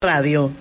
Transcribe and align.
Radio. 0.00 0.52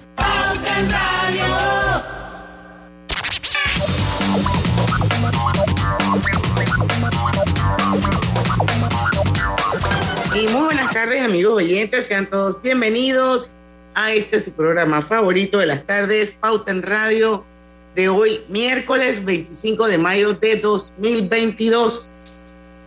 Y 10.34 10.48
muy 10.48 10.64
buenas 10.64 10.92
tardes 10.92 11.22
amigos 11.22 11.54
oyentes, 11.54 12.08
sean 12.08 12.26
todos 12.26 12.60
bienvenidos 12.64 13.52
a 13.94 14.12
este 14.12 14.40
su 14.40 14.54
programa 14.54 15.04
favorito 15.04 15.60
de 15.60 15.68
las 15.68 15.86
tardes, 15.86 16.32
Pauta 16.32 16.72
en 16.72 16.82
Radio, 16.82 17.46
de 17.94 18.10
hoy, 18.10 18.42
miércoles 18.50 19.24
25 19.24 19.88
de 19.88 20.00
mayo 20.00 20.34
de 20.34 20.56
2022. 20.56 22.24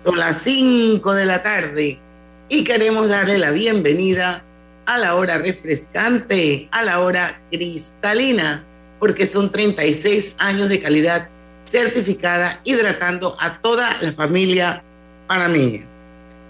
Son 0.03 0.19
las 0.19 0.43
5 0.43 1.15
de 1.15 1.27
la 1.27 1.45
tarde 1.45 2.01
y 2.49 2.65
queremos 2.65 3.09
darle 3.09 3.39
la 3.39 3.53
bienvenida 3.53 4.45
a 4.91 4.99
la 4.99 5.15
hora 5.15 5.39
refrescante, 5.39 6.69
a 6.73 6.83
la 6.83 6.99
hora 6.99 7.41
cristalina, 7.49 8.65
porque 8.99 9.25
son 9.25 9.53
36 9.53 10.35
años 10.39 10.69
de 10.69 10.81
calidad 10.81 11.29
certificada 11.65 12.61
hidratando 12.65 13.37
a 13.39 13.61
toda 13.61 13.97
la 14.01 14.11
familia 14.11 14.83
panameña. 15.29 15.87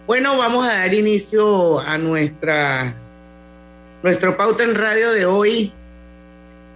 Bueno, 0.06 0.38
vamos 0.38 0.66
a 0.66 0.72
dar 0.72 0.94
inicio 0.94 1.80
a 1.80 1.98
nuestra 1.98 2.96
nuestro 4.02 4.38
pauta 4.38 4.64
en 4.64 4.74
radio 4.74 5.12
de 5.12 5.26
hoy 5.26 5.70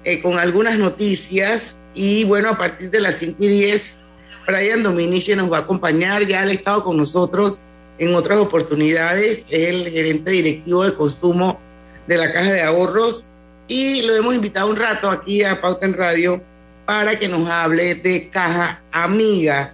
eh, 0.04 0.20
con 0.20 0.38
algunas 0.38 0.78
noticias 0.78 1.78
y 1.94 2.24
bueno, 2.24 2.50
a 2.50 2.58
partir 2.58 2.90
de 2.90 3.00
las 3.00 3.14
5 3.14 3.38
y 3.40 3.48
10, 3.48 3.98
Brian 4.46 4.82
Dominici 4.82 5.34
nos 5.34 5.50
va 5.50 5.56
a 5.56 5.60
acompañar, 5.60 6.26
ya 6.26 6.42
ha 6.42 6.52
estado 6.52 6.84
con 6.84 6.98
nosotros 6.98 7.62
en 7.98 8.14
otras 8.14 8.38
oportunidades, 8.38 9.46
es 9.48 9.68
el 9.70 9.88
gerente 9.90 10.30
directivo 10.30 10.84
de 10.84 10.94
consumo 10.94 11.58
de 12.06 12.16
la 12.16 12.32
Caja 12.32 12.52
de 12.52 12.62
Ahorros 12.62 13.24
y 13.68 14.02
lo 14.02 14.14
hemos 14.14 14.34
invitado 14.34 14.68
un 14.68 14.76
rato 14.76 15.10
aquí 15.10 15.42
a 15.42 15.60
Pauta 15.60 15.86
en 15.86 15.94
Radio 15.94 16.42
para 16.84 17.18
que 17.18 17.28
nos 17.28 17.48
hable 17.48 17.94
de 17.94 18.28
Caja 18.28 18.82
Amiga, 18.92 19.72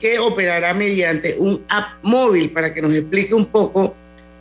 que 0.00 0.18
operará 0.18 0.74
mediante 0.74 1.36
un 1.38 1.64
app 1.68 2.02
móvil 2.02 2.50
para 2.50 2.74
que 2.74 2.82
nos 2.82 2.94
explique 2.94 3.32
un 3.32 3.46
poco 3.46 3.94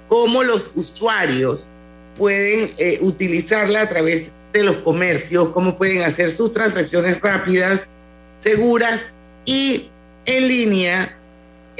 cómo 0.09 0.43
los 0.43 0.71
usuarios 0.75 1.69
pueden 2.17 2.71
eh, 2.77 2.97
utilizarla 3.01 3.83
a 3.83 3.89
través 3.89 4.31
de 4.51 4.63
los 4.63 4.77
comercios, 4.77 5.49
cómo 5.49 5.77
pueden 5.77 6.01
hacer 6.01 6.31
sus 6.31 6.51
transacciones 6.51 7.21
rápidas, 7.21 7.89
seguras 8.39 9.09
y 9.45 9.89
en 10.25 10.47
línea 10.47 11.17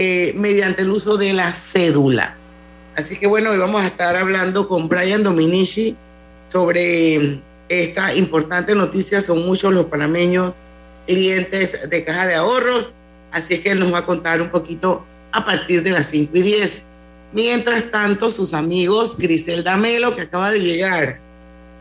eh, 0.04 0.34
mediante 0.36 0.82
el 0.82 0.90
uso 0.90 1.16
de 1.16 1.32
la 1.34 1.54
cédula. 1.54 2.36
Así 2.96 3.18
que 3.18 3.28
bueno, 3.28 3.52
hoy 3.52 3.58
vamos 3.58 3.84
a 3.84 3.88
estar 3.88 4.16
hablando 4.16 4.68
con 4.68 4.90
Brian 4.90 5.22
Dominici 5.22 5.96
sobre 6.48 7.40
esta 7.70 8.14
importante 8.16 8.74
noticia. 8.74 9.22
Son 9.22 9.46
muchos 9.46 9.72
los 9.72 9.86
panameños 9.86 10.58
clientes 11.06 11.88
de 11.88 12.04
caja 12.04 12.26
de 12.26 12.36
ahorros 12.36 12.92
Así 13.32 13.54
es 13.54 13.60
que 13.62 13.72
él 13.72 13.80
nos 13.80 13.94
va 13.94 14.00
a 14.00 14.06
contar 14.06 14.42
un 14.42 14.50
poquito 14.50 15.06
a 15.32 15.46
partir 15.46 15.84
de 15.84 15.92
las 15.92 16.08
5 16.08 16.32
y 16.34 16.42
10. 16.42 16.84
Mientras 17.32 17.90
tanto, 17.90 18.30
sus 18.30 18.54
amigos, 18.54 19.18
Griselda 19.18 19.78
Melo, 19.78 20.16
que 20.16 20.24
acaba 20.24 20.52
de 20.52 20.60
llegar. 20.60 21.20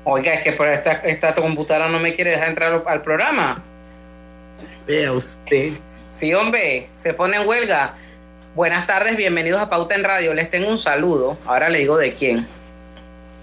Oiga, 0.05 0.35
es 0.35 0.43
que 0.43 0.53
por 0.53 0.69
esta, 0.69 0.93
esta 0.93 1.35
computadora 1.35 1.89
no 1.89 1.99
me 1.99 2.15
quiere 2.15 2.31
dejar 2.31 2.51
entrar 2.51 2.85
al 2.87 3.03
programa. 3.03 3.63
Vea 4.87 5.13
usted. 5.13 5.73
Sí, 6.07 6.33
hombre, 6.35 6.89
se 6.97 7.15
pone 7.15 7.37
en 7.37 7.49
huelga. 7.49 7.97
Buenas 8.55 8.85
tardes, 8.85 9.17
bienvenidos 9.17 9.61
a 9.61 9.71
Pauta 9.71 9.95
en 9.95 10.03
Radio. 10.03 10.35
Les 10.35 10.51
tengo 10.51 10.69
un 10.69 10.79
saludo. 10.79 11.39
Ahora 11.47 11.69
le 11.69 11.79
digo 11.79 11.97
de 11.97 12.13
quién. 12.13 12.49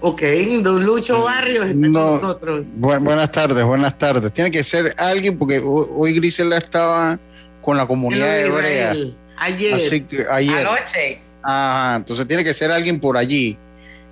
Ok, 0.00 0.22
don 0.60 0.84
Lucho 0.84 1.22
Barrios 1.22 1.66
está 1.66 1.80
con 1.80 1.92
nosotros. 1.92 2.66
buenas 2.74 3.32
tardes, 3.32 3.64
buenas 3.64 3.96
tardes. 3.96 4.30
Tiene 4.32 4.50
que 4.50 4.62
ser 4.62 4.94
alguien, 4.98 5.38
porque 5.38 5.60
hoy 5.64 6.14
Griselda 6.14 6.58
estaba 6.58 7.18
con 7.62 7.78
la 7.78 7.86
comunidad 7.86 8.26
de 8.26 8.46
hebrea. 8.46 8.94
Ayer. 9.38 9.74
Así 9.74 10.02
que 10.02 10.26
ayer. 10.30 10.66
Anoche. 10.66 11.20
Ah, 11.42 11.94
entonces 11.96 12.28
tiene 12.28 12.44
que 12.44 12.52
ser 12.52 12.70
alguien 12.70 13.00
por 13.00 13.16
allí. 13.16 13.56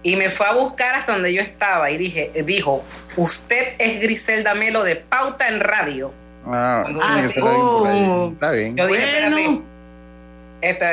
Y 0.02 0.16
me 0.16 0.30
fue 0.30 0.46
a 0.46 0.54
buscar 0.54 0.94
hasta 0.94 1.12
donde 1.12 1.34
yo 1.34 1.42
estaba 1.42 1.90
y 1.90 1.98
dije, 1.98 2.32
dijo, 2.46 2.82
usted 3.16 3.74
es 3.78 4.00
Griselda 4.00 4.54
Melo 4.54 4.82
de 4.82 4.96
Pauta 4.96 5.48
en 5.48 5.60
Radio. 5.60 6.10
Ah, 6.46 6.86
ah 7.02 7.28
oh. 7.42 8.30
está 8.32 8.52
bien. 8.52 8.76
Yo 8.76 8.86
dije, 8.86 9.28
bueno, 9.30 9.75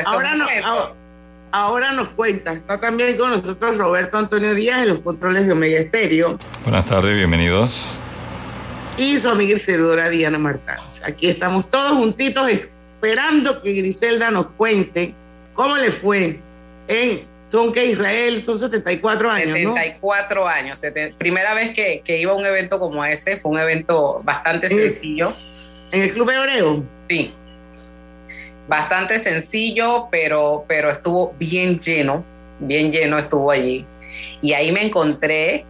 ahora, 0.06 0.36
no, 0.36 0.46
ahora, 1.52 1.92
nos 1.94 2.10
cuenta. 2.10 2.54
Está 2.54 2.80
también 2.80 3.18
con 3.18 3.32
nosotros 3.32 3.78
Roberto 3.78 4.18
Antonio 4.18 4.54
Díaz 4.54 4.84
en 4.84 4.90
los 4.90 5.00
controles 5.00 5.48
de 5.48 5.54
Omega 5.54 5.80
Estéreo. 5.80 6.38
Buenas 6.64 6.86
tardes, 6.86 7.16
bienvenidos 7.16 8.00
y 8.98 9.18
su 9.18 9.30
amiga 9.30 9.58
servidora 9.58 10.10
Diana 10.10 10.38
Martínez. 10.38 11.02
Aquí 11.04 11.28
estamos 11.28 11.70
todos 11.70 11.98
juntitos 11.98 12.48
esperando 12.50 13.62
que 13.62 13.74
Griselda 13.74 14.32
nos 14.32 14.48
cuente 14.52 15.14
cómo 15.54 15.78
le 15.78 15.92
fue 15.92 16.40
en 16.88 17.34
son 17.48 17.72
que 17.72 17.86
Israel 17.86 18.44
son 18.44 18.58
74 18.58 19.30
años. 19.30 19.54
74 19.54 20.48
años. 20.48 20.82
primera 21.20 21.54
vez 21.54 21.72
que, 21.72 22.02
iba 22.18 22.32
a 22.32 22.36
un 22.36 22.46
evento 22.46 22.80
como 22.80 23.06
ese, 23.06 23.38
fue 23.38 23.52
un 23.52 23.60
evento 23.60 24.24
bastante 24.24 24.70
sencillo. 24.70 25.36
¿En 25.92 26.02
el 26.02 26.12
Club 26.12 26.32
Hebreo? 26.32 26.84
Sí. 27.08 27.34
Bastante 28.68 29.20
sencillo, 29.20 30.08
pero, 30.10 30.66
pero 30.68 30.90
estuvo 30.90 31.34
bien 31.38 31.80
lleno, 31.80 32.24
bien 32.60 32.92
lleno 32.92 33.18
estuvo 33.18 33.52
allí. 33.52 33.86
Y 34.42 34.54
ahí 34.54 34.72
me 34.72 34.86
encontré 34.86 35.66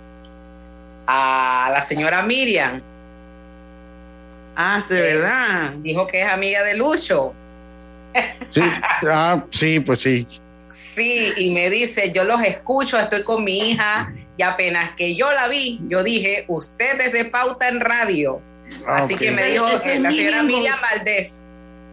a 1.07 1.69
la 1.73 1.81
señora 1.81 2.21
Miriam, 2.21 2.81
Ah, 4.55 4.83
de 4.87 5.01
verdad. 5.01 5.73
Dijo 5.77 6.05
que 6.07 6.21
es 6.21 6.27
amiga 6.27 6.63
de 6.63 6.75
Lucho. 6.75 7.33
Sí, 8.51 8.61
ah, 9.09 9.43
sí, 9.49 9.79
pues 9.79 9.99
sí. 9.99 10.27
Sí, 10.69 11.33
y 11.37 11.51
me 11.51 11.69
dice, 11.69 12.11
yo 12.11 12.23
los 12.23 12.41
escucho, 12.43 12.99
estoy 12.99 13.23
con 13.23 13.43
mi 13.43 13.71
hija, 13.71 14.11
y 14.37 14.43
apenas 14.43 14.91
que 14.95 15.15
yo 15.15 15.31
la 15.31 15.47
vi, 15.47 15.79
yo 15.87 16.03
dije, 16.03 16.45
usted 16.47 16.99
es 17.01 17.13
de 17.13 17.25
pauta 17.25 17.67
en 17.67 17.79
radio. 17.79 18.41
Ah, 18.87 18.97
Así 18.97 19.15
que 19.15 19.31
me 19.31 19.45
dijo 19.45 19.67
la 19.67 19.79
señora 20.11 20.43
Miriam 20.43 20.79
Valdés. 20.81 21.43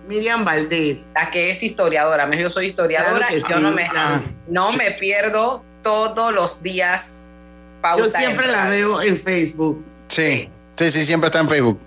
Miriam 0.07 0.45
Valdés. 0.45 1.07
La 1.15 1.31
que 1.31 1.51
es 1.51 1.63
historiadora. 1.63 2.29
Yo 2.35 2.51
soy 2.51 2.67
historiadora 2.67 3.29
y 3.35 3.41
yo 3.49 3.61
no 3.61 3.71
me, 3.71 3.89
no 4.49 4.73
me 4.73 4.93
pierdo 4.93 5.65
todos 5.83 6.33
los 6.33 6.63
días 6.63 7.31
pauta. 7.81 8.05
Yo 8.05 8.11
siempre 8.11 8.47
la 8.49 8.69
veo 8.69 9.01
en 9.03 9.19
Facebook. 9.19 9.85
Sí, 10.09 10.49
sí, 10.77 10.91
sí, 10.91 11.07
siempre 11.07 11.29
está 11.29 11.41
en 11.41 11.49
Facebook. 11.49 11.81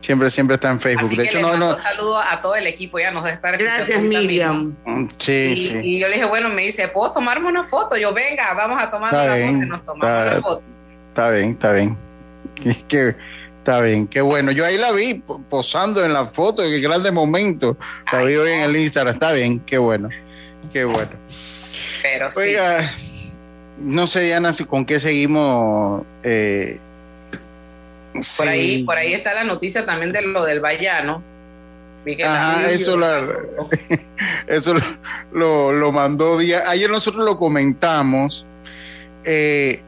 Siempre, 0.00 0.30
siempre 0.30 0.54
está 0.54 0.70
en 0.70 0.78
Facebook. 0.78 1.16
de 1.16 1.24
hecho, 1.24 1.40
no, 1.40 1.56
no. 1.56 1.74
Un 1.74 1.82
saludo 1.82 2.18
a 2.18 2.40
todo 2.40 2.54
el 2.54 2.66
equipo, 2.68 2.98
ya 2.98 3.10
nos 3.10 3.28
estar 3.28 3.58
Gracias, 3.58 4.00
Miriam. 4.00 4.76
Mm, 4.84 5.08
sí, 5.18 5.32
y, 5.32 5.66
sí. 5.66 5.80
Y 5.82 5.98
yo 5.98 6.06
le 6.06 6.14
dije, 6.14 6.26
bueno, 6.26 6.48
me 6.48 6.62
dice, 6.62 6.86
¿puedo 6.86 7.10
tomarme 7.10 7.48
una 7.48 7.64
foto? 7.64 7.96
Yo, 7.96 8.14
venga, 8.14 8.54
vamos 8.54 8.80
a 8.80 8.88
tomar 8.88 9.12
una 9.12 9.34
foto. 9.34 9.66
Nos 9.66 9.84
tomamos 9.84 10.24
está, 10.24 10.32
una 10.32 10.42
foto. 10.42 10.62
Está 11.08 11.30
bien, 11.30 11.50
está 11.50 11.72
bien. 11.72 11.98
Que, 12.88 13.16
está 13.66 13.80
bien, 13.80 14.06
qué 14.06 14.20
bueno. 14.20 14.52
Yo 14.52 14.64
ahí 14.64 14.78
la 14.78 14.92
vi 14.92 15.14
posando 15.50 16.04
en 16.04 16.12
la 16.12 16.24
foto, 16.24 16.62
qué 16.62 16.78
grande 16.78 17.10
momento. 17.10 17.76
La 18.12 18.22
vi 18.22 18.36
hoy 18.36 18.52
en 18.52 18.60
el 18.60 18.76
Instagram. 18.76 19.14
Está 19.14 19.32
bien, 19.32 19.58
qué 19.58 19.76
bueno. 19.76 20.08
Qué 20.72 20.84
bueno. 20.84 21.10
Pero 22.00 22.28
Oiga, 22.36 22.88
no 23.80 24.06
sé, 24.06 24.20
Diana, 24.20 24.52
con 24.68 24.86
qué 24.86 25.00
seguimos. 25.00 26.04
Eh, 26.22 26.78
por 28.36 28.48
ahí, 28.48 28.84
por 28.84 28.96
ahí 28.96 29.14
está 29.14 29.34
la 29.34 29.42
noticia 29.42 29.84
también 29.84 30.12
de 30.12 30.22
lo 30.22 30.44
del 30.44 30.60
Vallano. 30.60 31.22
Ajá, 32.24 32.70
eso, 32.70 32.96
eso 34.46 34.74
lo, 35.32 35.72
lo, 35.72 35.90
mandó 35.90 36.38
día. 36.38 36.70
Ayer 36.70 36.88
nosotros 36.88 37.24
lo 37.24 37.36
comentamos. 37.36 38.46
Eh, 39.24 39.82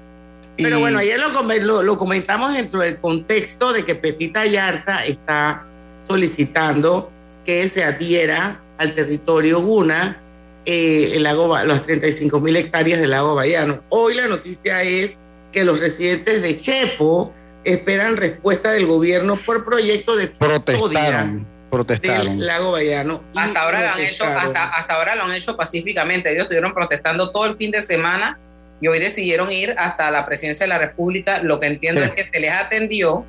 Pero 0.58 0.80
bueno, 0.80 0.98
ayer 0.98 1.20
lo, 1.20 1.82
lo, 1.82 1.96
comentamos 1.96 2.52
dentro 2.52 2.80
del 2.80 2.98
contexto 2.98 3.72
de 3.72 3.84
que 3.84 3.94
Pepita 3.94 4.44
Yarza 4.44 5.06
está 5.06 5.64
solicitando 6.02 7.10
que 7.44 7.68
se 7.68 7.84
adhiera 7.84 8.60
al 8.76 8.94
territorio 8.94 9.60
Guna 9.60 10.20
eh, 10.66 11.12
el 11.14 11.22
lago, 11.22 11.56
las 11.64 11.82
35 11.84 12.40
mil 12.40 12.56
hectáreas 12.56 13.00
del 13.00 13.10
lago 13.10 13.34
Bayano. 13.34 13.80
Hoy 13.88 14.14
la 14.14 14.26
noticia 14.26 14.82
es 14.82 15.18
que 15.52 15.64
los 15.64 15.78
residentes 15.78 16.42
de 16.42 16.58
Chepo 16.58 17.32
esperan 17.64 18.16
respuesta 18.16 18.72
del 18.72 18.86
gobierno 18.86 19.36
por 19.36 19.64
proyecto 19.64 20.16
de 20.16 20.26
protestaron 20.26 21.46
protestaron. 21.70 22.38
del 22.38 22.46
lago 22.46 22.72
Bayano 22.72 23.22
hasta 23.34 23.62
ahora 23.62 23.80
lo 23.80 23.90
han 23.92 24.00
hecho 24.00 24.24
hasta, 24.24 24.94
ahora 24.94 25.14
lo 25.14 25.24
han 25.24 25.32
hecho 25.32 25.56
pacíficamente. 25.56 26.30
Ellos 26.30 26.42
estuvieron 26.42 26.72
protestando 26.74 27.30
todo 27.30 27.46
el 27.46 27.54
fin 27.54 27.70
de 27.70 27.86
semana 27.86 28.38
y 28.80 28.88
hoy 28.88 28.98
decidieron 28.98 29.50
ir 29.50 29.74
hasta 29.78 30.10
la 30.10 30.24
presidencia 30.26 30.64
de 30.64 30.68
la 30.68 30.78
república 30.78 31.40
lo 31.40 31.58
que 31.58 31.66
entiendo 31.66 32.02
es 32.02 32.12
que 32.12 32.26
se 32.26 32.40
les 32.40 32.52
atendió 32.52 33.24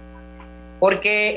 porque 0.79 1.33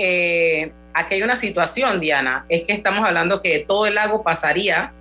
eh, 0.64 0.72
aquí 0.94 1.14
hay 1.14 1.22
una 1.22 1.36
situación 1.36 2.00
Diana 2.00 2.44
es 2.48 2.64
que 2.64 2.72
estamos 2.72 3.06
hablando 3.06 3.42
que 3.42 3.60
todo 3.60 3.86
el 3.86 3.94
lago 3.94 4.22
pasaría 4.22 4.92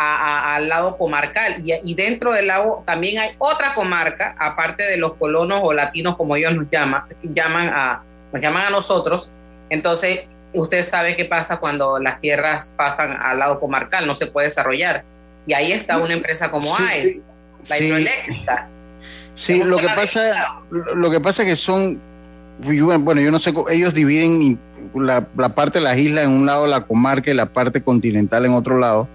al 0.00 0.68
lado 0.68 0.96
comarcal. 0.96 1.62
Y, 1.64 1.94
dentro 1.94 2.32
del 2.32 2.46
lago 2.46 2.82
también 2.86 3.18
hay 3.18 3.30
otra 3.38 3.74
comarca, 3.74 4.34
aparte 4.38 4.84
de 4.84 4.96
los 4.96 5.14
colonos 5.14 5.60
o 5.62 5.72
latinos, 5.72 6.16
como 6.16 6.36
ellos 6.36 6.54
nos 6.54 6.70
llaman, 6.70 7.02
llaman 7.22 7.68
a, 7.68 8.02
nos 8.32 8.42
llaman 8.42 8.66
a 8.66 8.70
nosotros. 8.70 9.30
Entonces, 9.68 10.20
usted 10.52 10.82
sabe 10.82 11.16
qué 11.16 11.24
pasa 11.24 11.58
cuando 11.58 11.98
las 11.98 12.20
tierras 12.20 12.74
pasan 12.76 13.12
al 13.12 13.38
lado 13.38 13.60
comarcal, 13.60 14.06
no 14.06 14.14
se 14.14 14.26
puede 14.26 14.46
desarrollar. 14.46 15.04
Y 15.46 15.52
ahí 15.52 15.72
está 15.72 15.98
una 15.98 16.14
empresa 16.14 16.50
como 16.50 16.74
AES, 16.76 17.28
la 17.68 17.78
hidroeléctrica. 17.78 18.68
Sí, 19.34 19.62
lo 19.62 19.78
que 19.78 19.88
pasa, 19.88 20.60
lo 20.70 21.10
que 21.10 21.20
pasa 21.20 21.42
es 21.42 21.48
que 21.48 21.56
son, 21.56 22.00
bueno, 22.58 23.20
yo 23.20 23.30
no 23.30 23.38
sé, 23.38 23.54
ellos 23.70 23.94
dividen 23.94 24.58
la, 24.94 25.26
parte 25.54 25.78
de 25.78 25.84
las 25.84 25.98
islas 25.98 26.24
en 26.24 26.30
un 26.30 26.46
lado, 26.46 26.66
la 26.66 26.82
comarca 26.82 27.30
y 27.30 27.34
la 27.34 27.46
parte 27.46 27.80
continental 27.80 28.44
en 28.44 28.52
otro 28.52 28.78
lado. 28.78 29.08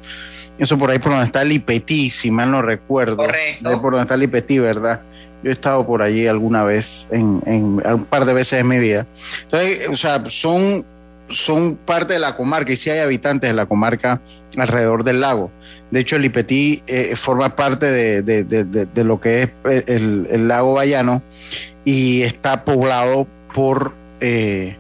Eso 0.57 0.77
por 0.77 0.89
ahí 0.89 0.99
por 0.99 1.11
donde 1.11 1.25
está 1.25 1.41
el 1.41 1.51
Ipetí, 1.51 2.09
si 2.09 2.31
mal 2.31 2.49
no 2.49 2.61
recuerdo. 2.61 3.17
Correcto. 3.17 3.81
por 3.81 3.91
donde 3.91 4.03
está 4.03 4.15
el 4.15 4.23
Ipetí, 4.23 4.59
¿verdad? 4.59 5.01
Yo 5.43 5.49
he 5.49 5.53
estado 5.53 5.85
por 5.85 6.01
allí 6.01 6.27
alguna 6.27 6.63
vez, 6.63 7.07
en, 7.11 7.41
un 7.45 8.07
par 8.09 8.25
de 8.25 8.33
veces 8.33 8.61
en 8.61 8.67
mi 8.67 8.79
vida. 8.79 9.05
Entonces, 9.43 9.89
o 9.89 9.95
sea, 9.95 10.23
son, 10.29 10.85
son 11.29 11.75
parte 11.75 12.13
de 12.13 12.19
la 12.19 12.35
comarca 12.35 12.71
y 12.71 12.77
sí 12.77 12.89
hay 12.89 12.99
habitantes 12.99 13.49
de 13.49 13.53
la 13.53 13.65
comarca 13.65 14.21
alrededor 14.57 15.03
del 15.03 15.21
lago. 15.21 15.51
De 15.91 15.99
hecho, 15.99 16.15
el 16.15 16.25
Ipetí 16.25 16.83
eh, 16.87 17.15
forma 17.15 17.49
parte 17.49 17.91
de, 17.91 19.03
lo 19.03 19.19
que 19.19 19.43
es 19.43 19.49
el, 19.87 20.47
lago 20.47 20.73
Bayano 20.73 21.21
y 21.83 22.23
está 22.23 22.65
poblado 22.65 23.27
por... 23.53 23.93
Eh, 24.19 24.77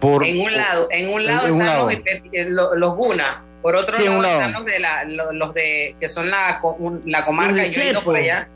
por 0.00 0.24
en 0.24 0.40
un 0.40 0.52
lado, 0.52 0.88
en 0.90 1.08
un 1.08 1.24
lado 1.24 1.88
están 1.90 2.22
Los, 2.50 2.94
Guna, 2.94 3.44
por 3.62 3.76
otro 3.76 3.98
lado, 3.98 4.22
están 4.22 4.52
los 4.52 4.64
de, 4.66 4.78
la, 4.78 5.04
los 5.04 5.54
de 5.54 5.96
que 5.98 6.08
son 6.08 6.30
la, 6.30 6.60
la 7.06 7.24
comarca, 7.24 7.66
yo 7.66 7.82
Chepo. 7.82 8.02
por 8.02 8.16
allá. 8.16 8.46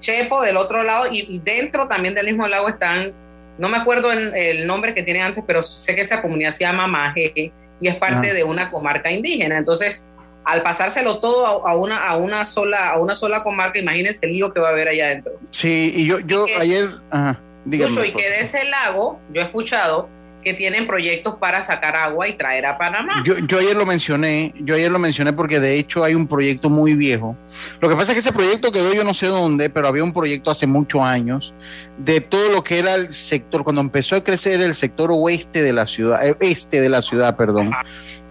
Chepo 0.00 0.42
del 0.42 0.56
otro 0.56 0.82
lado 0.82 1.06
y, 1.10 1.40
dentro 1.44 1.86
también 1.86 2.14
del 2.14 2.26
mismo 2.26 2.48
lago 2.48 2.68
están, 2.68 3.12
no 3.60 3.68
me 3.68 3.76
acuerdo 3.76 4.10
el, 4.10 4.66
nombre 4.66 4.94
que 4.94 5.02
tiene 5.02 5.20
antes, 5.20 5.44
pero 5.46 5.62
sé 5.62 5.94
que 5.94 6.00
esa 6.00 6.22
comunidad 6.22 6.50
se 6.50 6.64
llama 6.64 6.86
Maje 6.86 7.52
y 7.78 7.88
es 7.88 7.94
parte 7.96 8.30
ah. 8.30 8.34
de 8.34 8.42
una 8.42 8.70
comarca 8.70 9.10
indígena. 9.10 9.58
Entonces, 9.58 10.08
al 10.44 10.62
pasárselo 10.62 11.20
todo 11.20 11.46
a, 11.46 11.76
una, 11.76 12.08
a, 12.08 12.16
una 12.16 12.46
sola, 12.46 12.90
a 12.90 12.98
una 12.98 13.14
sola 13.14 13.42
comarca, 13.42 13.78
imagínense 13.78 14.24
el 14.24 14.32
lío 14.32 14.52
que 14.52 14.60
va 14.60 14.68
a 14.68 14.70
haber 14.72 14.88
allá 14.88 15.06
adentro. 15.06 15.32
Sí, 15.50 15.92
y 15.94 16.06
yo, 16.06 16.20
yo 16.20 16.46
ayer, 16.58 16.88
ajá, 17.10 17.38
dígame, 17.66 18.08
y 18.08 18.12
que 18.12 18.30
de 18.30 18.40
ese 18.40 18.64
lago, 18.64 19.20
yo 19.30 19.42
he 19.42 19.44
escuchado 19.44 20.08
que 20.42 20.54
tienen 20.54 20.86
proyectos 20.86 21.36
para 21.36 21.62
sacar 21.62 21.96
agua 21.96 22.28
y 22.28 22.34
traer 22.34 22.66
a 22.66 22.78
Panamá. 22.78 23.22
Yo, 23.24 23.38
yo 23.46 23.58
ayer 23.58 23.76
lo 23.76 23.86
mencioné, 23.86 24.54
yo 24.60 24.74
ayer 24.74 24.90
lo 24.90 24.98
mencioné 24.98 25.32
porque 25.32 25.60
de 25.60 25.78
hecho 25.78 26.02
hay 26.04 26.14
un 26.14 26.26
proyecto 26.26 26.70
muy 26.70 26.94
viejo. 26.94 27.36
Lo 27.80 27.88
que 27.88 27.96
pasa 27.96 28.12
es 28.12 28.14
que 28.14 28.20
ese 28.20 28.32
proyecto 28.32 28.72
quedó 28.72 28.92
yo 28.94 29.04
no 29.04 29.14
sé 29.14 29.26
dónde, 29.26 29.70
pero 29.70 29.88
había 29.88 30.04
un 30.04 30.12
proyecto 30.12 30.50
hace 30.50 30.66
muchos 30.66 31.02
años 31.02 31.54
de 31.98 32.20
todo 32.20 32.50
lo 32.50 32.64
que 32.64 32.78
era 32.78 32.94
el 32.94 33.12
sector, 33.12 33.64
cuando 33.64 33.80
empezó 33.80 34.16
a 34.16 34.24
crecer 34.24 34.60
el 34.60 34.74
sector 34.74 35.10
oeste 35.12 35.62
de 35.62 35.72
la 35.72 35.86
ciudad, 35.86 36.26
eh, 36.26 36.36
este 36.40 36.80
de 36.80 36.88
la 36.88 37.02
ciudad, 37.02 37.36
perdón 37.36 37.70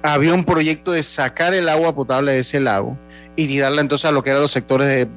había 0.02 0.34
un 0.34 0.44
proyecto 0.44 0.92
de 0.92 1.04
sacar 1.04 1.54
el 1.54 1.70
agua 1.70 1.94
potable 1.94 2.34
de 2.34 2.40
ese 2.40 2.60
lago 2.60 2.98
y 3.36 3.48
tirarla 3.48 3.82
entonces 3.82 4.06
a 4.06 4.12
lo 4.12 4.24
que 4.24 4.30
eran 4.30 4.42
los 4.42 4.52
sectores 4.52 4.88
de 4.88 5.08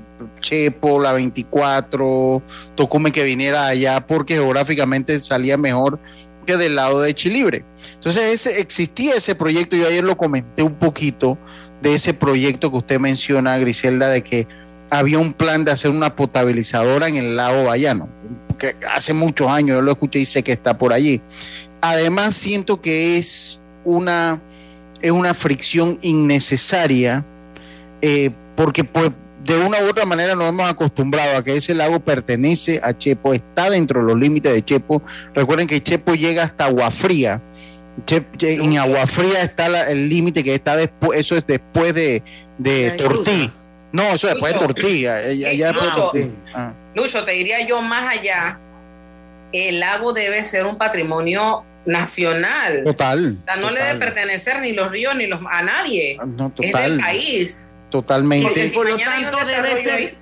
Chepo, 0.41 1.01
la 1.01 1.13
24, 1.13 2.43
Tocume 2.75 3.11
que 3.11 3.25
viniera 3.25 3.67
allá 3.67 4.07
porque 4.07 4.35
geográficamente 4.35 5.19
salía 5.21 5.57
mejor 5.57 5.99
que 6.45 6.57
del 6.57 6.77
lado 6.77 7.01
de 7.01 7.15
Chilibre. 7.15 7.65
Entonces 7.95 8.23
ese, 8.33 8.61
existía 8.61 9.15
ese 9.15 9.35
proyecto, 9.35 9.77
yo 9.77 9.87
ayer 9.87 10.05
lo 10.05 10.17
comenté 10.17 10.63
un 10.63 10.75
poquito 10.75 11.39
de 11.81 11.95
ese 11.95 12.15
proyecto 12.15 12.71
que 12.71 12.77
usted 12.79 13.01
menciona, 13.01 13.59
Griselda, 13.59 14.09
de 14.09 14.23
que 14.23 14.47
había 14.91 15.19
un 15.19 15.33
plan 15.33 15.65
de 15.65 15.73
hacer 15.73 15.91
una 15.91 16.15
potabilizadora 16.15 17.09
en 17.09 17.17
el 17.17 17.37
lago 17.37 17.65
Bayano, 17.65 18.09
hace 18.95 19.13
muchos 19.13 19.49
años 19.49 19.77
yo 19.77 19.83
lo 19.83 19.93
escuché 19.93 20.21
y 20.21 20.27
sé 20.27 20.43
que 20.43 20.53
está 20.53 20.79
por 20.79 20.93
allí. 20.93 21.21
Además 21.81 22.35
siento 22.35 22.81
que 22.81 23.19
es 23.19 23.61
una 23.85 24.41
es 25.01 25.11
una 25.11 25.35
fricción 25.35 25.99
innecesaria 26.01 27.25
eh, 28.01 28.31
porque 28.55 28.85
pues 28.85 29.11
de 29.45 29.57
una 29.57 29.79
u 29.81 29.89
otra 29.89 30.05
manera 30.05 30.35
nos 30.35 30.49
hemos 30.49 30.69
acostumbrado 30.69 31.37
a 31.37 31.43
que 31.43 31.57
ese 31.57 31.75
lago 31.75 32.01
pertenece 32.01 32.81
a 32.83 32.97
Chepo, 32.97 33.35
está 33.35 33.71
dentro 33.71 34.01
de 34.01 34.07
los 34.07 34.19
límites 34.19 34.53
de 34.53 34.65
Chepo. 34.65 35.03
Recuerden 35.35 35.67
que 35.67 35.83
Chepo 35.83 36.15
llega 36.15 36.45
hasta 36.45 36.67
Agua 36.67 36.91
Fría. 36.91 37.41
en 38.07 38.79
Agua 38.79 39.07
Fría 39.07 39.43
está 39.43 39.91
el 39.91 40.09
límite 40.09 40.45
que 40.45 40.55
está 40.55 40.77
después, 40.77 41.19
eso 41.19 41.37
es 41.37 41.45
después 41.47 41.95
de, 41.95 42.23
de 42.59 42.93
Tortí. 42.93 43.51
No, 43.91 44.05
eso 44.13 44.29
es 44.29 44.35
después 44.35 44.53
de 44.53 44.59
Tortí. 44.59 45.07
Ah. 46.55 46.73
Lucho, 46.95 47.25
te 47.25 47.33
diría 47.33 47.67
yo 47.67 47.83
más 47.83 48.19
allá, 48.19 48.59
el 49.53 49.81
lago 49.81 50.13
debe 50.13 50.45
ser 50.45 50.67
un 50.67 50.77
patrimonio 50.77 51.65
nacional. 51.85 52.83
Total. 52.85 53.37
O 53.41 53.45
sea, 53.45 53.57
no 53.57 53.71
le 53.71 53.83
debe 53.83 53.99
pertenecer 53.99 54.61
ni 54.61 54.73
los 54.73 54.91
ríos 54.91 55.17
ni 55.17 55.27
los 55.27 55.41
a 55.51 55.63
nadie. 55.63 56.17
Ah, 56.21 56.27
no, 56.27 56.53
Es 56.59 56.73
del 56.73 57.01
país. 57.01 57.67
Totalmente. 57.93 58.71
por 58.75 58.89
lo 58.89 58.99
tanto 58.99 59.37
debe 59.47 59.85
ser, 59.85 60.17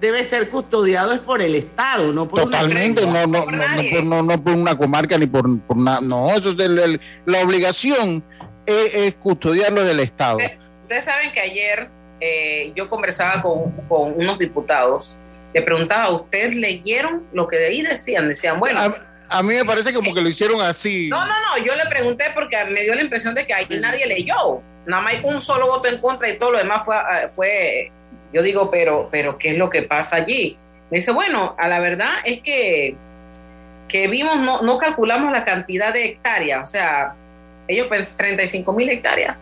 debe 0.00 0.24
ser 0.24 0.48
custodiado 0.48 1.12
es 1.12 1.18
por 1.18 1.42
el 1.42 1.54
Estado, 1.54 2.12
no 2.12 2.28
por 2.28 2.44
Totalmente, 2.44 3.04
no, 3.04 3.26
no, 3.26 3.44
no, 3.44 4.22
no, 4.22 4.42
por, 4.42 4.54
una 4.54 4.78
comarca 4.78 5.18
ni 5.18 5.26
por, 5.26 5.60
por 5.62 5.76
nada. 5.76 6.00
No, 6.00 6.30
eso 6.30 6.50
es 6.50 7.00
la 7.26 7.40
obligación 7.42 8.24
es, 8.64 9.14
custodiarlo 9.16 9.84
del 9.84 10.00
Estado. 10.00 10.38
Ustedes, 10.82 11.04
saben 11.04 11.32
que 11.32 11.40
ayer 11.40 11.90
eh, 12.20 12.72
yo 12.74 12.88
conversaba 12.88 13.42
con, 13.42 13.72
con 13.88 14.14
unos 14.14 14.38
diputados 14.38 15.18
le 15.54 15.62
preguntaba, 15.62 16.10
¿ustedes 16.10 16.54
leyeron 16.54 17.26
lo 17.32 17.48
que 17.48 17.56
de 17.56 17.66
ahí 17.66 17.82
decían? 17.82 18.28
Decían, 18.28 18.60
bueno, 18.60 18.80
a 18.80 18.88
mí 19.42 19.54
me 19.54 19.64
parece 19.64 19.92
como 19.92 20.14
que 20.14 20.20
lo 20.20 20.28
hicieron 20.28 20.60
así. 20.60 21.08
No, 21.10 21.26
no, 21.26 21.34
no, 21.40 21.64
yo 21.64 21.74
le 21.74 21.86
pregunté 21.86 22.26
porque 22.34 22.56
me 22.66 22.82
dio 22.82 22.94
la 22.94 23.02
impresión 23.02 23.34
de 23.34 23.46
que 23.46 23.54
ahí 23.54 23.66
nadie 23.80 24.06
leyó. 24.06 24.62
Nada 24.86 25.02
más 25.02 25.14
hay 25.14 25.20
un 25.22 25.40
solo 25.40 25.66
voto 25.66 25.88
en 25.88 25.98
contra 25.98 26.28
y 26.28 26.38
todo 26.38 26.52
lo 26.52 26.58
demás 26.58 26.82
fue, 26.84 26.96
ah, 26.96 27.28
fue 27.28 27.92
yo 28.32 28.42
digo, 28.42 28.70
pero, 28.70 29.08
pero 29.10 29.38
¿qué 29.38 29.50
es 29.50 29.58
lo 29.58 29.70
que 29.70 29.82
pasa 29.82 30.16
allí? 30.16 30.56
Me 30.90 30.98
dice, 30.98 31.12
bueno, 31.12 31.54
a 31.58 31.68
la 31.68 31.80
verdad 31.80 32.16
es 32.24 32.40
que, 32.40 32.96
que 33.88 34.08
vimos, 34.08 34.38
no, 34.40 34.62
no 34.62 34.78
calculamos 34.78 35.32
la 35.32 35.44
cantidad 35.44 35.92
de 35.92 36.06
hectáreas, 36.06 36.62
o 36.62 36.66
sea, 36.66 37.14
ellos 37.66 37.86
pensan 37.88 38.16
35 38.16 38.72
mil 38.72 38.88
hectáreas, 38.88 39.36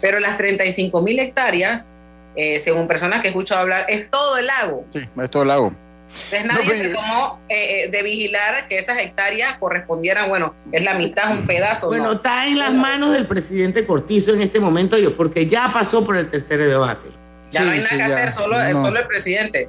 pero 0.00 0.18
las 0.20 0.36
35 0.36 1.00
mil 1.02 1.18
hectáreas, 1.18 1.92
eh, 2.34 2.58
según 2.58 2.88
personas 2.88 3.20
que 3.20 3.28
he 3.28 3.30
escuchado 3.30 3.60
hablar, 3.60 3.86
es 3.88 4.10
todo 4.10 4.38
el 4.38 4.46
lago. 4.46 4.84
Sí, 4.90 5.08
es 5.20 5.30
todo 5.30 5.42
el 5.42 5.48
lago. 5.48 5.72
Entonces 6.14 6.44
nadie 6.44 6.74
se 6.74 6.88
tomó 6.90 7.40
eh, 7.48 7.84
eh, 7.84 7.90
de 7.90 8.02
vigilar 8.02 8.68
que 8.68 8.76
esas 8.76 8.98
hectáreas 8.98 9.58
correspondieran, 9.58 10.28
bueno, 10.28 10.54
es 10.70 10.84
la 10.84 10.94
mitad, 10.94 11.32
un 11.32 11.46
pedazo. 11.46 11.88
Bueno, 11.88 12.12
está 12.12 12.46
en 12.46 12.58
las 12.58 12.72
manos 12.72 13.12
del 13.12 13.26
presidente 13.26 13.86
Cortizo 13.86 14.34
en 14.34 14.42
este 14.42 14.60
momento, 14.60 14.96
porque 15.16 15.46
ya 15.46 15.70
pasó 15.72 16.04
por 16.04 16.16
el 16.16 16.28
tercer 16.30 16.58
debate. 16.58 17.08
Ya 17.50 17.64
no 17.64 17.72
hay 17.72 17.80
nada 17.80 17.96
que 17.96 18.02
hacer, 18.02 18.32
solo, 18.32 18.56
solo 18.72 19.00
el 19.00 19.06
presidente. 19.06 19.68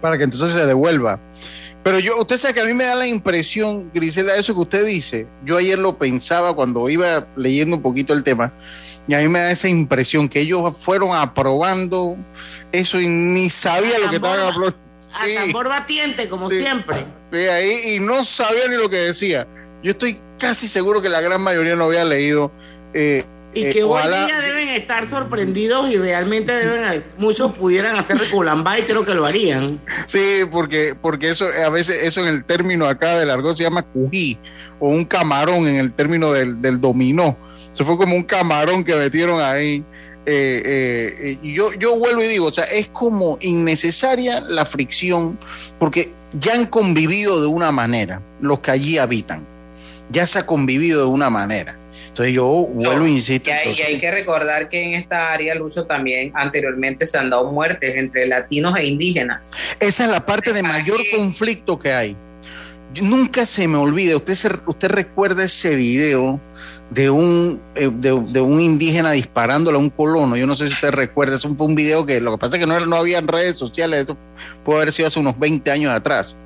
Para 0.00 0.18
que 0.18 0.24
entonces 0.24 0.52
se 0.52 0.66
devuelva. 0.66 1.18
Pero 1.82 2.00
yo, 2.00 2.18
usted 2.20 2.36
sabe 2.36 2.54
que 2.54 2.60
a 2.60 2.64
mí 2.64 2.74
me 2.74 2.84
da 2.84 2.94
la 2.94 3.06
impresión, 3.06 3.90
Grisela, 3.94 4.36
eso 4.36 4.54
que 4.54 4.60
usted 4.60 4.86
dice. 4.86 5.26
Yo 5.44 5.56
ayer 5.56 5.78
lo 5.78 5.96
pensaba 5.96 6.54
cuando 6.54 6.88
iba 6.88 7.26
leyendo 7.36 7.76
un 7.76 7.82
poquito 7.82 8.12
el 8.12 8.22
tema, 8.24 8.52
y 9.06 9.14
a 9.14 9.18
mí 9.20 9.28
me 9.28 9.38
da 9.38 9.50
esa 9.50 9.68
impresión 9.68 10.28
que 10.28 10.40
ellos 10.40 10.76
fueron 10.76 11.16
aprobando 11.16 12.16
eso 12.72 13.00
y 13.00 13.08
ni 13.08 13.48
sabía 13.48 13.98
lo 13.98 14.10
que 14.10 14.16
estaban 14.16 14.40
aprobando 14.40 14.87
a 15.14 15.42
tambor 15.42 15.68
batiente, 15.68 16.28
como 16.28 16.50
siempre. 16.50 17.06
ahí, 17.32 17.94
y 17.94 18.00
no 18.00 18.24
sabía 18.24 18.68
ni 18.68 18.76
lo 18.76 18.88
que 18.88 18.96
decía. 18.96 19.46
Yo 19.82 19.92
estoy 19.92 20.20
casi 20.38 20.68
seguro 20.68 21.00
que 21.02 21.08
la 21.08 21.20
gran 21.20 21.40
mayoría 21.40 21.76
no 21.76 21.84
había 21.84 22.04
leído. 22.04 22.52
Eh, 22.94 23.24
y 23.54 23.62
que 23.72 23.80
eh, 23.80 23.84
hoy 23.84 24.02
día 24.02 24.40
deben 24.40 24.68
estar 24.68 25.06
sorprendidos 25.08 25.90
y 25.90 25.96
realmente 25.96 26.52
deben, 26.52 27.04
muchos 27.16 27.52
pudieran 27.52 27.96
hacer 27.96 28.18
reculamba 28.18 28.78
y 28.78 28.82
creo 28.82 29.04
que 29.04 29.14
lo 29.14 29.24
harían. 29.24 29.80
Sí, 30.06 30.42
porque, 30.50 30.94
porque 31.00 31.30
eso 31.30 31.46
a 31.46 31.70
veces, 31.70 32.02
eso 32.02 32.20
en 32.20 32.34
el 32.34 32.44
término 32.44 32.86
acá 32.86 33.16
del 33.18 33.30
argot 33.30 33.56
se 33.56 33.62
llama 33.62 33.82
cují, 33.82 34.38
o 34.78 34.88
un 34.88 35.04
camarón 35.04 35.66
en 35.66 35.76
el 35.76 35.92
término 35.92 36.32
del, 36.32 36.60
del 36.60 36.80
dominó. 36.80 37.38
Eso 37.72 37.84
fue 37.84 37.96
como 37.96 38.14
un 38.16 38.24
camarón 38.24 38.84
que 38.84 38.94
metieron 38.94 39.40
ahí. 39.40 39.84
Eh, 40.30 41.22
eh, 41.22 41.38
yo, 41.42 41.72
yo 41.72 41.96
vuelvo 41.96 42.22
y 42.22 42.26
digo, 42.26 42.46
o 42.48 42.52
sea, 42.52 42.64
es 42.64 42.88
como 42.88 43.38
innecesaria 43.40 44.42
la 44.42 44.66
fricción, 44.66 45.38
porque 45.78 46.12
ya 46.38 46.52
han 46.52 46.66
convivido 46.66 47.40
de 47.40 47.46
una 47.46 47.72
manera 47.72 48.20
los 48.42 48.60
que 48.60 48.70
allí 48.70 48.98
habitan, 48.98 49.46
ya 50.10 50.26
se 50.26 50.40
ha 50.40 50.44
convivido 50.44 51.00
de 51.00 51.06
una 51.06 51.30
manera. 51.30 51.78
Entonces 52.08 52.34
yo 52.34 52.46
vuelvo 52.46 53.06
e 53.06 53.10
insisto. 53.10 53.48
Y 53.48 53.80
hay, 53.80 53.98
que 53.98 54.10
recordar 54.10 54.68
que 54.68 54.82
en 54.82 54.94
esta 54.94 55.32
área, 55.32 55.54
Lucho, 55.54 55.86
también 55.86 56.30
anteriormente 56.34 57.06
se 57.06 57.16
han 57.16 57.30
dado 57.30 57.50
muertes 57.50 57.96
entre 57.96 58.26
latinos 58.26 58.78
e 58.78 58.84
indígenas. 58.84 59.52
Esa 59.80 60.04
es 60.04 60.10
la 60.10 60.26
parte 60.26 60.52
de 60.52 60.62
mayor 60.62 61.00
conflicto 61.14 61.78
que 61.78 61.92
hay. 61.92 62.16
Nunca 63.02 63.46
se 63.46 63.68
me 63.68 63.76
olvide, 63.76 64.16
usted, 64.16 64.60
usted 64.66 64.88
recuerda 64.88 65.44
ese 65.44 65.76
video 65.76 66.40
de 66.90 67.10
un, 67.10 67.60
eh, 67.74 67.90
de, 67.92 68.12
un 68.12 68.60
indígena 68.60 69.12
disparándole 69.12 69.76
a 69.76 69.80
un 69.80 69.90
colono. 69.90 70.36
Yo 70.36 70.46
no 70.46 70.56
sé 70.56 70.68
si 70.68 70.72
usted 70.72 70.90
recuerda, 70.90 71.36
es 71.36 71.44
un, 71.44 71.56
un 71.58 71.74
video 71.74 72.06
que 72.06 72.20
lo 72.20 72.32
que 72.32 72.38
pasa 72.38 72.56
es 72.56 72.60
que 72.60 72.66
no, 72.66 72.80
no 72.86 72.96
había 72.96 73.20
redes 73.20 73.56
sociales, 73.56 74.04
eso 74.04 74.16
puede 74.64 74.82
haber 74.82 74.92
sido 74.92 75.08
hace 75.08 75.20
unos 75.20 75.38
20 75.38 75.70
años 75.70 75.92
atrás. 75.92 76.36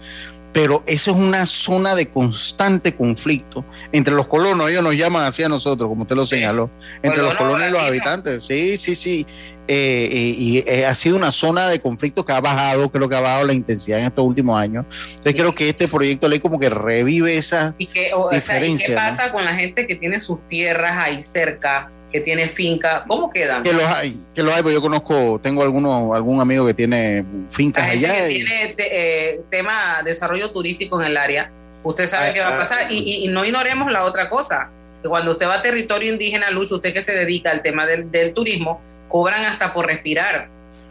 Pero 0.53 0.83
eso 0.87 1.13
es 1.13 1.17
una 1.17 1.47
zona 1.47 1.95
de 1.95 2.11
constante 2.11 2.95
conflicto 2.95 3.65
entre 3.91 4.15
los 4.15 4.27
colonos, 4.27 4.71
ellos 4.71 4.83
nos 4.83 4.95
llaman 4.95 5.25
así 5.25 5.43
a 5.43 5.49
nosotros, 5.49 5.89
como 5.89 6.03
usted 6.03 6.17
lo 6.17 6.27
señaló, 6.27 6.71
entre 7.03 7.23
los 7.23 7.35
colonos 7.37 7.69
y 7.69 7.71
los 7.71 7.83
habitantes. 7.83 8.45
Sí, 8.45 8.77
sí, 8.77 8.95
sí. 8.95 9.27
Eh, 9.69 10.09
eh, 10.11 10.35
y 10.37 10.59
eh, 10.67 10.87
ha 10.87 10.95
sido 10.95 11.17
una 11.17 11.31
zona 11.31 11.69
de 11.69 11.81
conflicto 11.81 12.25
que 12.25 12.33
ha 12.33 12.41
bajado, 12.41 12.91
creo 12.91 13.09
que 13.09 13.15
ha 13.15 13.21
bajado 13.21 13.47
la 13.47 13.53
intensidad 13.53 14.01
en 14.01 14.07
estos 14.07 14.25
últimos 14.25 14.61
años. 14.61 14.85
Entonces 15.11 15.35
creo 15.35 15.55
que 15.55 15.69
este 15.69 15.87
proyecto 15.87 16.27
de 16.27 16.31
ley 16.31 16.41
como 16.41 16.59
que 16.59 16.69
revive 16.69 17.37
esa 17.37 17.75
¿Y 17.79 17.87
qué, 17.87 18.11
o, 18.13 18.29
qué 18.29 18.93
pasa 18.95 19.31
con 19.31 19.45
la 19.45 19.55
gente 19.55 19.87
que 19.87 19.95
tiene 19.95 20.19
sus 20.19 20.47
tierras 20.49 20.99
ahí 20.99 21.23
cerca? 21.23 21.91
Que 22.12 22.21
tiene 22.21 22.49
finca, 22.49 23.04
¿cómo 23.09 23.31
quedan? 23.31 23.62
Que 23.62 23.73
los 23.73 23.85
hay, 23.85 24.16
que 24.35 24.42
los 24.42 24.54
hay, 24.54 24.62
pues 24.62 24.75
yo 24.75 24.81
conozco, 24.81 25.40
tengo 25.42 25.62
alguno, 25.62 26.14
algún 26.14 26.40
amigo 26.40 26.66
que 26.66 26.75
tiene 26.75 27.25
fincas 27.49 27.90
allá. 27.90 28.28
Que 28.28 28.28
tiene 28.28 29.40
tema 29.50 30.02
desarrollo 30.04 30.50
turístico 30.50 31.00
en 31.00 31.09
el 31.09 31.16
área, 31.16 31.50
usted 31.83 32.07
sabe 32.07 32.28
ah, 32.28 32.33
qué 32.35 32.40
va 32.40 32.49
a 32.49 32.57
ah, 32.57 32.59
pasar. 32.59 32.92
y, 32.92 33.26
no 33.28 33.45
ignoremos 33.45 33.90
la 33.90 34.04
otra 34.04 34.28
cosa, 34.28 34.71
que 35.02 35.09
cuando 35.09 35.33
usted 35.33 35.47
va 35.47 35.54
a 35.54 35.62
territorio 35.62 36.12
indígena, 36.12 36.50
Luz, 36.50 36.71
usted 36.71 36.92
que 36.92 37.02
se 37.02 37.12
dedica 37.12 37.50
al 37.50 37.62
tema 37.62 37.87
del, 37.87 38.11
del 38.11 38.35
turismo, 38.35 38.83
cobran 39.09 39.45
hasta 39.45 39.73
por 39.73 39.87
respirar. 39.87 40.49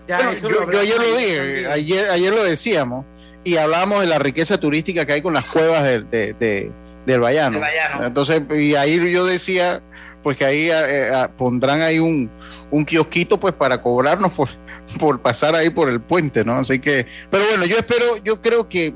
yo, 0.07 0.79
ayer 0.79 0.97
lo 0.97 1.17
dije, 1.17 1.67
ayer, 1.67 2.09
ayer 2.09 2.33
lo 2.33 2.43
decíamos, 2.43 3.05
y 3.43 3.57
hablábamos 3.57 4.01
de 4.01 4.07
la 4.07 4.19
riqueza 4.19 4.59
turística 4.59 5.05
que 5.05 5.13
hay 5.13 5.21
con 5.21 5.33
las 5.33 5.45
cuevas 5.45 5.83
del, 5.83 6.09
de, 6.09 6.71
del 7.05 7.19
Bayano. 7.19 7.61
Entonces, 8.01 8.41
y 8.51 8.75
ahí 8.75 9.11
yo 9.11 9.25
decía, 9.25 9.81
pues 10.23 10.37
que 10.37 10.45
ahí 10.45 10.69
eh, 10.69 10.73
eh, 11.13 11.27
pondrán 11.37 11.81
ahí 11.81 11.99
un, 11.99 12.29
un 12.69 12.85
kiosquito 12.85 13.39
pues 13.39 13.53
para 13.53 13.81
cobrarnos 13.81 14.31
por, 14.31 14.49
por 14.99 15.19
pasar 15.19 15.55
ahí 15.55 15.69
por 15.69 15.89
el 15.89 15.99
puente, 15.99 16.43
¿no? 16.43 16.57
Así 16.57 16.79
que, 16.79 17.05
pero 17.29 17.43
bueno, 17.49 17.65
yo 17.65 17.77
espero, 17.77 18.17
yo 18.23 18.41
creo 18.41 18.67
que 18.69 18.93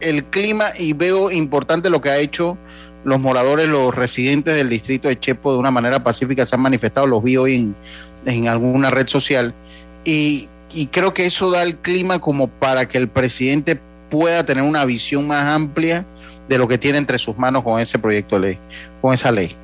el 0.00 0.24
clima 0.24 0.66
y 0.78 0.92
veo 0.92 1.30
importante 1.30 1.90
lo 1.90 2.00
que 2.00 2.10
ha 2.10 2.18
hecho 2.18 2.58
los 3.04 3.20
moradores, 3.20 3.68
los 3.68 3.94
residentes 3.94 4.56
del 4.56 4.68
distrito 4.68 5.06
de 5.08 5.18
Chepo 5.18 5.52
de 5.52 5.60
una 5.60 5.70
manera 5.70 6.02
pacífica 6.02 6.44
se 6.44 6.56
han 6.56 6.60
manifestado, 6.60 7.06
los 7.06 7.22
vi 7.22 7.36
hoy 7.36 7.54
en, 7.54 7.76
en 8.26 8.48
alguna 8.48 8.90
red 8.90 9.06
social. 9.06 9.54
Y, 10.04 10.48
creo 10.90 11.14
que 11.14 11.24
eso 11.24 11.50
da 11.50 11.62
el 11.62 11.76
clima 11.76 12.18
como 12.18 12.48
para 12.48 12.88
que 12.88 12.98
el 12.98 13.08
presidente 13.08 13.80
pueda 14.10 14.44
tener 14.44 14.64
una 14.64 14.84
visión 14.84 15.26
más 15.26 15.44
amplia 15.44 16.04
de 16.48 16.58
lo 16.58 16.68
que 16.68 16.78
tiene 16.78 16.98
entre 16.98 17.18
sus 17.18 17.38
manos 17.38 17.62
con 17.62 17.80
ese 17.80 17.98
proyecto 17.98 18.38
de 18.38 18.48
ley, 18.48 18.58
con 19.00 19.14
esa 19.14 19.32
ley, 19.32 19.56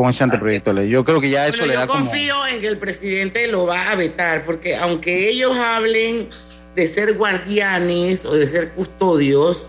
con 0.00 0.10
ese 0.10 0.24
anteproyecto 0.24 0.72
de 0.72 0.82
ley. 0.82 0.90
Yo 0.90 1.04
creo 1.04 1.20
que 1.20 1.30
ya 1.30 1.46
eso 1.46 1.66
le 1.66 1.74
da 1.74 1.86
como... 1.86 2.00
Yo 2.00 2.04
confío 2.06 2.46
en 2.46 2.60
que 2.60 2.66
el 2.66 2.78
presidente 2.78 3.46
lo 3.46 3.66
va 3.66 3.90
a 3.90 3.94
vetar, 3.94 4.44
porque 4.44 4.76
aunque 4.76 5.28
ellos 5.28 5.56
hablen 5.56 6.28
de 6.74 6.86
ser 6.86 7.14
guardianes 7.14 8.24
o 8.24 8.34
de 8.34 8.46
ser 8.46 8.70
custodios, 8.70 9.68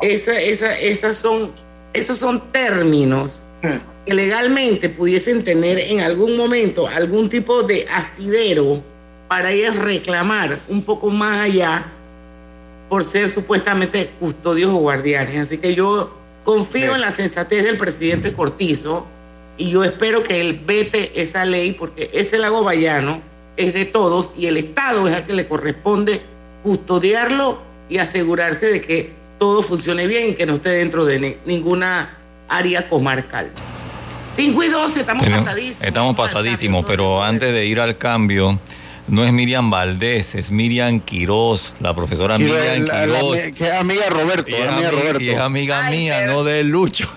esa, 0.00 0.40
esa, 0.40 0.78
esas 0.78 1.16
son, 1.16 1.52
esos 1.92 2.18
son 2.18 2.52
términos 2.52 3.42
hmm 3.62 3.90
que 4.04 4.14
legalmente 4.14 4.88
pudiesen 4.88 5.44
tener 5.44 5.78
en 5.78 6.00
algún 6.00 6.36
momento 6.36 6.88
algún 6.88 7.28
tipo 7.28 7.62
de 7.62 7.86
asidero 7.92 8.82
para 9.28 9.50
ellas 9.50 9.76
reclamar 9.76 10.60
un 10.68 10.82
poco 10.82 11.10
más 11.10 11.40
allá 11.40 11.84
por 12.88 13.04
ser 13.04 13.28
supuestamente 13.28 14.10
custodios 14.18 14.70
o 14.70 14.76
guardianes. 14.78 15.40
Así 15.40 15.58
que 15.58 15.74
yo 15.74 16.16
confío 16.44 16.94
en 16.94 17.02
la 17.02 17.12
sensatez 17.12 17.62
del 17.62 17.76
presidente 17.76 18.32
Cortizo 18.32 19.06
y 19.60 19.68
yo 19.68 19.84
espero 19.84 20.22
que 20.22 20.40
él 20.40 20.58
vete 20.64 21.20
esa 21.20 21.44
ley 21.44 21.72
porque 21.72 22.10
ese 22.14 22.38
lago 22.38 22.64
Bayano 22.64 23.20
es 23.58 23.74
de 23.74 23.84
todos 23.84 24.32
y 24.36 24.46
el 24.46 24.56
Estado 24.56 25.06
es 25.06 25.14
al 25.14 25.24
que 25.24 25.34
le 25.34 25.46
corresponde 25.46 26.22
custodiarlo 26.62 27.60
y 27.90 27.98
asegurarse 27.98 28.66
de 28.66 28.80
que 28.80 29.10
todo 29.38 29.62
funcione 29.62 30.06
bien 30.06 30.30
y 30.30 30.32
que 30.32 30.46
no 30.46 30.54
esté 30.54 30.70
dentro 30.70 31.04
de 31.04 31.38
ninguna 31.44 32.16
área 32.48 32.88
comarcal. 32.88 33.50
5 34.32 34.62
y 34.62 34.68
12, 34.68 35.00
estamos 35.00 35.28
pasadísimos. 35.28 35.82
Estamos 35.82 36.16
pasadísimos, 36.16 36.86
pero 36.86 37.22
antes 37.22 37.52
de 37.52 37.66
ir 37.66 37.80
al 37.80 37.98
cambio, 37.98 38.58
no 39.08 39.24
es 39.24 39.32
Miriam 39.32 39.68
Valdés, 39.68 40.36
es 40.36 40.50
Miriam 40.50 41.00
Quiroz, 41.00 41.74
la 41.80 41.94
profesora 41.94 42.38
Miriam 42.38 42.84
Quiroz. 42.84 43.36
que 43.54 43.64
es 43.64 43.72
amiga 43.72 44.08
Roberto. 44.08 44.48
Y 44.50 44.54
es, 44.54 44.68
amiga, 44.68 44.90
Roberto. 44.90 45.20
Y 45.20 45.30
es 45.30 45.38
amiga 45.38 45.90
mía, 45.90 46.26
no 46.26 46.44
de 46.44 46.64
Lucho. 46.64 47.10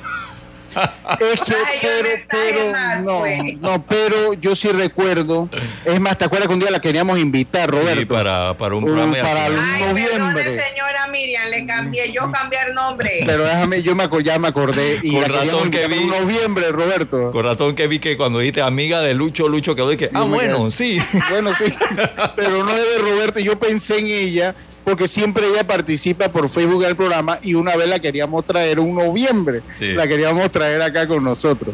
Es 1.19 1.41
que, 1.41 1.53
pero, 1.81 2.09
pero, 2.29 3.01
no, 3.01 3.19
pues. 3.19 3.57
no, 3.59 3.85
pero 3.85 4.33
yo 4.33 4.55
sí 4.55 4.69
recuerdo. 4.69 5.49
Es 5.85 5.99
más, 5.99 6.17
¿te 6.17 6.25
acuerdas 6.25 6.47
que 6.47 6.53
un 6.53 6.59
día 6.59 6.71
la 6.71 6.79
queríamos 6.79 7.19
invitar, 7.19 7.69
Roberto? 7.69 7.99
Sí, 7.99 8.05
para, 8.05 8.57
para 8.57 8.75
un 8.75 8.85
programa. 8.85 9.15
para 9.21 9.49
noviembre. 9.49 10.59
señora 10.59 11.07
Miriam, 11.07 11.49
le 11.49 11.65
cambié, 11.65 12.11
yo 12.11 12.31
cambié 12.31 12.59
el 12.67 12.73
nombre. 12.73 13.23
Pero 13.25 13.43
déjame, 13.43 13.81
yo 13.81 13.95
me, 13.95 14.07
ya 14.23 14.39
me 14.39 14.47
acordé. 14.47 14.99
Y 15.03 15.13
con 15.13 15.25
razón 15.25 15.71
que 15.71 15.87
vi. 15.87 15.99
En 15.99 16.09
noviembre, 16.09 16.71
Roberto. 16.71 17.31
Con 17.31 17.43
razón 17.43 17.75
que 17.75 17.87
vi 17.87 17.99
que 17.99 18.17
cuando 18.17 18.39
dijiste 18.39 18.61
amiga 18.61 19.01
de 19.01 19.13
Lucho, 19.13 19.47
Lucho 19.47 19.75
quedó 19.75 19.91
y 19.91 19.97
que, 19.97 20.09
ah, 20.13 20.23
bueno, 20.23 20.71
sí. 20.71 20.99
Bueno, 21.29 21.51
sí. 21.57 21.65
pero 22.35 22.63
no 22.63 22.71
es 22.71 22.81
de 22.81 22.97
Roberto. 22.99 23.39
Yo 23.39 23.59
pensé 23.59 23.99
en 23.99 24.07
ella 24.07 24.55
porque 24.83 25.07
siempre 25.07 25.47
ella 25.47 25.65
participa 25.65 26.29
por 26.29 26.49
Facebook 26.49 26.83
del 26.83 26.95
programa 26.95 27.39
y 27.41 27.53
una 27.53 27.75
vez 27.75 27.87
la 27.87 27.99
queríamos 27.99 28.45
traer 28.45 28.79
un 28.79 28.95
noviembre, 28.95 29.61
la 29.79 30.07
queríamos 30.07 30.49
traer 30.51 30.81
acá 30.81 31.07
con 31.07 31.23
nosotros. 31.23 31.73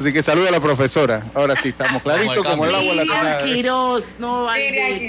Así 0.00 0.14
que 0.14 0.22
saluda 0.22 0.48
a 0.48 0.52
la 0.52 0.60
profesora. 0.60 1.24
Ahora 1.34 1.54
sí, 1.56 1.68
estamos 1.68 2.02
claritos 2.02 2.42
como 2.42 2.64
el 2.64 2.74
agua 2.74 2.94
la 2.94 3.02
tenga. 3.02 3.38
Quiroz, 3.38 4.16
no 4.18 4.46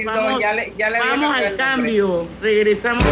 Vamos, 0.06 0.42
ya 0.42 0.54
le, 0.54 0.74
ya 0.78 0.90
le 0.90 1.00
vamos 1.00 1.34
al 1.34 1.56
cambio. 1.56 2.28
Regresamos. 2.42 3.06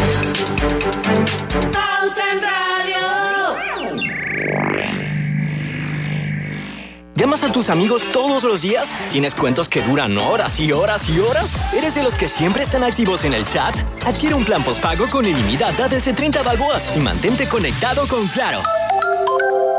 ¿Llamas 7.20 7.44
a 7.44 7.52
tus 7.52 7.70
amigos 7.70 8.04
todos 8.14 8.46
los 8.46 8.62
días? 8.62 8.96
¿Tienes 9.12 9.36
cuentos 9.36 9.68
que 9.68 9.82
duran 9.82 10.18
horas 10.18 10.58
y 10.58 10.72
horas 10.72 11.10
y 11.10 11.20
horas? 11.20 11.74
¿Eres 11.74 11.96
de 11.96 12.02
los 12.02 12.16
que 12.16 12.30
siempre 12.30 12.64
están 12.64 12.82
activos 12.82 13.26
en 13.26 13.34
el 13.34 13.44
chat? 13.44 13.76
Adquiere 14.06 14.36
un 14.36 14.46
plan 14.46 14.64
postpago 14.64 15.06
con 15.10 15.26
ilimitada 15.26 15.90
desde 15.90 16.14
30 16.14 16.44
balboas 16.44 16.90
y 16.96 17.02
mantente 17.02 17.50
conectado 17.50 18.08
con 18.08 18.26
Claro. 18.28 18.62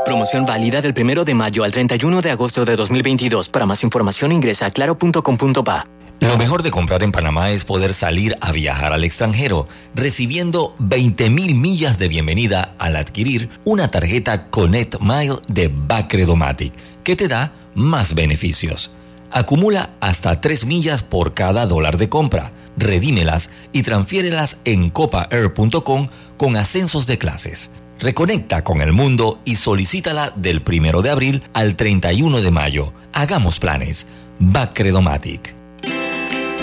Promoción 0.05 0.45
válida 0.45 0.83
del 0.83 0.93
1 0.95 1.23
de 1.23 1.33
mayo 1.33 1.63
al 1.63 1.71
31 1.71 2.21
de 2.21 2.29
agosto 2.29 2.63
de 2.63 2.75
2022. 2.75 3.49
Para 3.49 3.65
más 3.65 3.83
información 3.83 4.31
ingresa 4.31 4.67
a 4.67 4.71
claro.com.pa. 4.71 5.87
Lo 6.19 6.37
mejor 6.37 6.61
de 6.61 6.69
comprar 6.69 7.01
en 7.01 7.11
Panamá 7.11 7.49
es 7.49 7.65
poder 7.65 7.95
salir 7.95 8.35
a 8.41 8.51
viajar 8.51 8.93
al 8.93 9.03
extranjero, 9.03 9.67
recibiendo 9.95 10.75
20 10.77 11.31
mil 11.31 11.55
millas 11.55 11.97
de 11.97 12.07
bienvenida 12.07 12.75
al 12.77 12.95
adquirir 12.95 13.49
una 13.63 13.87
tarjeta 13.87 14.51
Connect 14.51 14.99
Mile 15.01 15.37
de 15.47 15.71
Bacredomatic 15.73 16.90
que 17.03 17.15
te 17.15 17.27
da 17.27 17.53
más 17.75 18.13
beneficios. 18.13 18.91
Acumula 19.31 19.91
hasta 19.99 20.41
3 20.41 20.65
millas 20.65 21.03
por 21.03 21.33
cada 21.33 21.65
dólar 21.65 21.97
de 21.97 22.09
compra. 22.09 22.51
Redímelas 22.77 23.49
y 23.71 23.83
transfiérelas 23.83 24.57
en 24.65 24.89
copaair.com 24.89 26.09
con 26.37 26.55
ascensos 26.55 27.07
de 27.07 27.17
clases. 27.17 27.71
Reconecta 27.99 28.63
con 28.63 28.81
el 28.81 28.93
mundo 28.93 29.39
y 29.45 29.55
solicítala 29.55 30.31
del 30.35 30.63
1 30.67 31.01
de 31.01 31.09
abril 31.09 31.43
al 31.53 31.75
31 31.75 32.41
de 32.41 32.51
mayo. 32.51 32.93
Hagamos 33.13 33.59
planes. 33.59 34.07
Bacredomatic. 34.39 35.53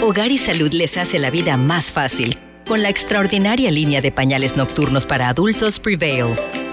Hogar 0.02 0.30
y 0.30 0.38
Salud 0.38 0.73
les 0.73 0.97
hace 0.97 1.18
la 1.18 1.30
vida 1.30 1.57
más 1.57 1.87
fácil 1.87 2.37
con 2.66 2.83
la 2.83 2.90
extraordinaria 2.90 3.71
línea 3.71 4.00
de 4.00 4.12
pañales 4.12 4.57
nocturnos 4.57 5.07
para 5.07 5.28
adultos 5.28 5.80
Prevail. 5.80 6.35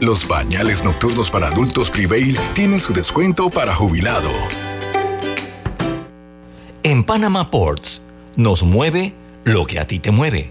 Los 0.00 0.26
bañales 0.26 0.82
nocturnos 0.82 1.30
para 1.30 1.48
adultos 1.48 1.90
Prevail 1.90 2.38
tienen 2.54 2.80
su 2.80 2.94
descuento 2.94 3.50
para 3.50 3.74
jubilado. 3.74 4.30
En 6.82 7.04
Panama 7.04 7.50
Ports 7.50 8.00
nos 8.34 8.62
mueve 8.62 9.12
lo 9.44 9.66
que 9.66 9.78
a 9.78 9.86
ti 9.86 9.98
te 9.98 10.10
mueve. 10.10 10.48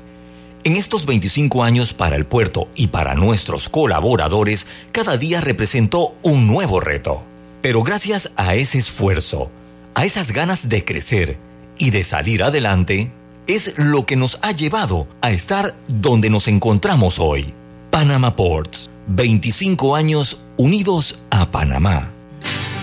En 0.63 0.75
estos 0.75 1.07
25 1.07 1.63
años 1.63 1.95
para 1.95 2.15
el 2.15 2.27
puerto 2.27 2.67
y 2.75 2.87
para 2.87 3.15
nuestros 3.15 3.69
colaboradores, 3.69 4.67
cada 4.91 5.17
día 5.17 5.41
representó 5.41 6.13
un 6.21 6.45
nuevo 6.45 6.79
reto 6.79 7.23
Pero 7.63 7.81
gracias 7.81 8.29
a 8.35 8.53
ese 8.53 8.77
esfuerzo, 8.77 9.49
a 9.95 10.05
esas 10.05 10.31
ganas 10.31 10.69
de 10.69 10.85
crecer 10.85 11.39
y 11.79 11.89
de 11.89 12.03
salir 12.03 12.43
adelante, 12.43 13.11
es 13.47 13.73
lo 13.79 14.05
que 14.05 14.15
nos 14.15 14.37
ha 14.43 14.51
llevado 14.51 15.07
a 15.21 15.31
estar 15.31 15.73
donde 15.87 16.29
nos 16.29 16.47
encontramos 16.47 17.17
hoy. 17.17 17.51
Panama 17.89 18.35
Ports, 18.35 18.88
25 19.09 19.95
años 19.95 20.39
unidos 20.57 21.15
a 21.29 21.51
Panamá. 21.51 22.09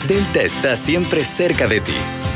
Delta 0.07 0.43
está 0.43 0.77
siempre 0.77 1.25
cerca 1.25 1.67
de 1.67 1.81
ti 1.81 1.95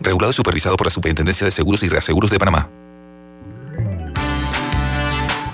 regulado 0.00 0.30
y 0.30 0.34
supervisado 0.34 0.76
por 0.76 0.86
la 0.86 0.90
Superintendencia 0.90 1.44
de 1.44 1.50
Seguros 1.50 1.82
y 1.82 1.88
Reaseguros 1.88 2.30
de 2.30 2.38
Panamá. 2.38 2.70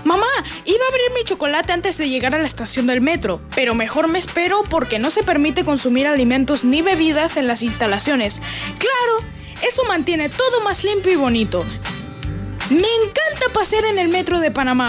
Mamá, 0.05 0.27
iba 0.65 0.85
a 0.85 0.89
abrir 0.89 1.13
mi 1.15 1.25
chocolate 1.25 1.73
antes 1.73 1.97
de 1.97 2.09
llegar 2.09 2.35
a 2.35 2.39
la 2.39 2.47
estación 2.47 2.87
del 2.87 3.01
metro, 3.01 3.41
pero 3.55 3.75
mejor 3.75 4.09
me 4.09 4.19
espero 4.19 4.63
porque 4.69 4.99
no 4.99 5.11
se 5.11 5.23
permite 5.23 5.65
consumir 5.65 6.07
alimentos 6.07 6.65
ni 6.65 6.83
bebidas 6.83 7.37
en 7.37 7.47
las 7.47 7.63
instalaciones. 7.63 8.43
Claro, 8.79 9.29
eso 9.63 9.85
mantiene 9.85 10.29
todo 10.29 10.61
más 10.63 10.85
limpio 10.85 11.13
y 11.13 11.17
bonito. 11.17 11.65
Me 12.69 12.79
encanta 12.79 13.53
pasear 13.53 13.85
en 13.85 13.99
el 13.99 14.09
metro 14.09 14.41
de 14.41 14.51
Panamá. 14.51 14.89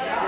Yeah. 0.00 0.27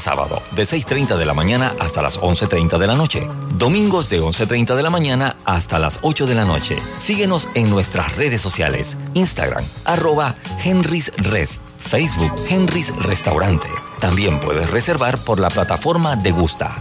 sábado, 0.01 0.41
de 0.55 0.63
6.30 0.63 1.17
de 1.17 1.25
la 1.25 1.33
mañana 1.33 1.73
hasta 1.79 2.01
las 2.01 2.19
11.30 2.19 2.77
de 2.77 2.87
la 2.87 2.95
noche. 2.95 3.27
Domingos 3.55 4.09
de 4.09 4.21
11.30 4.21 4.75
de 4.75 4.83
la 4.83 4.89
mañana 4.89 5.35
hasta 5.45 5.79
las 5.79 5.99
8 6.01 6.27
de 6.27 6.35
la 6.35 6.45
noche. 6.45 6.77
Síguenos 6.97 7.47
en 7.55 7.69
nuestras 7.69 8.17
redes 8.17 8.41
sociales. 8.41 8.97
Instagram, 9.13 9.63
arroba 9.85 10.35
Henry's 10.63 11.13
Rest. 11.17 11.61
Facebook, 11.79 12.33
Henry's 12.49 12.95
Restaurante. 12.97 13.67
También 13.99 14.39
puedes 14.39 14.69
reservar 14.69 15.17
por 15.19 15.39
la 15.39 15.49
plataforma 15.49 16.15
de 16.15 16.31
Gusta. 16.31 16.75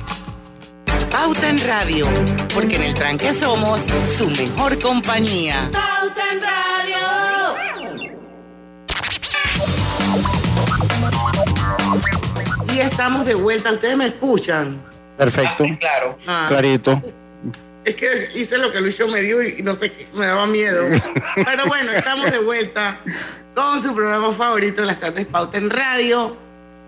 Pauta 1.10 1.48
en 1.48 1.58
Radio, 1.66 2.06
porque 2.54 2.76
en 2.76 2.82
el 2.82 2.94
tranque 2.94 3.32
somos 3.34 3.80
su 4.16 4.28
mejor 4.30 4.78
compañía. 4.78 5.68
Pauta 5.72 6.32
en 6.32 6.40
Radio. 6.40 6.79
Y 12.74 12.80
estamos 12.80 13.26
de 13.26 13.34
vuelta. 13.34 13.72
¿Ustedes 13.72 13.96
me 13.96 14.06
escuchan? 14.06 14.80
Perfecto. 15.16 15.64
Ah, 15.64 15.78
claro. 15.78 16.18
Ah. 16.26 16.46
Clarito. 16.48 17.02
Es 17.84 17.94
que 17.94 18.28
hice 18.34 18.58
lo 18.58 18.70
que 18.70 18.80
Luis 18.80 19.02
me 19.08 19.22
dio 19.22 19.42
y 19.42 19.62
no 19.62 19.74
sé 19.74 19.90
qué, 19.90 20.06
me 20.14 20.26
daba 20.26 20.46
miedo. 20.46 20.84
Pero 21.34 21.66
bueno, 21.66 21.90
estamos 21.92 22.30
de 22.30 22.38
vuelta 22.38 23.00
con 23.54 23.82
su 23.82 23.94
programa 23.94 24.32
favorito 24.32 24.82
de 24.82 24.86
las 24.86 25.00
tardes 25.00 25.26
Pauta 25.26 25.58
en 25.58 25.70
Radio. 25.70 26.36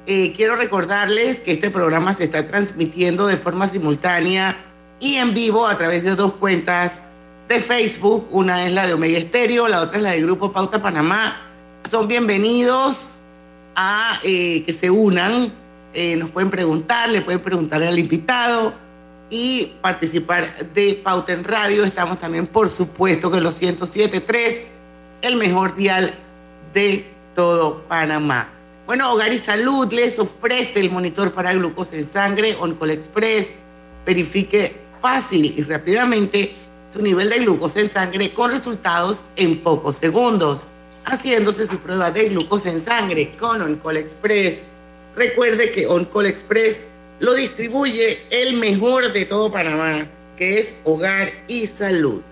Eh, 0.07 0.33
quiero 0.37 0.57
recordarles 0.57 1.41
que 1.41 1.53
este 1.53 1.71
programa 1.71 2.13
se 2.15 2.25
está 2.25 2.47
transmitiendo 2.47 3.27
de 3.27 3.37
forma 3.37 3.69
simultánea 3.69 4.57
y 5.01 5.17
en 5.17 5.35
vivo 5.35 5.67
a 5.67 5.77
través 5.79 6.05
de 6.05 6.15
dos 6.15 6.35
cuentas 6.35 7.03
de 7.49 7.59
Facebook. 7.59 8.29
Una 8.31 8.67
es 8.67 8.73
la 8.73 8.87
de 8.87 8.95
Omega 8.95 9.19
Estéreo, 9.19 9.67
la 9.69 9.81
otra 9.81 9.97
es 9.97 10.03
la 10.03 10.11
del 10.11 10.23
Grupo 10.23 10.53
Pauta 10.53 10.83
Panamá. 10.83 11.41
Son 11.89 12.07
bienvenidos 12.07 13.21
a 13.75 14.21
eh, 14.23 14.63
que 14.65 14.73
se 14.73 14.91
unan. 14.91 15.62
Eh, 15.95 16.17
nos 16.17 16.31
pueden 16.31 16.51
preguntar, 16.51 17.09
le 17.11 17.21
pueden 17.21 17.41
preguntar 17.41 17.83
al 17.83 17.99
invitado 17.99 18.73
y 19.29 19.73
participar 19.81 20.71
de 20.73 20.95
Pauta 20.95 21.33
en 21.33 21.45
Radio. 21.45 21.85
Estamos 21.85 22.19
también, 22.19 22.47
por 22.47 22.69
supuesto, 22.69 23.31
con 23.31 23.43
los 23.43 23.61
107.3, 23.61 24.63
el 25.23 25.37
mejor 25.37 25.75
dial 25.75 26.15
de 26.73 27.07
todo 27.35 27.83
Panamá. 27.89 28.49
Bueno, 28.87 29.13
Hogar 29.13 29.33
y 29.33 29.39
Salud 29.39 29.93
les 29.93 30.19
ofrece 30.19 30.81
el 30.81 30.91
monitor 30.91 31.33
para 31.33 31.55
glucosa 31.55 31.97
en 31.97 32.11
sangre 32.11 32.57
Oncol 32.59 32.91
Express. 32.91 33.55
Verifique 34.05 34.77
fácil 35.01 35.55
y 35.57 35.63
rápidamente 35.63 36.55
su 36.91 37.01
nivel 37.01 37.31
de 37.31 37.39
glucosa 37.39 37.81
en 37.81 37.89
sangre 37.89 38.35
con 38.35 38.51
resultados 38.51 39.25
en 39.37 39.59
pocos 39.61 39.97
segundos, 39.97 40.67
haciéndose 41.05 41.65
su 41.67 41.79
prueba 41.79 42.11
de 42.11 42.29
glucosa 42.29 42.71
en 42.71 42.85
sangre 42.85 43.35
con 43.39 43.63
Oncol 43.63 43.99
Express. 43.99 44.63
Recuerde 45.15 45.71
que 45.73 45.87
Oncol 45.87 46.27
Express 46.27 46.83
lo 47.21 47.35
distribuye 47.35 48.23
el 48.31 48.55
mejor 48.55 49.13
de 49.13 49.25
todo 49.27 49.53
Panamá, 49.53 50.07
que 50.37 50.59
es 50.59 50.77
Hogar 50.85 51.33
y 51.47 51.67
Salud. 51.67 52.23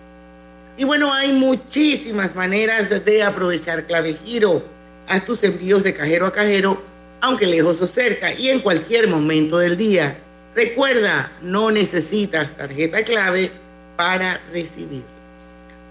Y 0.77 0.85
bueno, 0.85 1.13
hay 1.13 1.33
muchísimas 1.33 2.35
maneras 2.35 2.89
de 3.05 3.23
aprovechar 3.23 3.87
Clave 3.87 4.17
Giro. 4.25 4.65
Haz 5.07 5.25
tus 5.27 5.43
envíos 5.45 5.83
de 5.83 5.93
cajero 5.93 6.27
a 6.27 6.33
cajero, 6.33 6.83
aunque 7.21 7.47
lejos 7.47 7.81
o 7.83 7.87
cerca, 7.87 8.33
y 8.33 8.49
en 8.49 8.61
cualquier 8.61 9.09
momento 9.09 9.59
del 9.59 9.77
día. 9.77 10.17
Recuerda, 10.55 11.33
no 11.43 11.71
necesitas 11.71 12.57
tarjeta 12.57 13.05
clave 13.05 13.51
para 13.97 14.41
recibir. 14.53 15.03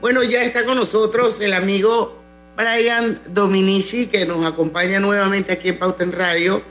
Bueno, 0.01 0.23
ya 0.23 0.43
está 0.43 0.65
con 0.65 0.75
nosotros 0.75 1.39
el 1.39 1.53
amigo 1.53 2.19
Brian 2.57 3.19
Dominici, 3.27 4.07
que 4.07 4.25
nos 4.25 4.43
acompaña 4.43 4.99
nuevamente 4.99 5.53
aquí 5.53 5.69
en 5.69 5.77
Pauta 5.77 6.03
en 6.03 6.11
Radio. 6.11 6.63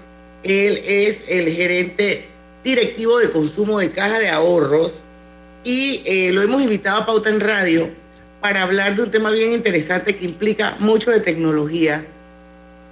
Él 0.49 0.83
es 0.87 1.25
el 1.29 1.55
gerente 1.55 2.25
directivo 2.65 3.19
de 3.19 3.29
consumo 3.29 3.79
de 3.79 3.91
caja 3.91 4.19
de 4.19 4.31
ahorros 4.31 5.03
y 5.63 6.01
eh, 6.07 6.33
lo 6.33 6.41
hemos 6.41 6.63
invitado 6.63 7.03
a 7.03 7.07
Pauta 7.07 7.29
en 7.29 7.41
Radio 7.41 7.91
para 8.41 8.63
hablar 8.63 8.97
de 8.97 9.03
un 9.03 9.11
tema 9.11 9.31
bien 9.31 9.53
interesante 9.53 10.17
que 10.17 10.25
implica 10.25 10.77
mucho 10.79 11.11
de 11.11 11.21
tecnología. 11.21 12.03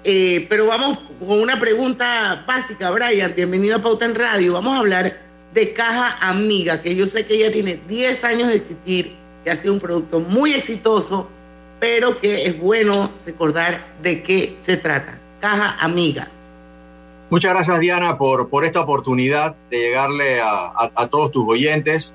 Eh, 0.04 0.46
pero 0.50 0.66
vamos 0.66 0.98
con 1.18 1.40
una 1.40 1.58
pregunta 1.58 2.44
básica, 2.46 2.90
Brian. 2.90 3.32
Bienvenido 3.34 3.76
a 3.76 3.82
Pauta 3.82 4.04
en 4.04 4.16
Radio. 4.16 4.52
Vamos 4.52 4.76
a 4.76 4.80
hablar 4.80 5.18
de 5.54 5.72
Caja 5.72 6.18
Amiga, 6.28 6.82
que 6.82 6.94
yo 6.94 7.06
sé 7.06 7.24
que 7.24 7.36
ella 7.36 7.50
tiene 7.50 7.80
10 7.88 8.24
años 8.24 8.48
de 8.48 8.56
existir, 8.56 9.14
que 9.44 9.50
ha 9.50 9.56
sido 9.56 9.72
un 9.72 9.80
producto 9.80 10.20
muy 10.20 10.52
exitoso, 10.52 11.30
pero 11.80 12.20
que 12.20 12.44
es 12.44 12.58
bueno 12.58 13.10
recordar 13.24 13.94
de 14.02 14.22
qué 14.22 14.56
se 14.66 14.76
trata. 14.76 15.18
Caja 15.40 15.78
Amiga. 15.80 16.28
Muchas 17.28 17.54
gracias 17.54 17.80
Diana 17.80 18.16
por, 18.18 18.48
por 18.48 18.64
esta 18.64 18.80
oportunidad 18.80 19.56
de 19.68 19.78
llegarle 19.80 20.40
a, 20.40 21.08
todos 21.10 21.32
tus 21.32 21.44
oyentes 21.48 22.14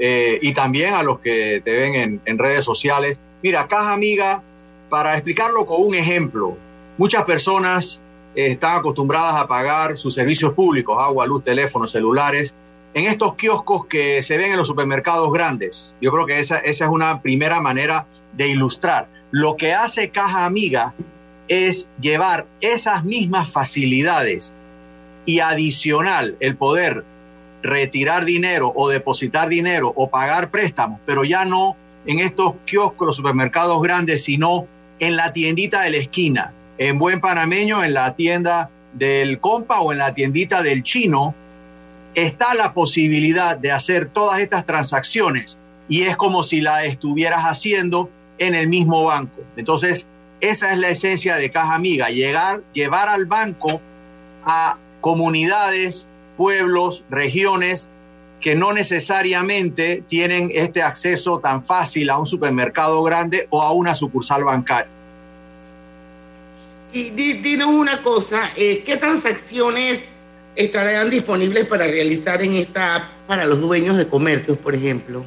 eh, 0.00 0.40
y 0.42 0.52
también 0.54 0.94
a 0.94 1.04
los 1.04 1.20
que 1.20 1.62
te 1.64 1.72
ven 1.72 2.20
en, 2.24 2.38
redes 2.38 2.64
sociales. 2.64 3.20
Mira, 3.44 3.68
Caja 3.68 3.92
Amiga, 3.92 4.42
para 4.88 5.14
explicarlo 5.14 5.64
con 5.64 5.80
un 5.80 5.94
ejemplo, 5.94 6.56
muchas 6.98 7.24
personas 7.24 8.02
están 8.34 8.78
acostumbradas 8.78 9.36
a 9.36 9.46
pagar 9.46 9.96
sus 9.96 10.14
servicios 10.14 10.52
públicos, 10.52 10.98
agua, 11.00 11.26
luz, 11.26 11.44
teléfonos, 11.44 11.92
celulares, 11.92 12.52
en 12.92 13.04
estos 13.04 13.34
kioscos 13.34 13.86
que 13.86 14.20
se 14.24 14.36
ven 14.36 14.50
en 14.50 14.56
los 14.56 14.66
supermercados 14.66 15.32
grandes. 15.32 15.94
Yo 16.00 16.10
creo 16.10 16.26
que 16.26 16.40
esa, 16.40 16.58
esa 16.58 16.86
es 16.86 16.90
una 16.90 17.22
primera 17.22 17.60
manera 17.60 18.04
de 18.32 18.48
ilustrar. 18.48 19.06
Lo 19.30 19.56
que 19.56 19.74
hace 19.74 20.10
Caja 20.10 20.44
Amiga 20.44 20.92
es 21.50 21.88
llevar 22.00 22.46
esas 22.60 23.04
mismas 23.04 23.50
facilidades 23.50 24.54
y 25.26 25.40
adicional 25.40 26.36
el 26.38 26.56
poder 26.56 27.04
retirar 27.60 28.24
dinero 28.24 28.72
o 28.74 28.88
depositar 28.88 29.48
dinero 29.48 29.92
o 29.96 30.08
pagar 30.08 30.50
préstamos, 30.50 31.00
pero 31.04 31.24
ya 31.24 31.44
no 31.44 31.76
en 32.06 32.20
estos 32.20 32.54
kioscos, 32.64 33.16
supermercados 33.16 33.82
grandes, 33.82 34.24
sino 34.24 34.66
en 35.00 35.16
la 35.16 35.32
tiendita 35.32 35.82
de 35.82 35.90
la 35.90 35.96
esquina, 35.96 36.52
en 36.78 37.00
buen 37.00 37.20
panameño, 37.20 37.82
en 37.82 37.94
la 37.94 38.14
tienda 38.14 38.70
del 38.92 39.40
compa 39.40 39.80
o 39.80 39.90
en 39.90 39.98
la 39.98 40.14
tiendita 40.14 40.62
del 40.62 40.84
chino, 40.84 41.34
está 42.14 42.54
la 42.54 42.72
posibilidad 42.74 43.56
de 43.56 43.72
hacer 43.72 44.06
todas 44.06 44.38
estas 44.38 44.64
transacciones 44.66 45.58
y 45.88 46.02
es 46.02 46.16
como 46.16 46.44
si 46.44 46.60
la 46.60 46.84
estuvieras 46.84 47.42
haciendo 47.42 48.08
en 48.38 48.54
el 48.54 48.68
mismo 48.68 49.04
banco. 49.04 49.42
Entonces, 49.56 50.06
esa 50.40 50.72
es 50.72 50.78
la 50.78 50.88
esencia 50.90 51.36
de 51.36 51.50
Caja 51.50 51.74
Amiga, 51.74 52.08
llegar, 52.08 52.62
llevar 52.72 53.08
al 53.08 53.26
banco 53.26 53.80
a 54.44 54.78
comunidades, 55.00 56.06
pueblos, 56.36 57.04
regiones 57.10 57.88
que 58.40 58.54
no 58.54 58.72
necesariamente 58.72 60.02
tienen 60.08 60.50
este 60.54 60.82
acceso 60.82 61.40
tan 61.40 61.62
fácil 61.62 62.08
a 62.08 62.18
un 62.18 62.26
supermercado 62.26 63.02
grande 63.02 63.46
o 63.50 63.62
a 63.62 63.72
una 63.72 63.94
sucursal 63.94 64.44
bancaria. 64.44 64.90
Y 66.92 67.10
dinos 67.10 67.68
una 67.68 68.02
cosa, 68.02 68.50
eh, 68.56 68.82
¿qué 68.84 68.96
transacciones 68.96 70.00
estarán 70.56 71.08
disponibles 71.10 71.66
para 71.66 71.86
realizar 71.86 72.42
en 72.42 72.54
esta 72.54 72.96
app 72.96 73.02
para 73.26 73.44
los 73.44 73.60
dueños 73.60 73.96
de 73.96 74.08
comercios, 74.08 74.58
por 74.58 74.74
ejemplo? 74.74 75.24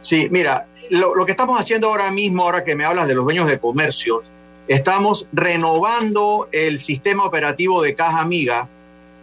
Sí, 0.00 0.28
mira, 0.30 0.66
lo, 0.90 1.24
que 1.26 1.32
estamos 1.32 1.60
haciendo 1.60 1.88
ahora 1.88 2.10
mismo, 2.10 2.42
ahora 2.42 2.64
que 2.64 2.74
me 2.74 2.84
hablas 2.84 3.06
de 3.06 3.14
los 3.14 3.24
dueños 3.24 3.48
de 3.48 3.58
comercios, 3.58 4.22
estamos 4.66 5.28
renovando 5.32 6.48
el 6.52 6.78
sistema 6.78 7.24
operativo 7.24 7.82
de 7.82 7.94
Caja 7.94 8.20
Amiga 8.20 8.68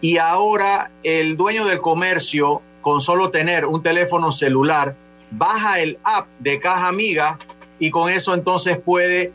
y 0.01 0.17
ahora 0.17 0.91
el 1.03 1.35
dueño 1.35 1.65
del 1.65 1.81
comercio, 1.81 2.61
con 2.81 3.01
solo 3.01 3.31
tener 3.31 3.65
un 3.65 3.81
teléfono 3.81 4.31
celular, 4.31 4.95
baja 5.31 5.79
el 5.79 5.97
app 6.03 6.27
de 6.39 6.59
Caja 6.59 6.87
Amiga 6.87 7.39
y 7.79 7.89
con 7.89 8.11
eso 8.11 8.33
entonces 8.33 8.77
puede 8.77 9.31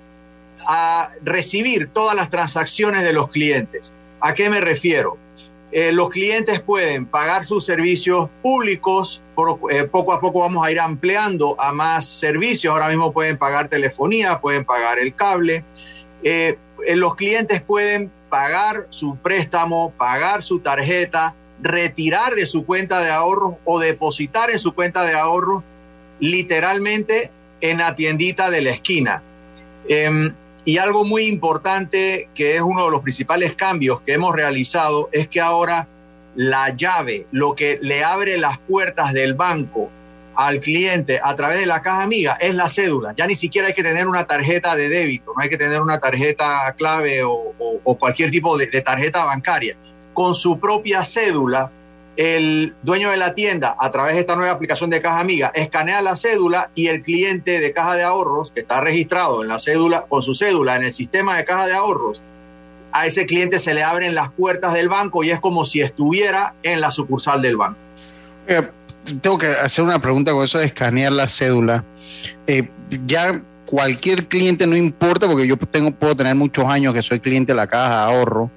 ah, 0.67 1.09
recibir 1.23 1.89
todas 1.89 2.15
las 2.15 2.31
transacciones 2.31 3.03
de 3.03 3.13
los 3.13 3.29
clientes. 3.29 3.93
¿A 4.21 4.35
qué 4.35 4.49
me 4.49 4.61
refiero? 4.61 5.19
Eh, 5.73 5.91
los 5.91 6.11
clientes 6.11 6.61
pueden 6.61 7.07
pagar 7.07 7.47
sus 7.47 7.65
servicios 7.65 8.29
públicos, 8.43 9.23
eh, 9.71 9.85
poco 9.85 10.13
a 10.13 10.21
poco 10.21 10.41
vamos 10.41 10.65
a 10.67 10.71
ir 10.71 10.81
ampliando 10.81 11.61
a 11.61 11.73
más 11.73 12.07
servicios, 12.07 12.73
ahora 12.73 12.89
mismo 12.89 13.13
pueden 13.13 13.39
pagar 13.39 13.69
telefonía, 13.69 14.41
pueden 14.41 14.65
pagar 14.65 14.99
el 14.99 15.15
cable, 15.15 15.65
eh, 16.23 16.59
los 16.95 17.15
clientes 17.15 17.63
pueden 17.63 18.11
pagar 18.29 18.87
su 18.91 19.17
préstamo, 19.17 19.93
pagar 19.97 20.43
su 20.43 20.61
tarjeta, 20.61 21.35
retirar 21.61 22.35
de 22.35 22.47
su 22.47 22.65
cuenta 22.65 23.01
de 23.01 23.11
ahorros 23.11 23.55
o 23.65 23.79
depositar 23.79 24.51
en 24.51 24.59
su 24.59 24.75
cuenta 24.75 25.05
de 25.05 25.15
ahorros 25.15 25.63
literalmente 26.19 27.31
en 27.61 27.79
la 27.79 27.95
tiendita 27.95 28.51
de 28.51 28.61
la 28.63 28.71
esquina. 28.71 29.23
Em, 29.89 30.35
y 30.65 30.79
algo 30.79 31.05
muy 31.05 31.27
importante, 31.27 32.29
que 32.35 32.57
es 32.57 32.63
uno 32.63 32.85
de 32.85 32.91
los 32.91 33.03
principales 33.03 33.55
cambios 33.55 34.01
que 34.01 34.13
hemos 34.13 34.35
realizado, 34.35 35.09
es 35.13 35.29
que 35.29 35.41
ahora 35.41 35.89
la 36.35 36.75
llave, 36.75 37.27
lo 37.31 37.55
que 37.55 37.79
le 37.83 38.05
abre 38.05 38.39
las 38.39 38.59
puertas 38.59 39.13
del 39.13 39.35
banco 39.35 39.91
al 40.35 40.61
cliente 40.61 41.21
a 41.23 41.37
través 41.37 41.59
de 41.61 41.67
la 41.67 41.83
caja 41.83 42.03
amiga 42.03 42.39
es 42.41 42.55
la 42.55 42.69
cédula. 42.69 43.15
Ya 43.17 43.27
ni 43.27 43.37
siquiera 43.37 43.69
hay 43.69 43.75
que 43.75 43.83
tener 43.83 44.07
una 44.07 44.27
tarjeta 44.27 44.75
de 44.77 44.89
débito, 44.89 45.33
no 45.37 45.43
hay 45.43 45.49
que 45.49 45.59
tener 45.59 45.81
una 45.81 45.99
tarjeta 45.99 46.75
clave 46.77 47.23
o, 47.25 47.53
cualquier 47.99 48.31
tipo 48.31 48.57
de 48.57 48.67
tarjeta 48.81 49.25
bancaria. 49.25 49.77
Con 50.15 50.35
su 50.35 50.59
propia 50.59 51.05
cédula, 51.05 51.71
el 52.17 52.75
dueño 52.83 53.11
de 53.11 53.17
la 53.17 53.35
tienda, 53.35 53.75
a 53.79 53.91
través 53.91 54.15
de 54.15 54.21
esta 54.21 54.37
nueva 54.37 54.53
aplicación 54.53 54.91
de 54.91 55.01
Caja 55.01 55.21
Amiga, 55.21 55.51
escanea 55.55 56.03
la 56.03 56.17
cédula 56.17 56.71
y 56.75 56.89
el 56.89 57.03
cliente 57.03 57.61
de 57.61 57.73
Caja 57.73 57.95
de 57.97 58.03
Ahorros, 58.03 58.51
que 58.53 58.61
está 58.61 58.81
registrado 58.81 59.43
en 59.43 59.49
la 59.49 59.59
cédula, 59.59 60.05
con 60.09 60.23
su 60.23 60.35
cédula 60.35 60.77
en 60.77 60.85
el 60.85 60.93
sistema 60.93 61.37
de 61.37 61.45
Caja 61.45 61.67
de 61.67 61.75
Ahorros, 61.75 62.23
a 62.93 63.07
ese 63.07 63.27
cliente 63.27 63.59
se 63.59 63.75
le 63.75 63.83
abren 63.83 64.15
las 64.15 64.31
puertas 64.31 64.75
del 64.75 64.89
banco 64.89 65.25
y 65.25 65.31
es 65.31 65.41
como 65.41 65.65
si 65.65 65.81
estuviera 65.81 66.55
en 66.63 66.81
la 66.81 66.91
sucursal 66.91 67.43
del 67.43 67.57
banco. 67.57 67.79
Eh, 68.47 68.63
tengo 69.21 69.39
que 69.39 69.47
hacer 69.47 69.85
una 69.85 70.01
pregunta 70.01 70.33
con 70.33 70.45
eso 70.45 70.59
de 70.59 70.67
escanear 70.67 71.13
la 71.13 71.29
cédula. 71.29 71.85
Eh, 72.47 72.69
ya 73.07 73.43
cualquier 73.67 74.29
cliente, 74.29 74.67
no 74.67 74.77
importa, 74.77 75.27
porque 75.27 75.47
yo 75.47 75.57
tengo, 75.57 75.91
puedo 75.91 76.15
tener 76.17 76.35
muchos 76.35 76.67
años 76.67 76.95
que 76.95 77.03
soy 77.03 77.21
cliente 77.21 77.53
de 77.53 77.57
la 77.57 77.67
Caja 77.67 78.07
de 78.07 78.13
Ahorro, 78.13 78.51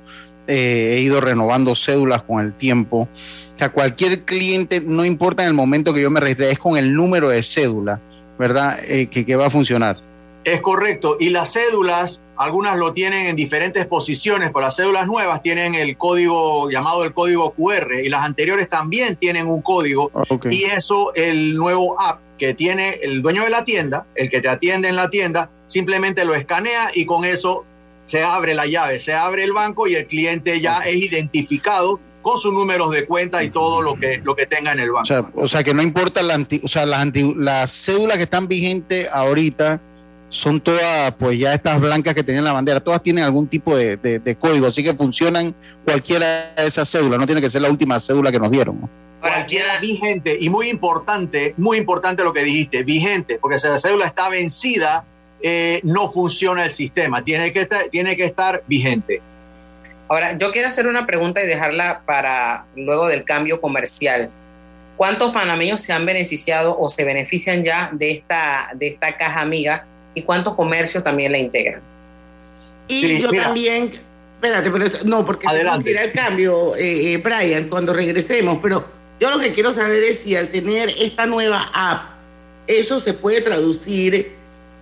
eh, 0.48 0.96
he 0.96 1.00
ido 1.00 1.22
renovando 1.22 1.74
cédulas 1.76 2.22
con 2.22 2.46
el 2.46 2.54
tiempo 2.54 3.10
o 3.56 3.58
sea, 3.58 3.70
cualquier 3.70 4.24
cliente, 4.24 4.82
no 4.82 5.06
importa 5.06 5.44
en 5.44 5.48
el 5.48 5.54
momento 5.54 5.94
que 5.94 6.02
yo 6.02 6.12
me 6.12 6.20
registre, 6.20 6.52
es 6.52 6.60
con 6.60 6.78
el 6.78 6.94
número 6.94 7.30
de 7.30 7.42
cédula, 7.42 8.02
¿verdad? 8.38 8.78
Que, 8.80 9.36
va 9.38 9.48
a 9.48 9.50
funcionar. 9.50 9.98
Es 10.46 10.62
correcto. 10.62 11.18
Y 11.20 11.30
las 11.32 11.54
cédulas, 11.54 12.22
algunas 12.38 12.78
lo 12.78 12.94
tienen 12.94 13.26
en 13.26 13.36
diferentes 13.36 13.88
posiciones, 13.88 14.52
pero 14.54 14.62
las 14.62 14.76
cédulas 14.76 15.08
nuevas 15.08 15.42
tienen 15.42 15.74
el 15.74 15.98
código 15.98 16.70
llamado 16.70 17.04
el 17.04 17.14
código 17.14 17.56
QR 17.56 17.96
y 18.04 18.10
las 18.10 18.22
anteriores 18.22 18.70
también 18.70 19.16
tienen 19.16 19.48
un 19.48 19.64
código. 19.64 20.12
Ah, 20.14 20.24
y 20.52 20.66
eso, 20.66 21.14
el 21.16 21.56
nuevo 21.56 22.00
app 22.00 22.22
que 22.38 22.54
tiene 22.54 23.00
el 23.02 23.24
dueño 23.24 23.44
de 23.44 23.50
la 23.50 23.66
tienda, 23.66 24.06
el 24.14 24.30
que 24.30 24.40
te 24.40 24.48
atiende 24.48 24.88
en 24.88 24.96
la 24.96 25.10
tienda, 25.10 25.50
simplemente 25.66 26.26
lo 26.26 26.36
escanea 26.36 26.92
y 26.94 27.08
con 27.08 27.26
eso 27.26 27.66
se 28.06 28.24
abre 28.24 28.54
la 28.54 28.68
llave, 28.68 29.00
se 29.00 29.16
abre 29.16 29.44
el 29.44 29.52
banco 29.52 29.88
y 29.88 29.96
el 29.96 30.06
cliente 30.06 30.62
ya 30.62 30.82
es 30.82 30.96
identificado 30.96 32.00
con 32.22 32.38
sus 32.38 32.54
números 32.54 32.92
de 32.92 33.08
cuenta 33.08 33.44
y 33.44 33.50
todo 33.50 33.82
lo 33.82 33.96
que, 33.96 34.22
lo 34.24 34.36
que 34.36 34.46
tenga 34.46 34.74
en 34.74 34.80
el 34.80 34.92
banco. 34.92 35.32
O 35.34 35.48
sea, 35.48 35.64
que 35.64 35.74
no 35.74 35.82
importa 35.82 36.22
la 36.22 36.38
o 36.62 36.68
sea, 36.68 36.86
las, 36.86 37.08
las 37.36 37.72
cédulas 37.72 38.18
que 38.18 38.24
están 38.24 38.48
vigentes 38.48 39.08
ahorita 39.12 39.82
son 40.36 40.60
todas, 40.60 41.16
pues 41.16 41.40
ya 41.40 41.54
estas 41.54 41.80
blancas 41.80 42.14
que 42.14 42.22
tenían 42.22 42.44
la 42.44 42.52
bandera, 42.52 42.82
todas 42.82 43.02
tienen 43.02 43.24
algún 43.24 43.48
tipo 43.48 43.74
de, 43.78 44.38
código, 44.38 44.68
así 44.68 44.84
que 44.84 44.94
funcionan 44.94 45.56
cualquiera 45.86 46.52
de 46.58 46.66
esas 46.66 46.92
cédulas, 46.92 47.18
no 47.18 47.26
tiene 47.26 47.40
que 47.40 47.50
ser 47.50 47.62
la 47.62 47.70
última 47.70 48.02
cédula 48.02 48.34
que 48.34 48.40
nos 48.40 48.52
dieron. 48.52 48.90
Cualquiera 49.22 49.80
vigente 49.80 50.36
y 50.38 50.50
muy 50.50 50.68
importante, 50.68 51.54
muy 51.56 51.78
importante 51.78 52.22
lo 52.22 52.34
que 52.34 52.44
dijiste, 52.44 52.84
vigente, 52.84 53.38
porque 53.40 53.60
si 53.60 53.68
la 53.68 53.80
cédula 53.80 54.08
está 54.08 54.28
vencida, 54.28 55.06
eh, 55.42 55.80
no 55.84 56.12
funciona 56.12 56.66
el 56.66 56.74
sistema, 56.74 57.24
tiene 57.24 57.54
que, 57.54 57.62
estar, 57.62 57.86
tiene 57.88 58.18
que 58.18 58.26
estar 58.26 58.62
vigente. 58.68 59.22
Ahora, 60.10 60.38
yo 60.38 60.52
quiero 60.52 60.68
hacer 60.68 60.86
una 60.88 61.06
pregunta 61.06 61.42
y 61.42 61.48
dejarla 61.48 62.02
para 62.06 62.66
luego 62.76 63.08
del 63.08 63.24
cambio 63.24 63.62
comercial. 63.62 64.30
¿Cuántos 64.98 65.32
panameños 65.32 65.80
se 65.80 65.94
han 65.94 66.06
beneficiado 66.06 66.78
o 66.78 66.90
se 66.90 67.06
benefician 67.06 67.64
ya 67.64 67.90
de 67.94 68.12
esta, 68.12 68.72
de 68.76 68.88
esta 68.88 69.16
caja 69.16 69.40
amiga 69.40 69.86
y 70.16 70.24
cuántos 70.24 70.56
comercios 70.56 71.04
también 71.04 71.32
la 71.32 71.38
integran? 71.38 71.82
Y 72.88 73.22
yo 73.22 73.32
también, 73.32 73.92
espérate, 74.36 74.72
pero 74.72 74.86
no, 75.06 75.26
porque 75.26 75.48
tengo 75.48 75.84
que 75.84 75.92
ir 75.92 76.00
al 76.00 76.12
cambio, 76.12 76.76
eh, 76.76 77.14
eh, 77.14 77.18
Brian, 77.18 77.68
cuando 77.68 77.94
regresemos, 77.94 78.60
pero 78.62 78.86
yo 79.20 79.30
lo 79.30 79.40
que 79.40 79.54
quiero 79.54 79.74
saber 79.74 80.04
es 80.04 80.20
si 80.20 80.36
al 80.36 80.50
tener 80.50 80.90
esta 80.90 81.26
nueva 81.26 81.70
app 81.74 82.16
eso 82.68 83.00
se 83.00 83.14
puede 83.14 83.42
traducir 83.42 84.34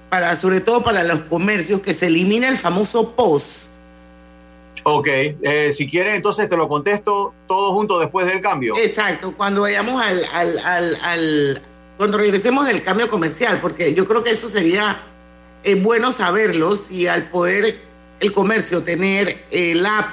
para, 0.09 0.35
sobre 0.35 0.61
todo 0.61 0.83
para 0.83 1.03
los 1.03 1.21
comercios, 1.21 1.81
que 1.81 1.93
se 1.93 2.07
elimina 2.07 2.47
el 2.47 2.57
famoso 2.57 3.11
POS. 3.15 3.69
Ok, 4.83 5.07
eh, 5.07 5.71
si 5.73 5.87
quieres 5.87 6.15
entonces 6.15 6.49
te 6.49 6.57
lo 6.57 6.67
contesto 6.67 7.33
todo 7.47 7.73
junto 7.73 7.99
después 7.99 8.27
del 8.27 8.41
cambio. 8.41 8.75
Exacto, 8.77 9.33
cuando 9.35 9.61
vayamos 9.61 10.01
al, 10.01 10.21
al, 10.33 10.59
al, 10.59 10.97
al 11.01 11.61
cuando 11.97 12.17
regresemos 12.17 12.65
del 12.65 12.81
cambio 12.83 13.09
comercial, 13.09 13.59
porque 13.61 13.93
yo 13.93 14.05
creo 14.05 14.23
que 14.23 14.31
eso 14.31 14.49
sería 14.49 14.99
eh, 15.63 15.75
bueno 15.75 16.11
saberlo, 16.11 16.75
si 16.75 17.07
al 17.07 17.29
poder 17.29 17.79
el 18.19 18.31
comercio 18.31 18.83
tener 18.83 19.43
el 19.51 19.85
app, 19.85 20.09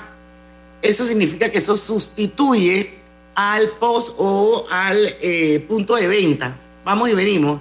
eso 0.83 1.05
significa 1.05 1.51
que 1.51 1.59
eso 1.59 1.77
sustituye 1.77 2.95
al 3.35 3.71
POS 3.71 4.15
o 4.19 4.67
al 4.71 4.99
eh, 5.21 5.65
punto 5.69 5.97
de 5.97 6.09
venta. 6.09 6.57
Vamos 6.85 7.11
y 7.11 7.15
venimos. 7.15 7.61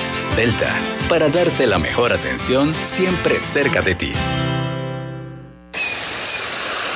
Delta, 0.35 0.73
para 1.09 1.27
darte 1.27 1.67
la 1.67 1.77
mejor 1.77 2.13
atención 2.13 2.73
siempre 2.73 3.39
cerca 3.39 3.81
de 3.81 3.95
ti. 3.95 4.13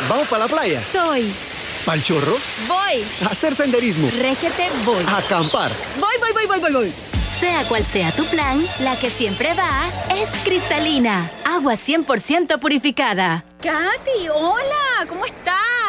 ¿Vamos 0.07 0.27
para 0.27 0.45
la 0.45 0.47
playa? 0.47 0.81
Soy. 0.81 1.31
¿Pal 1.85 2.01
chorro? 2.01 2.37
Voy. 2.67 3.03
A 3.25 3.31
hacer 3.31 3.53
senderismo. 3.53 4.09
Régete, 4.19 4.69
voy. 4.85 5.03
A 5.07 5.17
acampar. 5.17 5.71
Voy, 5.99 6.15
voy, 6.19 6.31
voy, 6.33 6.45
voy, 6.47 6.59
voy, 6.59 6.71
voy. 6.71 6.93
Sea 7.39 7.63
cual 7.65 7.83
sea 7.83 8.11
tu 8.11 8.23
plan, 8.27 8.57
la 8.81 8.95
que 8.97 9.09
siempre 9.09 9.53
va 9.53 9.83
es 10.15 10.29
cristalina. 10.43 11.29
Agua 11.43 11.73
100% 11.73 12.57
purificada. 12.59 13.43
Katy, 13.61 14.29
hola, 14.33 15.05
¿cómo 15.09 15.25
estás? 15.25 15.74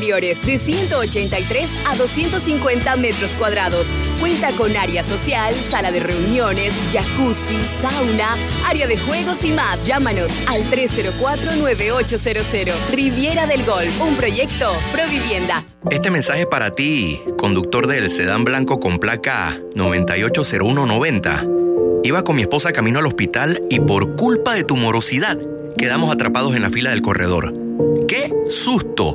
de 0.00 0.58
183 0.58 1.84
a 1.86 1.94
250 1.94 2.96
metros 2.96 3.34
cuadrados. 3.34 3.88
Cuenta 4.18 4.50
con 4.52 4.74
área 4.74 5.04
social, 5.04 5.52
sala 5.52 5.92
de 5.92 6.00
reuniones, 6.00 6.72
jacuzzi, 6.90 7.58
sauna, 7.80 8.34
área 8.66 8.86
de 8.86 8.96
juegos 8.96 9.44
y 9.44 9.52
más. 9.52 9.84
Llámanos 9.84 10.32
al 10.48 10.62
304-9800. 10.70 12.72
Riviera 12.92 13.46
del 13.46 13.66
Golf, 13.66 14.00
un 14.00 14.16
proyecto 14.16 14.72
Provivienda. 14.90 15.66
Este 15.90 16.10
mensaje 16.10 16.40
es 16.40 16.46
para 16.46 16.74
ti, 16.74 17.20
conductor 17.36 17.86
del 17.86 18.08
sedán 18.10 18.44
blanco 18.44 18.80
con 18.80 18.98
placa 18.98 19.60
980190. 19.74 21.46
Iba 22.04 22.24
con 22.24 22.36
mi 22.36 22.42
esposa 22.42 22.72
camino 22.72 23.00
al 23.00 23.06
hospital 23.06 23.62
y 23.68 23.80
por 23.80 24.16
culpa 24.16 24.54
de 24.54 24.64
tu 24.64 24.76
morosidad 24.76 25.36
quedamos 25.76 26.10
atrapados 26.10 26.56
en 26.56 26.62
la 26.62 26.70
fila 26.70 26.88
del 26.90 27.02
corredor. 27.02 27.52
¡Qué 28.08 28.32
susto! 28.48 29.14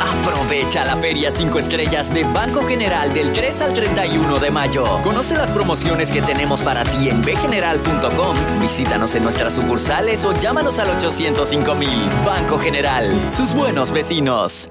Aprovecha 0.00 0.84
la 0.84 0.96
Feria 0.96 1.30
5 1.30 1.58
Estrellas 1.58 2.12
de 2.12 2.24
Banco 2.24 2.62
General 2.66 3.12
del 3.12 3.32
3 3.32 3.62
al 3.62 3.72
31 3.72 4.38
de 4.38 4.50
mayo. 4.50 4.84
Conoce 5.02 5.36
las 5.36 5.50
promociones 5.50 6.12
que 6.12 6.22
tenemos 6.22 6.62
para 6.62 6.84
ti 6.84 7.08
en 7.08 7.22
bgeneral.com. 7.22 8.36
Visítanos 8.60 9.14
en 9.14 9.24
nuestras 9.24 9.54
sucursales 9.54 10.24
o 10.24 10.32
llámanos 10.32 10.78
al 10.78 10.90
805 10.90 11.74
mil. 11.74 12.08
Banco 12.24 12.58
General, 12.58 13.10
sus 13.30 13.54
buenos 13.54 13.90
vecinos. 13.90 14.70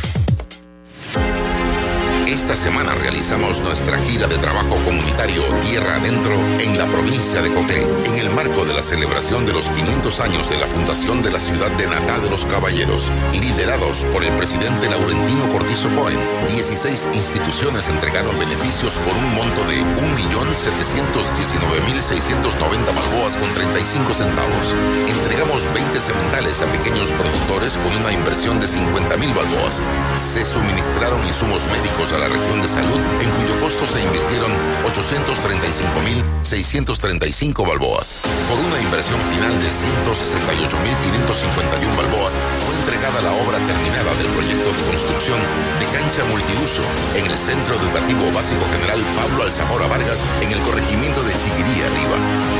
Esta 2.31 2.55
semana 2.55 2.95
realizamos 2.95 3.59
nuestra 3.59 3.99
gira 3.99 4.25
de 4.25 4.37
trabajo 4.37 4.81
comunitario 4.85 5.43
Tierra 5.59 5.97
Adentro 5.97 6.33
en 6.61 6.77
la 6.77 6.87
provincia 6.87 7.41
de 7.41 7.53
Coclé, 7.53 7.83
en 7.83 8.15
el 8.15 8.29
marco 8.29 8.63
de 8.63 8.73
la 8.73 8.81
celebración 8.81 9.45
de 9.45 9.51
los 9.51 9.69
500 9.69 10.21
años 10.21 10.49
de 10.49 10.57
la 10.57 10.65
fundación 10.65 11.21
de 11.21 11.29
la 11.29 11.41
ciudad 11.41 11.69
de 11.71 11.87
Natal 11.87 12.21
de 12.21 12.29
los 12.29 12.45
Caballeros, 12.45 13.11
liderados 13.33 14.05
por 14.13 14.23
el 14.23 14.33
presidente 14.37 14.89
Laurentino 14.89 15.49
Cortizo 15.49 15.93
Cohen. 15.93 16.17
16 16.47 17.09
instituciones 17.11 17.89
entregaron 17.89 18.39
beneficios 18.39 18.97
por 18.99 19.13
un 19.13 19.35
monto 19.35 19.65
de 19.67 19.83
1.719.690 19.99 22.95
balboas 22.95 23.35
con 23.35 23.53
35 23.53 24.13
centavos. 24.13 24.73
Entregamos 25.05 25.67
20 25.73 25.99
sementales 25.99 26.61
a 26.61 26.71
pequeños 26.71 27.11
productores 27.11 27.75
con 27.75 27.93
una 27.97 28.13
inversión 28.13 28.57
de 28.57 28.67
50.000 28.67 29.35
balboas. 29.35 29.83
Se 30.17 30.45
suministraron 30.45 31.27
insumos 31.27 31.67
médicos 31.67 32.13
a 32.13 32.20
la 32.21 32.29
región 32.29 32.61
de 32.61 32.69
salud, 32.69 33.01
en 33.19 33.31
cuyo 33.31 33.59
costo 33.59 33.83
se 33.87 33.99
invirtieron 33.99 34.51
835.635 34.85 37.67
balboas. 37.67 38.15
Por 38.47 38.59
una 38.61 38.79
inversión 38.79 39.19
final 39.33 39.57
de 39.57 39.65
168.551 39.65 41.97
balboas, 41.97 42.37
fue 42.61 42.77
entregada 42.77 43.25
la 43.25 43.33
obra 43.41 43.57
terminada 43.57 44.13
del 44.21 44.29
proyecto 44.37 44.69
de 44.69 44.85
construcción 44.93 45.41
de 45.81 45.89
cancha 45.89 46.21
multiuso 46.25 46.83
en 47.17 47.25
el 47.25 47.37
Centro 47.37 47.73
Educativo 47.73 48.31
Básico 48.31 48.67
General 48.69 49.01
Pablo 49.17 49.41
Alzamora 49.41 49.87
Vargas, 49.87 50.23
en 50.43 50.51
el 50.51 50.61
corregimiento 50.61 51.23
de 51.23 51.33
Chiguiría 51.33 51.87
Arriba. 51.89 52.17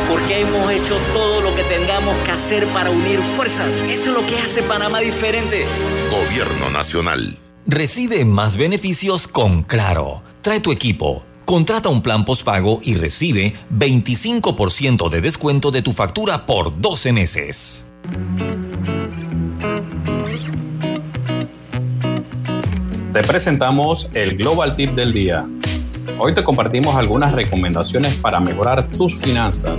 Porque 0.10 0.41
hemos 0.41 0.71
hecho 0.71 0.97
todo 1.13 1.41
lo 1.41 1.56
que 1.56 1.63
tengamos 1.65 2.17
que 2.26 2.32
hacer 2.32 2.65
para 2.74 2.89
unir 2.89 3.21
fuerzas. 3.38 3.69
Eso 3.89 4.10
es 4.10 4.15
lo 4.17 4.26
que 4.26 4.39
hace 4.39 4.63
Panamá 4.63 5.02
diferente. 5.02 5.67
Gobierno 6.10 6.71
Nacional. 6.71 7.38
Recibe 7.65 8.26
más 8.26 8.58
beneficios 8.58 9.28
con 9.28 9.63
Claro. 9.63 10.21
Trae 10.41 10.60
tu 10.60 10.71
equipo 10.71 11.24
Contrata 11.52 11.89
un 11.89 12.02
plan 12.02 12.24
postpago 12.24 12.80
y 12.82 12.93
recibe 12.93 13.54
25% 13.78 15.10
de 15.10 15.19
descuento 15.19 15.69
de 15.69 15.82
tu 15.82 15.91
factura 15.91 16.45
por 16.45 16.80
12 16.80 17.12
meses. 17.12 17.86
Te 23.12 23.21
presentamos 23.24 24.10
el 24.13 24.38
Global 24.38 24.71
Tip 24.71 24.91
del 24.91 25.12
día. 25.12 25.45
Hoy 26.17 26.34
te 26.34 26.41
compartimos 26.41 26.95
algunas 26.95 27.34
recomendaciones 27.34 28.15
para 28.15 28.39
mejorar 28.39 28.89
tus 28.89 29.19
finanzas. 29.19 29.78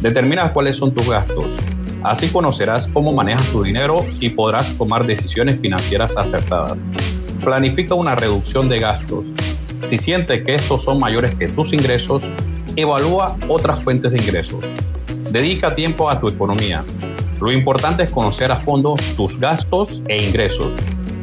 Determina 0.00 0.52
cuáles 0.52 0.76
son 0.76 0.94
tus 0.94 1.08
gastos. 1.08 1.56
Así 2.06 2.28
conocerás 2.28 2.86
cómo 2.86 3.12
manejas 3.12 3.50
tu 3.50 3.64
dinero 3.64 3.96
y 4.20 4.28
podrás 4.28 4.72
tomar 4.78 5.04
decisiones 5.06 5.60
financieras 5.60 6.16
acertadas. 6.16 6.84
Planifica 7.42 7.94
una 7.94 8.14
reducción 8.14 8.68
de 8.68 8.78
gastos. 8.78 9.32
Si 9.82 9.98
sientes 9.98 10.44
que 10.44 10.54
estos 10.54 10.84
son 10.84 11.00
mayores 11.00 11.34
que 11.34 11.46
tus 11.46 11.72
ingresos, 11.72 12.30
evalúa 12.76 13.36
otras 13.48 13.82
fuentes 13.82 14.12
de 14.12 14.22
ingresos. 14.22 14.64
Dedica 15.32 15.74
tiempo 15.74 16.08
a 16.08 16.20
tu 16.20 16.28
economía. 16.28 16.84
Lo 17.40 17.50
importante 17.50 18.04
es 18.04 18.12
conocer 18.12 18.52
a 18.52 18.60
fondo 18.60 18.94
tus 19.16 19.38
gastos 19.40 20.00
e 20.06 20.24
ingresos 20.24 20.76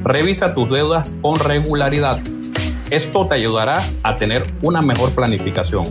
Revisa 0.03 0.53
tus 0.53 0.69
deudas 0.69 1.15
con 1.21 1.39
regularidad. 1.39 2.19
Esto 2.89 3.25
te 3.25 3.35
ayudará 3.35 3.81
a 4.03 4.17
tener 4.17 4.45
una 4.61 4.81
mejor 4.81 5.11
planificación. 5.11 5.85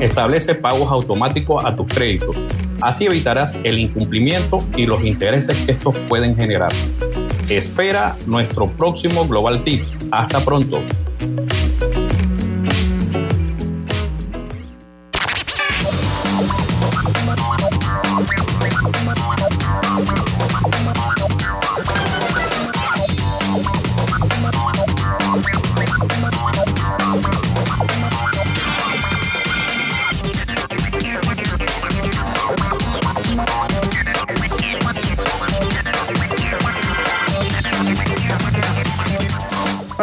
Establece 0.00 0.56
pagos 0.56 0.90
automáticos 0.90 1.64
a 1.64 1.76
tus 1.76 1.86
créditos. 1.86 2.34
Así 2.82 3.06
evitarás 3.06 3.58
el 3.64 3.78
incumplimiento 3.78 4.58
y 4.76 4.86
los 4.86 5.04
intereses 5.04 5.58
que 5.64 5.72
estos 5.72 5.96
pueden 6.08 6.36
generar. 6.36 6.72
Espera 7.48 8.16
nuestro 8.26 8.70
próximo 8.70 9.26
Global 9.26 9.64
Tip. 9.64 9.82
Hasta 10.10 10.40
pronto. 10.44 10.82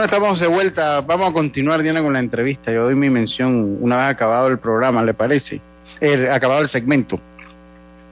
Estamos 0.05 0.39
de 0.39 0.47
vuelta. 0.47 1.01
Vamos 1.01 1.29
a 1.29 1.33
continuar, 1.33 1.81
Diana, 1.81 2.01
con 2.01 2.13
la 2.13 2.19
entrevista. 2.19 2.71
Yo 2.71 2.83
doy 2.83 2.95
mi 2.95 3.09
mención 3.09 3.77
una 3.81 3.97
vez 3.97 4.05
acabado 4.05 4.47
el 4.47 4.59
programa, 4.59 5.03
¿le 5.03 5.13
parece? 5.13 5.59
Eh, 5.99 6.29
acabado 6.31 6.61
el 6.61 6.69
segmento. 6.69 7.19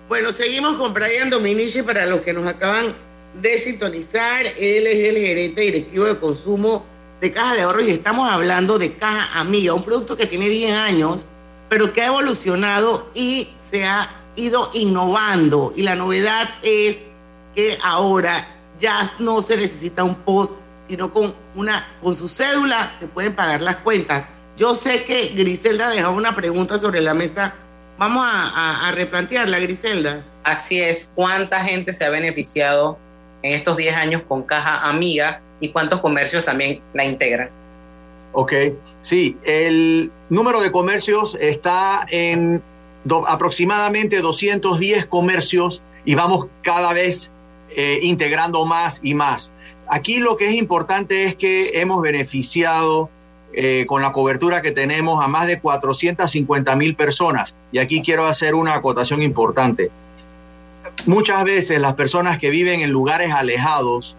Bueno, 0.09 0.31
seguimos 0.31 0.75
con 0.75 0.93
Brian 0.93 1.29
Dominici 1.29 1.83
para 1.83 2.05
los 2.07 2.21
que 2.21 2.33
nos 2.33 2.47
acaban 2.47 2.93
de 3.39 3.59
sintonizar. 3.59 4.45
Él 4.45 4.87
es 4.87 5.09
el 5.09 5.17
gerente 5.17 5.61
directivo 5.61 6.05
de 6.05 6.17
consumo 6.17 6.83
de 7.21 7.31
Caja 7.31 7.53
de 7.53 7.61
Ahorros 7.61 7.83
y 7.83 7.91
estamos 7.91 8.29
hablando 8.29 8.79
de 8.79 8.93
Caja 8.93 9.39
Amiga, 9.39 9.73
un 9.73 9.83
producto 9.83 10.17
que 10.17 10.25
tiene 10.25 10.49
10 10.49 10.75
años, 10.75 11.25
pero 11.69 11.93
que 11.93 12.01
ha 12.01 12.07
evolucionado 12.07 13.07
y 13.13 13.49
se 13.59 13.85
ha 13.85 14.09
ido 14.35 14.71
innovando. 14.73 15.73
Y 15.75 15.83
la 15.83 15.95
novedad 15.95 16.49
es 16.63 16.97
que 17.53 17.77
ahora 17.83 18.47
ya 18.79 19.09
no 19.19 19.43
se 19.43 19.57
necesita 19.57 20.03
un 20.03 20.15
post 20.15 20.62
sino 20.93 21.11
con, 21.11 21.33
una, 21.55 21.87
con 22.03 22.13
su 22.13 22.27
cédula 22.27 22.93
se 22.99 23.07
pueden 23.07 23.33
pagar 23.33 23.61
las 23.61 23.77
cuentas. 23.77 24.25
Yo 24.55 24.75
sé 24.75 25.05
que 25.05 25.29
Griselda 25.29 25.89
dejó 25.89 26.11
una 26.11 26.35
pregunta 26.35 26.77
sobre 26.77 27.01
la 27.01 27.15
mesa. 27.15 27.55
Vamos 27.97 28.23
a, 28.23 28.87
a, 28.87 28.91
replantearla, 28.91 29.57
Griselda. 29.57 30.23
Así 30.43 30.79
es. 30.79 31.09
¿Cuánta 31.15 31.61
gente 31.61 31.93
se 31.93 32.05
ha 32.05 32.11
beneficiado 32.11 32.99
en 33.41 33.53
estos 33.53 33.75
10 33.75 33.95
años 33.95 34.21
con 34.27 34.43
Caja 34.43 34.87
Amiga 34.87 35.41
y 35.59 35.71
cuántos 35.71 35.99
comercios 35.99 36.45
también 36.45 36.79
la 36.93 37.05
integran? 37.05 37.49
Ok, 38.33 38.53
sí, 39.01 39.35
el 39.45 40.11
número 40.29 40.61
de 40.61 40.71
comercios 40.71 41.35
está 41.41 42.05
en 42.07 42.61
aproximadamente 43.27 44.21
210 44.21 45.07
comercios 45.07 45.81
y 46.05 46.13
vamos 46.13 46.45
cada 46.61 46.93
vez 46.93 47.31
eh, 47.75 47.97
integrando 48.03 48.63
más 48.63 48.99
y 49.01 49.15
más. 49.15 49.51
Aquí 49.93 50.17
lo 50.17 50.37
que 50.37 50.47
es 50.47 50.55
importante 50.55 51.25
es 51.25 51.35
que 51.35 51.79
hemos 51.79 52.01
beneficiado 52.01 53.11
eh, 53.53 53.85
con 53.87 54.01
la 54.01 54.11
cobertura 54.11 54.63
que 54.63 54.71
tenemos 54.71 55.23
a 55.23 55.27
más 55.27 55.45
de 55.45 55.59
450 55.59 56.75
mil 56.75 56.95
personas. 56.95 57.53
Y 57.71 57.77
aquí 57.77 58.01
quiero 58.01 58.25
hacer 58.25 58.55
una 58.55 58.73
acotación 58.73 59.21
importante. 59.21 59.91
Muchas 61.05 61.43
veces 61.43 61.79
las 61.79 61.93
personas 61.93 62.39
que 62.39 62.49
viven 62.49 62.81
en 62.81 62.89
lugares 62.89 63.31
alejados 63.33 64.17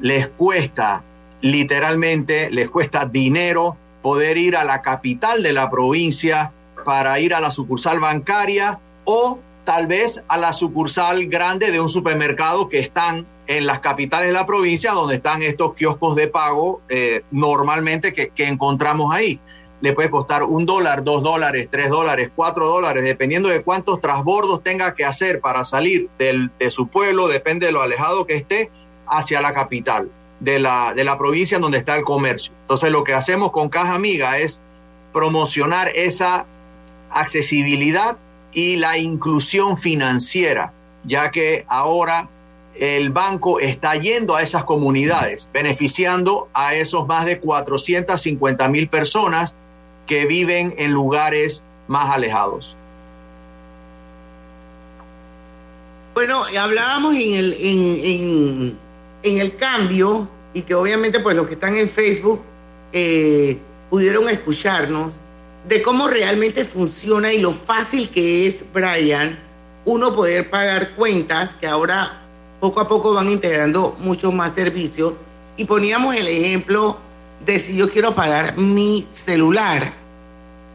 les 0.00 0.26
cuesta, 0.26 1.02
literalmente, 1.42 2.50
les 2.50 2.70
cuesta 2.70 3.04
dinero 3.04 3.76
poder 4.00 4.38
ir 4.38 4.56
a 4.56 4.64
la 4.64 4.80
capital 4.80 5.42
de 5.42 5.52
la 5.52 5.70
provincia 5.70 6.50
para 6.82 7.20
ir 7.20 7.34
a 7.34 7.42
la 7.42 7.50
sucursal 7.50 8.00
bancaria 8.00 8.78
o 9.04 9.38
tal 9.66 9.86
vez 9.86 10.22
a 10.28 10.38
la 10.38 10.54
sucursal 10.54 11.26
grande 11.26 11.70
de 11.72 11.78
un 11.78 11.90
supermercado 11.90 12.70
que 12.70 12.78
están 12.78 13.26
en 13.50 13.66
las 13.66 13.80
capitales 13.80 14.28
de 14.28 14.32
la 14.32 14.46
provincia, 14.46 14.92
donde 14.92 15.16
están 15.16 15.42
estos 15.42 15.74
kioscos 15.74 16.14
de 16.14 16.28
pago 16.28 16.82
eh, 16.88 17.24
normalmente 17.32 18.12
que, 18.12 18.30
encontramos 18.44 19.12
ahí. 19.12 19.40
Le 19.80 19.92
puede 19.92 20.08
costar 20.08 20.44
un 20.44 20.66
dólar, 20.66 21.02
dos 21.02 21.24
dólares, 21.24 21.66
tres 21.68 21.90
dólares, 21.90 22.30
cuatro 22.32 22.68
dólares, 22.68 23.02
dependiendo 23.02 23.48
de 23.48 23.62
cuántos 23.62 24.00
transbordos 24.00 24.62
tenga 24.62 24.94
que 24.94 25.04
hacer 25.04 25.40
para 25.40 25.64
salir 25.64 26.08
de 26.16 26.70
su 26.70 26.86
pueblo, 26.86 27.26
depende 27.26 27.66
de 27.66 27.72
lo 27.72 27.82
alejado 27.82 28.24
que 28.24 28.34
esté, 28.34 28.70
hacia 29.08 29.40
la 29.40 29.52
capital 29.52 30.08
de 30.38 30.60
la, 30.60 30.94
de 30.94 31.02
la 31.02 31.18
provincia 31.18 31.58
donde 31.58 31.78
está 31.78 31.96
el 31.96 32.04
comercio. 32.04 32.52
Entonces 32.60 32.92
lo 32.92 33.02
que 33.02 33.14
hacemos 33.14 33.50
con 33.50 33.68
Caja 33.68 33.94
Amiga 33.94 34.38
es 34.38 34.60
promocionar 35.12 35.88
esa 35.96 36.46
accesibilidad 37.10 38.16
y 38.52 38.76
la 38.76 38.96
inclusión 38.96 39.76
financiera, 39.76 40.72
ya 41.02 41.32
que 41.32 41.64
ahora 41.66 42.28
el 42.80 43.10
banco 43.10 43.60
está 43.60 43.94
yendo 43.96 44.34
a 44.34 44.42
esas 44.42 44.64
comunidades, 44.64 45.50
beneficiando 45.52 46.48
a 46.54 46.74
esos 46.74 47.06
más 47.06 47.26
de 47.26 47.38
450 47.38 48.68
mil 48.68 48.88
personas 48.88 49.54
que 50.06 50.24
viven 50.24 50.74
en 50.78 50.90
lugares 50.90 51.62
más 51.88 52.10
alejados. 52.10 52.74
Bueno, 56.14 56.42
hablábamos 56.58 57.16
en 57.16 58.78
el, 59.22 59.56
cambio 59.56 60.26
y 60.54 60.62
que 60.62 60.74
obviamente 60.74 61.20
pues 61.20 61.36
los 61.36 61.46
que 61.46 61.54
están 61.54 61.76
en 61.76 61.88
Facebook 61.88 62.40
eh, 62.94 63.58
pudieron 63.90 64.26
escucharnos 64.30 65.14
de 65.68 65.82
cómo 65.82 66.08
realmente 66.08 66.64
funciona 66.64 67.30
y 67.30 67.40
lo 67.40 67.52
fácil 67.52 68.08
que 68.08 68.46
es, 68.46 68.64
Brian, 68.72 69.38
uno 69.84 70.14
poder 70.14 70.48
pagar 70.48 70.94
cuentas 70.94 71.54
que 71.56 71.66
ahora 71.66 72.20
poco 72.60 72.80
a 72.80 72.86
poco 72.86 73.14
van 73.14 73.28
integrando 73.28 73.96
muchos 74.00 74.32
más 74.32 74.54
servicios 74.54 75.18
y 75.56 75.64
poníamos 75.64 76.14
el 76.14 76.28
ejemplo 76.28 76.98
de 77.44 77.58
si 77.58 77.74
yo 77.74 77.90
quiero 77.90 78.14
pagar 78.14 78.58
mi 78.58 79.06
celular, 79.10 79.94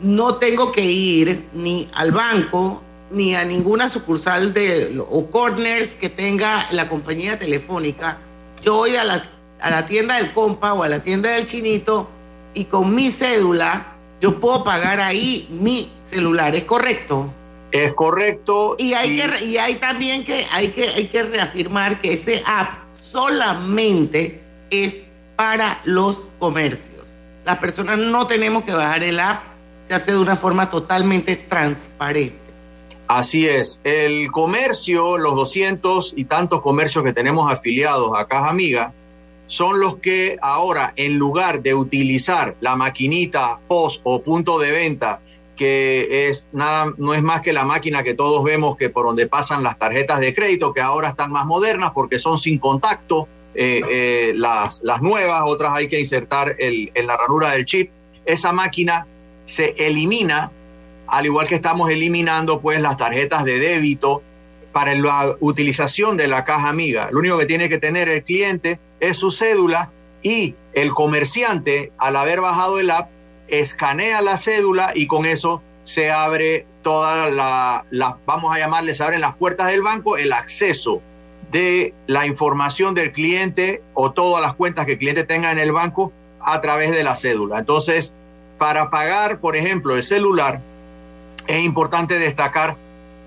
no 0.02 0.36
tengo 0.36 0.72
que 0.72 0.84
ir 0.84 1.46
ni 1.54 1.88
al 1.94 2.12
banco 2.12 2.82
ni 3.12 3.36
a 3.36 3.46
ninguna 3.46 3.88
sucursal 3.88 4.54
de 4.54 5.00
o 5.10 5.28
corners 5.28 5.94
que 5.94 6.10
tenga 6.10 6.68
la 6.72 6.90
compañía 6.90 7.38
telefónica. 7.38 8.18
Yo 8.62 8.76
voy 8.76 8.96
a 8.96 9.04
la, 9.04 9.30
a 9.62 9.70
la 9.70 9.86
tienda 9.86 10.16
del 10.16 10.34
compa 10.34 10.74
o 10.74 10.84
a 10.84 10.90
la 10.90 11.02
tienda 11.02 11.30
del 11.32 11.46
chinito 11.46 12.10
y 12.54 12.66
con 12.66 12.96
mi 12.96 13.12
cédula 13.12 13.94
yo 14.20 14.40
puedo 14.40 14.64
pagar 14.64 15.02
ahí 15.02 15.48
mi 15.52 15.92
celular, 16.04 16.56
¿es 16.56 16.64
correcto? 16.64 17.32
Es 17.76 17.94
correcto. 17.94 18.78
Y 18.80 18.94
hay, 18.94 19.18
que, 19.18 19.46
y 19.46 19.58
hay 19.58 19.76
también 19.76 20.24
que 20.24 20.46
hay, 20.50 20.70
que 20.70 20.88
hay 20.88 21.08
que 21.08 21.24
reafirmar 21.24 22.00
que 22.00 22.14
ese 22.14 22.42
app 22.46 22.70
solamente 22.98 24.42
es 24.70 24.96
para 25.36 25.82
los 25.84 26.30
comercios. 26.40 27.14
Las 27.44 27.58
personas 27.58 27.98
no 27.98 28.28
tenemos 28.28 28.64
que 28.64 28.72
bajar 28.72 29.04
el 29.04 29.20
app, 29.20 29.44
se 29.84 29.94
hace 29.94 30.14
de 30.14 30.18
una 30.18 30.38
forma 30.38 30.70
totalmente 30.70 31.36
transparente. 31.36 32.40
Así 33.08 33.46
es, 33.46 33.82
el 33.84 34.32
comercio, 34.32 35.18
los 35.18 35.36
200 35.36 36.14
y 36.16 36.26
tantos 36.26 36.62
comercios 36.62 37.04
que 37.04 37.12
tenemos 37.12 37.52
afiliados 37.52 38.14
a 38.16 38.26
Caja 38.26 38.50
Amiga, 38.50 38.94
son 39.48 39.82
los 39.82 39.98
que 39.98 40.38
ahora, 40.42 40.94
en 40.96 41.18
lugar 41.18 41.62
de 41.62 41.76
utilizar 41.76 42.56
la 42.62 42.78
maquinita 42.78 43.60
post 43.68 44.00
o 44.06 44.22
punto 44.24 44.58
de 44.60 44.72
venta 44.72 45.20
que 45.56 46.30
es 46.30 46.50
nada, 46.52 46.94
no 46.98 47.14
es 47.14 47.24
más 47.24 47.42
que 47.42 47.54
la 47.54 47.66
máquina 47.66 48.04
que 48.04 48.14
todos 48.14 48.44
vemos 48.44 48.78
que 48.78 48.90
por 48.90 49.06
donde 49.06 49.28
pasan 49.28 49.64
las 49.64 49.78
tarjetas 49.80 50.20
de 50.20 50.34
crédito, 50.34 50.74
que 50.74 50.82
ahora 50.82 51.10
están 51.10 51.32
más 51.32 51.46
modernas 51.46 51.92
porque 51.94 52.20
son 52.20 52.38
sin 52.38 52.60
contacto, 52.60 53.28
eh, 53.54 53.82
eh, 53.90 54.34
las, 54.36 54.82
las 54.84 55.02
nuevas, 55.02 55.44
otras 55.46 55.74
hay 55.74 55.88
que 55.88 56.00
insertar 56.00 56.56
el, 56.60 56.92
en 56.94 57.08
la 57.08 57.18
ranura 57.18 57.52
del 57.52 57.66
chip. 57.66 57.90
Esa 58.26 58.52
máquina 58.52 59.08
se 59.46 59.76
elimina, 59.78 60.52
al 61.08 61.26
igual 61.26 61.48
que 61.48 61.56
estamos 61.56 61.90
eliminando 61.90 62.60
pues 62.60 62.82
las 62.82 62.98
tarjetas 62.98 63.46
de 63.46 63.60
débito 63.60 64.22
para 64.74 64.94
la 64.94 65.38
utilización 65.40 66.18
de 66.18 66.28
la 66.28 66.44
caja 66.44 66.68
amiga. 66.68 67.08
Lo 67.12 67.20
único 67.20 67.38
que 67.38 67.46
tiene 67.46 67.70
que 67.70 67.78
tener 67.78 68.10
el 68.10 68.24
cliente 68.24 68.78
es 69.00 69.16
su 69.16 69.32
cédula 69.32 69.90
y 70.22 70.56
el 70.74 70.90
comerciante, 70.90 71.94
al 71.98 72.18
haber 72.18 72.42
bajado 72.42 72.80
el 72.80 72.92
app, 72.92 73.10
escanea 73.48 74.22
la 74.22 74.38
cédula 74.38 74.92
y 74.96 75.08
con 75.08 75.26
eso 75.26 75.62
se 75.84 76.12
abre 76.12 76.66
toda 76.82 77.30
la, 77.30 77.86
la, 77.92 78.18
vamos 78.26 78.56
a 78.56 78.60
llamarle, 78.60 78.96
se 78.96 79.04
abren 79.04 79.22
las 79.22 79.36
puertas 79.36 79.68
del 79.68 79.82
banco, 79.82 80.18
el 80.18 80.34
acceso 80.34 81.02
de 81.52 81.94
la 82.08 82.26
información 82.26 82.96
del 82.96 83.12
cliente 83.12 83.82
o 83.94 84.12
todas 84.12 84.42
las 84.42 84.56
cuentas 84.56 84.86
que 84.86 84.94
el 84.94 84.98
cliente 84.98 85.24
tenga 85.24 85.52
en 85.52 85.60
el 85.60 85.72
banco 85.72 86.12
a 86.40 86.60
través 86.62 86.92
de 86.92 87.04
la 87.04 87.16
cédula. 87.16 87.60
Entonces, 87.60 88.14
para 88.58 88.90
pagar, 88.90 89.40
por 89.40 89.56
ejemplo, 89.56 89.96
el 89.96 90.04
celular, 90.04 90.62
es 91.48 91.64
importante 91.64 92.18
destacar 92.18 92.76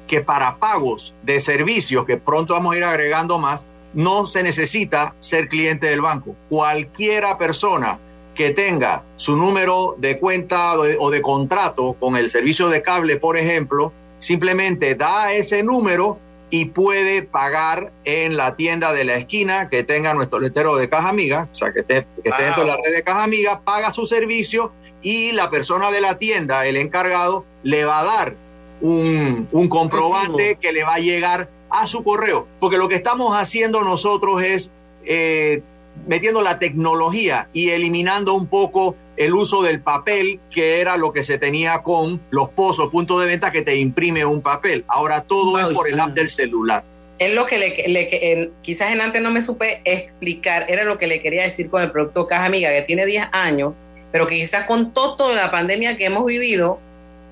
que 0.07 0.21
para 0.21 0.57
pagos 0.57 1.15
de 1.23 1.39
servicios, 1.41 2.07
que 2.07 2.17
pronto 2.17 2.55
vamos 2.55 2.75
a 2.75 2.79
ir 2.79 2.85
agregando 2.85 3.39
más, 3.39 3.65
no 3.95 4.27
se 4.27 4.43
necesita 4.43 5.15
ser 5.21 5.49
cliente 5.49 5.87
del 5.87 6.01
banco. 6.01 6.35
Cualquiera 6.49 7.39
persona 7.39 7.99
que 8.39 8.53
tenga 8.53 9.03
su 9.17 9.37
número 9.37 9.97
de 9.99 10.21
cuenta 10.21 10.79
o 10.79 10.85
de, 10.85 10.97
o 10.97 11.11
de, 11.11 11.21
contrato 11.21 11.97
con 11.99 12.17
el 12.17 12.31
servicio 12.31 12.69
de 12.69 12.83
cable, 12.83 13.17
por 13.17 13.37
ejemplo, 13.37 13.93
simplemente 14.21 14.95
da 14.95 15.33
ese 15.33 15.65
número 15.65 16.21
y 16.49 16.67
puede 16.67 17.23
pagar 17.23 17.91
en 18.05 18.37
la 18.37 18.55
tienda 18.55 18.93
de 18.93 19.05
la 19.05 19.17
esquina 19.17 19.69
que 19.69 19.83
tenga 19.83 20.15
nuestro 20.15 20.39
letrero 20.39 20.77
de 20.77 20.89
Caja 20.89 21.09
Amiga, 21.09 21.49
o 21.51 21.55
sea, 21.57 21.73
que 21.73 21.81
esté, 21.81 22.07
que 22.23 22.29
esté 22.29 22.45
dentro 22.45 22.63
de 22.63 22.69
la 22.69 22.77
red 22.77 22.95
de 22.95 23.03
Caja 23.03 23.25
Amiga, 23.25 23.61
paga 23.65 23.93
su 23.93 24.07
servicio 24.07 24.71
y 25.03 25.33
la 25.33 25.51
persona 25.51 25.91
de 25.91 26.01
la 26.01 26.19
tienda, 26.19 26.65
el 26.65 26.77
encargado, 26.77 27.45
le 27.65 27.85
va 27.87 27.99
a 27.99 28.05
dar 28.05 28.37
un, 28.81 29.49
un 29.51 29.69
comprobante 29.69 30.43
Recibo. 30.43 30.61
que 30.61 30.73
le 30.73 30.85
va 30.85 30.95
a 30.95 31.01
llegar 31.01 31.49
a 31.71 31.89
su 31.89 32.05
correo. 32.05 32.47
Porque 32.61 32.79
lo 32.79 32.89
que 32.89 32.95
estamos 32.95 33.37
haciendo 33.37 33.83
nosotros 33.83 34.45
es 34.45 34.71
eh, 35.05 35.61
metiendo 36.07 36.43
la 36.43 36.59
tecnología 36.59 37.49
y 37.53 37.71
eliminando 37.71 38.35
un 38.35 38.47
poco 38.47 38.97
el 39.17 39.35
uso 39.35 39.63
del 39.63 39.81
papel, 39.81 40.41
que 40.51 40.81
era 40.81 40.97
lo 40.97 41.13
que 41.13 41.25
se 41.25 41.39
tenía 41.39 41.83
con 41.83 42.21
los 42.31 42.51
pozos, 42.51 42.91
puntos 42.91 43.21
de 43.21 43.27
venta 43.27 43.51
que 43.51 43.63
te 43.63 43.77
imprime 43.77 44.25
un 44.25 44.41
papel. 44.41 44.85
Ahora 44.89 45.23
todo 45.23 45.59
es 45.59 45.67
por 45.75 45.89
el 45.89 45.99
app 45.99 46.11
del 46.11 46.31
celular. 46.31 46.85
Es 47.19 47.35
lo 47.35 47.47
que 47.47 47.59
le, 47.59 48.53
quizás 48.63 48.93
en 48.93 49.01
antes 49.01 49.21
no 49.21 49.33
me 49.33 49.43
supe 49.43 49.81
explicar, 49.85 50.67
era 50.69 50.85
lo 50.85 50.99
que 50.99 51.09
le 51.09 51.21
quería 51.21 51.43
decir 51.43 51.69
con 51.69 51.83
el 51.83 51.91
producto 51.91 52.29
Caja 52.29 52.45
Amiga, 52.45 52.73
que 52.73 52.83
tiene 52.83 53.07
10 53.07 53.27
años, 53.33 53.75
pero 54.13 54.29
que 54.29 54.37
quizás 54.37 54.67
con 54.67 54.93
todo 54.93 55.35
la 55.35 55.51
pandemia 55.51 55.97
que 55.97 56.07
hemos 56.07 56.25
vivido, 56.25 56.79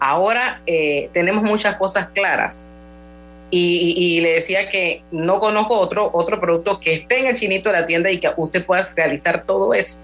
ahora 0.01 0.61
eh, 0.67 1.09
tenemos 1.13 1.45
muchas 1.45 1.77
cosas 1.77 2.09
claras. 2.13 2.67
Y, 3.51 3.95
y, 3.97 4.21
le 4.21 4.33
decía 4.33 4.69
que 4.71 5.03
no 5.13 5.39
conozco 5.39 5.79
otro, 5.79 6.11
otro 6.13 6.41
producto 6.41 6.81
que 6.81 6.95
esté 6.95 7.21
en 7.21 7.27
el 7.27 7.37
chinito 7.37 7.69
de 7.69 7.81
la 7.81 7.87
tienda 7.87 8.11
y 8.11 8.19
que 8.19 8.29
usted 8.37 8.67
pueda 8.67 8.87
realizar 8.97 9.45
todo 9.47 9.73
eso. 9.73 9.99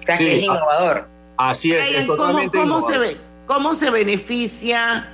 O 0.00 0.04
sea, 0.04 0.16
sí, 0.16 0.24
que 0.24 0.36
es 0.36 0.42
innovador. 0.44 1.06
Así 1.36 1.72
es, 1.72 1.84
Brian, 1.84 2.00
es 2.00 2.06
totalmente 2.06 2.58
¿cómo, 2.58 2.80
cómo, 2.80 2.90
se 2.90 2.98
ve, 2.98 3.16
¿Cómo 3.46 3.74
se 3.74 3.90
beneficia 3.90 5.12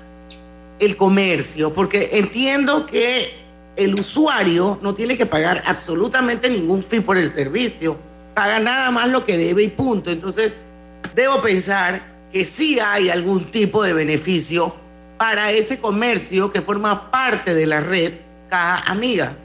el 0.78 0.96
comercio? 0.96 1.74
Porque 1.74 2.11
entiendo 2.12 2.86
que 2.86 3.34
el 3.76 3.94
usuario 3.94 4.78
no 4.82 4.94
tiene 4.94 5.16
que 5.16 5.26
pagar 5.26 5.62
absolutamente 5.66 6.48
ningún 6.51 6.82
fee 6.82 7.01
por 7.01 7.16
el 7.16 7.32
servicio. 7.32 7.96
Paga 8.34 8.61
nada 8.61 8.90
más 8.90 9.09
lo 9.09 9.24
que 9.24 9.36
debe 9.36 9.64
y 9.64 9.68
punto. 9.68 10.11
Entonces, 10.11 10.57
debo 11.14 11.40
pensar 11.40 12.03
que 12.32 12.44
sí 12.44 12.78
hay 12.78 13.11
algún 13.11 13.44
tipo 13.46 13.82
de 13.82 13.92
beneficio 13.92 14.74
para 15.21 15.51
ese 15.53 15.79
comercio 15.79 16.51
que 16.51 16.62
forma 16.62 17.11
parte 17.11 17.55
de 17.55 17.66
la 17.66 17.81
red 17.81 18.14
Caja 18.49 18.91
Amiga. 18.91 19.37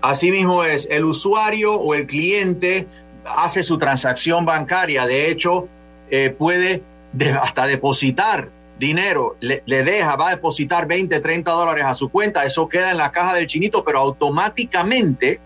Así 0.00 0.30
mismo 0.30 0.62
es, 0.62 0.86
el 0.92 1.04
usuario 1.04 1.74
o 1.74 1.94
el 1.94 2.06
cliente 2.06 2.86
hace 3.24 3.64
su 3.64 3.78
transacción 3.78 4.44
bancaria, 4.44 5.06
de 5.06 5.28
hecho 5.28 5.66
eh, 6.08 6.30
puede 6.30 6.84
de, 7.12 7.32
hasta 7.32 7.66
depositar 7.66 8.48
dinero, 8.78 9.34
le, 9.40 9.60
deja, 9.66 10.14
va 10.14 10.28
a 10.28 10.36
depositar 10.36 10.86
20, 10.86 11.18
30 11.18 11.50
dólares 11.50 11.84
a 11.84 11.94
su 11.94 12.10
cuenta, 12.10 12.44
eso 12.44 12.68
queda 12.68 12.92
en 12.92 12.96
la 12.96 13.10
caja 13.10 13.34
del 13.34 13.48
chinito, 13.48 13.82
pero 13.82 13.98
automáticamente 13.98 15.40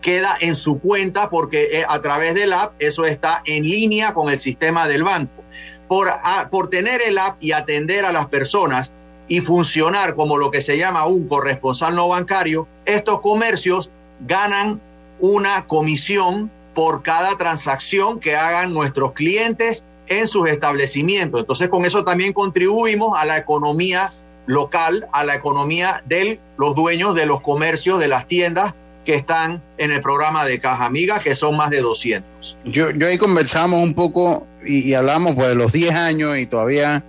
queda 0.00 0.38
en 0.40 0.56
su 0.56 0.80
cuenta 0.80 1.28
porque 1.28 1.80
eh, 1.80 1.84
a 1.86 2.00
través 2.00 2.34
del 2.34 2.54
app 2.54 2.72
eso 2.78 3.04
está 3.04 3.42
en 3.44 3.64
línea 3.64 4.14
con 4.14 4.30
el 4.30 4.38
sistema 4.38 4.88
del 4.88 5.04
banco. 5.04 5.44
Por, 5.86 6.08
a, 6.08 6.48
por 6.50 6.70
tener 6.70 7.02
el 7.02 7.18
app 7.18 7.42
y 7.42 7.52
atender 7.52 8.04
a 8.04 8.12
las 8.12 8.26
personas, 8.26 8.92
y 9.28 9.40
funcionar 9.40 10.14
como 10.14 10.38
lo 10.38 10.50
que 10.50 10.60
se 10.60 10.78
llama 10.78 11.06
un 11.06 11.28
corresponsal 11.28 11.94
no 11.94 12.08
bancario, 12.08 12.66
estos 12.84 13.20
comercios 13.20 13.90
ganan 14.26 14.80
una 15.20 15.66
comisión 15.66 16.50
por 16.74 17.02
cada 17.02 17.36
transacción 17.36 18.20
que 18.20 18.36
hagan 18.36 18.72
nuestros 18.72 19.12
clientes 19.12 19.84
en 20.06 20.26
sus 20.26 20.48
establecimientos. 20.48 21.40
Entonces 21.40 21.68
con 21.68 21.84
eso 21.84 22.04
también 22.04 22.32
contribuimos 22.32 23.18
a 23.18 23.24
la 23.24 23.36
economía 23.36 24.12
local, 24.46 25.06
a 25.12 25.24
la 25.24 25.34
economía 25.34 26.02
de 26.06 26.40
los 26.56 26.74
dueños 26.74 27.14
de 27.14 27.26
los 27.26 27.40
comercios, 27.42 28.00
de 28.00 28.08
las 28.08 28.26
tiendas 28.26 28.74
que 29.04 29.14
están 29.14 29.62
en 29.76 29.90
el 29.90 30.00
programa 30.00 30.44
de 30.44 30.60
Caja 30.60 30.84
Amiga, 30.84 31.18
que 31.18 31.34
son 31.34 31.56
más 31.56 31.70
de 31.70 31.80
200. 31.80 32.56
Yo, 32.64 32.90
yo 32.90 33.06
ahí 33.06 33.18
conversamos 33.18 33.82
un 33.82 33.94
poco 33.94 34.46
y, 34.64 34.80
y 34.80 34.94
hablamos 34.94 35.34
pues, 35.34 35.48
de 35.48 35.54
los 35.54 35.72
10 35.72 35.92
años 35.92 36.38
y 36.38 36.46
todavía 36.46 37.02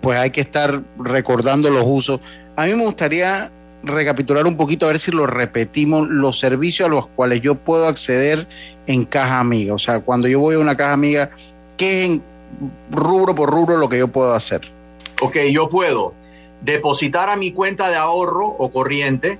pues 0.00 0.18
hay 0.18 0.30
que 0.30 0.40
estar 0.40 0.82
recordando 0.98 1.70
los 1.70 1.84
usos. 1.86 2.20
A 2.56 2.66
mí 2.66 2.74
me 2.74 2.84
gustaría 2.84 3.50
recapitular 3.82 4.46
un 4.46 4.56
poquito, 4.56 4.86
a 4.86 4.88
ver 4.88 4.98
si 4.98 5.10
lo 5.10 5.26
repetimos, 5.26 6.08
los 6.08 6.38
servicios 6.38 6.88
a 6.88 6.90
los 6.90 7.06
cuales 7.08 7.40
yo 7.40 7.56
puedo 7.56 7.86
acceder 7.86 8.46
en 8.86 9.04
caja 9.04 9.40
amiga. 9.40 9.74
O 9.74 9.78
sea, 9.78 10.00
cuando 10.00 10.28
yo 10.28 10.40
voy 10.40 10.54
a 10.54 10.58
una 10.58 10.76
caja 10.76 10.92
amiga, 10.92 11.30
¿qué 11.76 12.00
es 12.00 12.10
en 12.10 12.22
rubro 12.90 13.34
por 13.34 13.50
rubro 13.50 13.76
lo 13.76 13.88
que 13.88 13.98
yo 13.98 14.08
puedo 14.08 14.34
hacer? 14.34 14.62
Ok, 15.20 15.36
yo 15.50 15.68
puedo 15.68 16.14
depositar 16.60 17.28
a 17.28 17.36
mi 17.36 17.52
cuenta 17.52 17.90
de 17.90 17.96
ahorro 17.96 18.46
o 18.46 18.70
corriente, 18.70 19.38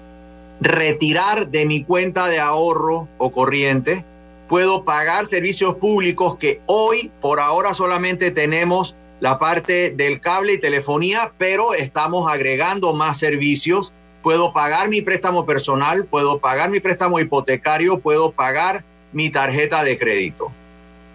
retirar 0.60 1.48
de 1.48 1.66
mi 1.66 1.84
cuenta 1.84 2.26
de 2.26 2.40
ahorro 2.40 3.08
o 3.18 3.32
corriente, 3.32 4.04
puedo 4.48 4.84
pagar 4.84 5.26
servicios 5.26 5.76
públicos 5.76 6.36
que 6.36 6.60
hoy, 6.66 7.10
por 7.20 7.40
ahora, 7.40 7.74
solamente 7.74 8.30
tenemos 8.30 8.94
la 9.22 9.38
parte 9.38 9.90
del 9.90 10.20
cable 10.20 10.54
y 10.54 10.58
telefonía, 10.58 11.30
pero 11.38 11.74
estamos 11.74 12.28
agregando 12.28 12.92
más 12.92 13.20
servicios. 13.20 13.92
Puedo 14.20 14.52
pagar 14.52 14.88
mi 14.88 15.00
préstamo 15.00 15.46
personal, 15.46 16.06
puedo 16.06 16.40
pagar 16.40 16.70
mi 16.70 16.80
préstamo 16.80 17.20
hipotecario, 17.20 18.00
puedo 18.00 18.32
pagar 18.32 18.82
mi 19.12 19.30
tarjeta 19.30 19.84
de 19.84 19.96
crédito. 19.96 20.50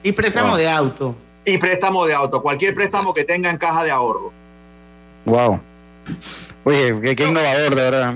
Y 0.03 0.13
préstamo 0.13 0.51
wow. 0.51 0.57
de 0.57 0.69
auto. 0.69 1.15
Y 1.43 1.57
préstamo 1.57 2.05
de 2.05 2.13
auto, 2.13 2.41
cualquier 2.41 2.73
préstamo 2.73 3.13
que 3.13 3.25
tenga 3.25 3.49
en 3.49 3.57
caja 3.57 3.83
de 3.83 3.91
ahorro. 3.91 4.31
Wow. 5.25 5.59
Oye, 6.63 7.01
qué, 7.01 7.13
qué 7.13 7.25
innovador, 7.25 7.75
de 7.75 7.81
verdad. 7.81 8.15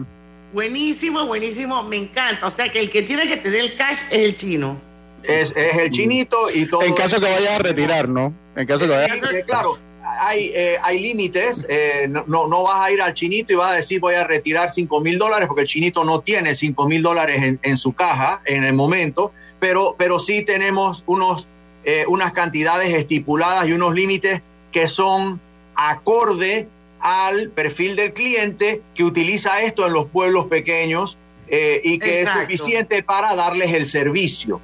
Buenísimo, 0.53 1.25
buenísimo, 1.25 1.83
me 1.83 1.97
encanta. 1.97 2.47
O 2.47 2.51
sea 2.51 2.71
que 2.71 2.79
el 2.79 2.89
que 2.89 3.01
tiene 3.01 3.27
que 3.27 3.35
tener 3.35 3.59
el 3.59 3.75
cash 3.75 4.03
es 4.09 4.19
el 4.19 4.37
chino. 4.37 4.79
Es, 5.21 5.51
es 5.53 5.75
el 5.75 5.91
chinito 5.91 6.49
y 6.49 6.65
todo. 6.65 6.81
En 6.81 6.93
caso 6.93 7.19
que 7.19 7.29
vaya 7.29 7.57
a 7.57 7.59
retirar, 7.59 8.07
¿no? 8.07 8.33
En 8.55 8.65
caso. 8.65 8.85
Sí, 8.85 9.43
claro, 9.45 9.77
hay, 10.19 10.51
eh, 10.53 10.77
hay 10.81 10.99
límites. 10.99 11.65
Eh, 11.69 12.07
no, 12.09 12.47
no 12.47 12.63
vas 12.63 12.81
a 12.81 12.91
ir 12.91 13.01
al 13.01 13.13
chinito 13.13 13.53
y 13.53 13.55
vas 13.55 13.73
a 13.73 13.75
decir 13.75 13.99
voy 13.99 14.15
a 14.15 14.23
retirar 14.23 14.71
5 14.71 14.99
mil 15.01 15.17
dólares 15.17 15.47
porque 15.47 15.61
el 15.61 15.67
chinito 15.67 16.03
no 16.03 16.21
tiene 16.21 16.55
5 16.55 16.87
mil 16.87 17.01
dólares 17.01 17.41
en, 17.41 17.59
en, 17.61 17.77
su 17.77 17.93
caja 17.93 18.41
en 18.45 18.63
el 18.63 18.73
momento, 18.73 19.31
pero, 19.59 19.95
pero 19.97 20.19
sí 20.19 20.43
tenemos 20.43 21.03
unos, 21.05 21.47
eh, 21.83 22.05
unas 22.07 22.33
cantidades 22.33 22.93
estipuladas 22.93 23.67
y 23.67 23.73
unos 23.73 23.93
límites 23.93 24.41
que 24.71 24.87
son 24.87 25.39
acorde 25.75 26.67
al 26.99 27.49
perfil 27.49 27.95
del 27.95 28.13
cliente 28.13 28.81
que 28.93 29.03
utiliza 29.03 29.61
esto 29.61 29.87
en 29.87 29.93
los 29.93 30.07
pueblos 30.07 30.45
pequeños 30.47 31.17
y 31.49 31.99
que 31.99 32.21
Exacto. 32.21 32.39
es 32.53 32.59
suficiente 32.61 33.03
para 33.03 33.35
darles 33.35 33.73
el 33.73 33.85
servicio. 33.85 34.61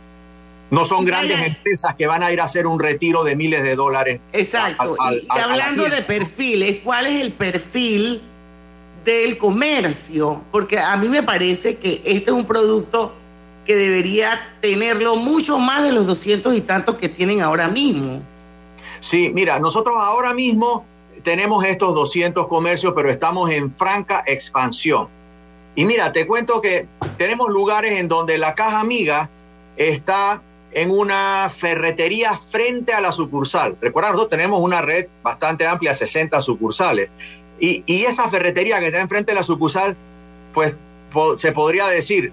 No 0.69 0.83
son 0.83 1.05
grandes 1.05 1.39
empresas 1.39 1.95
que 1.95 2.07
van 2.07 2.23
a 2.23 2.31
ir 2.31 2.41
a 2.41 2.43
hacer 2.43 2.67
un 2.67 2.79
retiro 2.79 3.23
de 3.23 3.35
miles 3.35 3.63
de 3.63 3.75
dólares. 3.75 4.19
Exacto. 4.33 4.95
A, 4.99 5.09
a, 5.09 5.13
y, 5.13 5.17
y 5.17 5.39
hablando 5.39 5.85
de 5.85 6.01
perfiles, 6.01 6.79
¿cuál 6.83 7.07
es 7.07 7.21
el 7.21 7.31
perfil 7.31 8.21
del 9.05 9.37
comercio? 9.37 10.41
Porque 10.51 10.77
a 10.79 10.95
mí 10.97 11.07
me 11.07 11.23
parece 11.23 11.77
que 11.77 12.01
este 12.05 12.31
es 12.31 12.31
un 12.31 12.45
producto 12.45 13.13
que 13.65 13.75
debería 13.75 14.55
tenerlo 14.61 15.17
mucho 15.17 15.59
más 15.59 15.83
de 15.83 15.91
los 15.91 16.07
200 16.07 16.55
y 16.55 16.61
tantos 16.61 16.95
que 16.95 17.09
tienen 17.09 17.41
ahora 17.41 17.67
mismo. 17.67 18.21
Sí, 19.01 19.29
mira, 19.33 19.59
nosotros 19.59 19.95
ahora 19.99 20.33
mismo 20.33 20.85
tenemos 21.21 21.65
estos 21.65 21.93
200 21.93 22.47
comercios, 22.47 22.93
pero 22.95 23.09
estamos 23.09 23.51
en 23.51 23.69
franca 23.69 24.23
expansión. 24.25 25.09
Y 25.75 25.85
mira, 25.85 26.11
te 26.11 26.25
cuento 26.25 26.61
que 26.61 26.87
tenemos 27.17 27.49
lugares 27.49 27.99
en 27.99 28.07
donde 28.07 28.37
la 28.37 28.55
caja 28.55 28.79
amiga 28.79 29.29
está 29.75 30.41
en 30.71 30.91
una 30.91 31.49
ferretería 31.49 32.37
frente 32.37 32.93
a 32.93 33.01
la 33.01 33.11
sucursal. 33.11 33.77
Recuerda, 33.81 34.09
nosotros 34.09 34.29
tenemos 34.29 34.59
una 34.59 34.81
red 34.81 35.07
bastante 35.23 35.65
amplia, 35.65 35.93
60 35.93 36.41
sucursales. 36.41 37.09
Y, 37.59 37.83
y 37.85 38.05
esa 38.05 38.29
ferretería 38.29 38.79
que 38.79 38.87
está 38.87 39.01
enfrente 39.01 39.31
de 39.31 39.35
la 39.35 39.43
sucursal, 39.43 39.95
pues 40.53 40.75
se 41.37 41.51
podría 41.51 41.87
decir, 41.87 42.31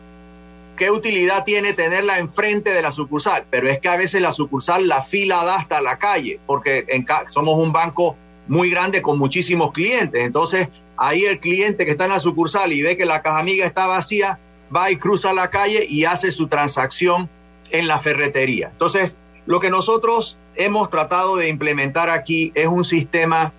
¿qué 0.77 0.91
utilidad 0.91 1.45
tiene 1.45 1.73
tenerla 1.73 2.19
enfrente 2.19 2.71
de 2.71 2.83
la 2.83 2.93
sucursal? 2.93 3.45
Pero 3.51 3.69
es 3.69 3.79
que 3.79 3.89
a 3.89 3.97
veces 3.97 4.21
la 4.21 4.33
sucursal, 4.33 4.89
la 4.89 5.03
fila 5.03 5.45
da 5.45 5.57
hasta 5.57 5.81
la 5.81 5.99
calle, 5.99 6.41
porque 6.47 6.87
somos 7.29 7.57
un 7.57 7.73
banco 7.73 8.17
muy 8.49 8.71
grande 8.71 9.01
con 9.01 9.19
muchísimos 9.19 9.73
clientes. 9.73 10.25
Entonces, 10.25 10.69
ahí 10.97 11.25
el 11.25 11.41
cliente 11.41 11.85
que 11.85 11.93
está 11.93 12.05
en 12.05 12.11
la 12.11 12.21
sucursal 12.21 12.73
y 12.73 12.83
ve 12.83 12.97
que 12.97 13.07
la 13.07 13.23
caja 13.23 13.39
amiga 13.39 13.65
está 13.65 13.87
vacía, 13.87 14.39
va 14.75 14.91
y 14.91 14.97
cruza 14.97 15.33
la 15.33 15.51
calle 15.51 15.87
y 15.89 16.05
hace 16.05 16.31
su 16.31 16.49
transacción 16.49 17.29
en 17.75 17.89
la 17.89 17.99
ferretería. 17.99 18.69
Entonces, 18.71 19.17
lo 19.47 19.59
que 19.59 19.69
nosotros 19.69 20.39
hemos 20.55 20.91
tratado 20.91 21.37
de 21.37 21.49
implementar 21.49 22.09
aquí 22.09 22.53
es 22.55 22.69
un 22.69 22.85
sistema 22.85 23.53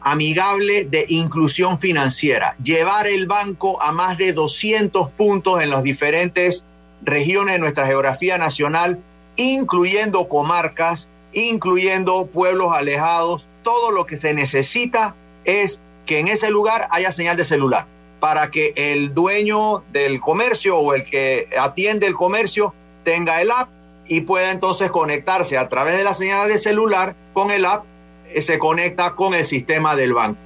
amigable 0.00 0.84
de 0.84 1.04
inclusión 1.08 1.78
financiera, 1.78 2.56
llevar 2.60 3.06
el 3.06 3.28
banco 3.28 3.80
a 3.80 3.92
más 3.92 4.18
de 4.18 4.32
200 4.32 5.10
puntos 5.10 5.62
en 5.62 5.70
las 5.70 5.84
diferentes 5.84 6.64
regiones 7.02 7.54
de 7.54 7.58
nuestra 7.60 7.86
geografía 7.86 8.38
nacional, 8.38 8.98
incluyendo 9.36 10.28
comarcas, 10.28 11.08
incluyendo 11.32 12.26
pueblos 12.26 12.72
alejados. 12.74 13.46
Todo 13.62 13.92
lo 13.92 14.04
que 14.04 14.18
se 14.18 14.34
necesita 14.34 15.14
es 15.44 15.80
que 16.06 16.18
en 16.18 16.26
ese 16.26 16.50
lugar 16.50 16.88
haya 16.90 17.12
señal 17.12 17.36
de 17.36 17.44
celular 17.44 17.86
para 18.18 18.50
que 18.50 18.72
el 18.74 19.14
dueño 19.14 19.84
del 19.92 20.18
comercio 20.18 20.76
o 20.76 20.92
el 20.92 21.04
que 21.04 21.48
atiende 21.56 22.08
el 22.08 22.14
comercio 22.14 22.74
tenga 23.04 23.40
el 23.40 23.50
app 23.50 23.68
y 24.06 24.22
pueda 24.22 24.50
entonces 24.50 24.90
conectarse 24.90 25.56
a 25.56 25.68
través 25.68 25.96
de 25.96 26.04
la 26.04 26.14
señal 26.14 26.48
de 26.48 26.58
celular 26.58 27.14
con 27.32 27.50
el 27.50 27.64
app, 27.64 27.84
eh, 28.28 28.42
se 28.42 28.58
conecta 28.58 29.14
con 29.14 29.34
el 29.34 29.44
sistema 29.44 29.94
del 29.96 30.14
banco. 30.14 30.38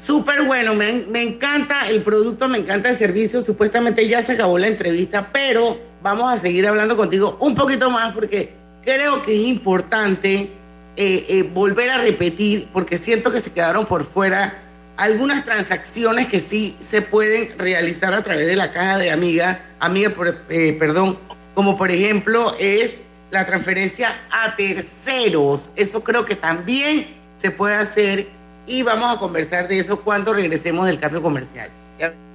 Súper 0.00 0.42
bueno, 0.42 0.74
me, 0.74 1.04
me 1.08 1.22
encanta 1.22 1.88
el 1.88 2.02
producto, 2.02 2.48
me 2.48 2.58
encanta 2.58 2.90
el 2.90 2.96
servicio. 2.96 3.40
Supuestamente 3.40 4.06
ya 4.08 4.22
se 4.22 4.32
acabó 4.32 4.58
la 4.58 4.66
entrevista, 4.66 5.30
pero 5.32 5.78
vamos 6.02 6.32
a 6.32 6.38
seguir 6.38 6.66
hablando 6.66 6.96
contigo 6.96 7.36
un 7.40 7.54
poquito 7.54 7.90
más 7.90 8.12
porque 8.12 8.52
creo 8.84 9.22
que 9.22 9.34
es 9.34 9.46
importante 9.46 10.50
eh, 10.96 11.26
eh, 11.28 11.50
volver 11.52 11.90
a 11.90 11.98
repetir, 11.98 12.68
porque 12.72 12.98
siento 12.98 13.32
que 13.32 13.40
se 13.40 13.52
quedaron 13.52 13.86
por 13.86 14.04
fuera 14.04 14.63
algunas 14.96 15.44
transacciones 15.44 16.28
que 16.28 16.40
sí 16.40 16.76
se 16.80 17.02
pueden 17.02 17.58
realizar 17.58 18.14
a 18.14 18.22
través 18.22 18.46
de 18.46 18.56
la 18.56 18.72
caja 18.72 18.98
de 18.98 19.10
amiga, 19.10 19.60
amiga, 19.80 20.12
eh, 20.48 20.76
perdón, 20.78 21.18
como 21.54 21.76
por 21.76 21.90
ejemplo 21.90 22.54
es 22.58 22.96
la 23.30 23.46
transferencia 23.46 24.14
a 24.30 24.54
terceros. 24.56 25.70
Eso 25.76 26.04
creo 26.04 26.24
que 26.24 26.36
también 26.36 27.06
se 27.34 27.50
puede 27.50 27.74
hacer 27.74 28.28
y 28.66 28.82
vamos 28.82 29.14
a 29.14 29.18
conversar 29.18 29.68
de 29.68 29.78
eso 29.78 30.00
cuando 30.00 30.32
regresemos 30.32 30.86
del 30.86 30.98
cambio 30.98 31.22
comercial. 31.22 31.70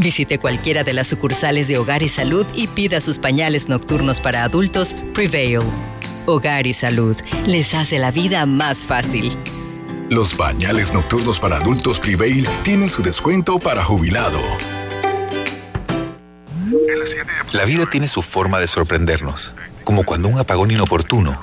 Visite 0.00 0.38
cualquiera 0.38 0.82
de 0.82 0.94
las 0.94 1.08
sucursales 1.08 1.68
de 1.68 1.76
Hogar 1.76 2.02
y 2.02 2.08
Salud 2.08 2.46
y 2.54 2.68
pida 2.68 3.02
sus 3.02 3.18
pañales 3.18 3.68
nocturnos 3.68 4.18
para 4.18 4.44
adultos 4.44 4.96
Prevail. 5.12 5.60
Hogar 6.24 6.66
y 6.66 6.72
Salud 6.72 7.16
les 7.46 7.74
hace 7.74 7.98
la 7.98 8.10
vida 8.10 8.46
más 8.46 8.86
fácil. 8.86 9.36
Los 10.08 10.32
pañales 10.32 10.94
nocturnos 10.94 11.38
para 11.38 11.56
adultos 11.56 12.00
Prevail 12.00 12.48
tienen 12.62 12.88
su 12.88 13.02
descuento 13.02 13.58
para 13.58 13.84
jubilado. 13.84 14.40
La 17.52 17.66
vida 17.66 17.84
tiene 17.84 18.08
su 18.08 18.22
forma 18.22 18.58
de 18.58 18.68
sorprendernos, 18.68 19.52
como 19.84 20.04
cuando 20.04 20.28
un 20.28 20.38
apagón 20.38 20.70
inoportuno 20.70 21.38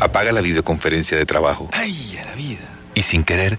apaga 0.00 0.32
la 0.32 0.40
videoconferencia 0.40 1.18
de 1.18 1.26
trabajo. 1.26 1.68
¡Ay, 1.72 2.18
a 2.22 2.24
la 2.24 2.34
vida! 2.36 2.66
Y 2.94 3.02
sin 3.02 3.22
querer, 3.22 3.58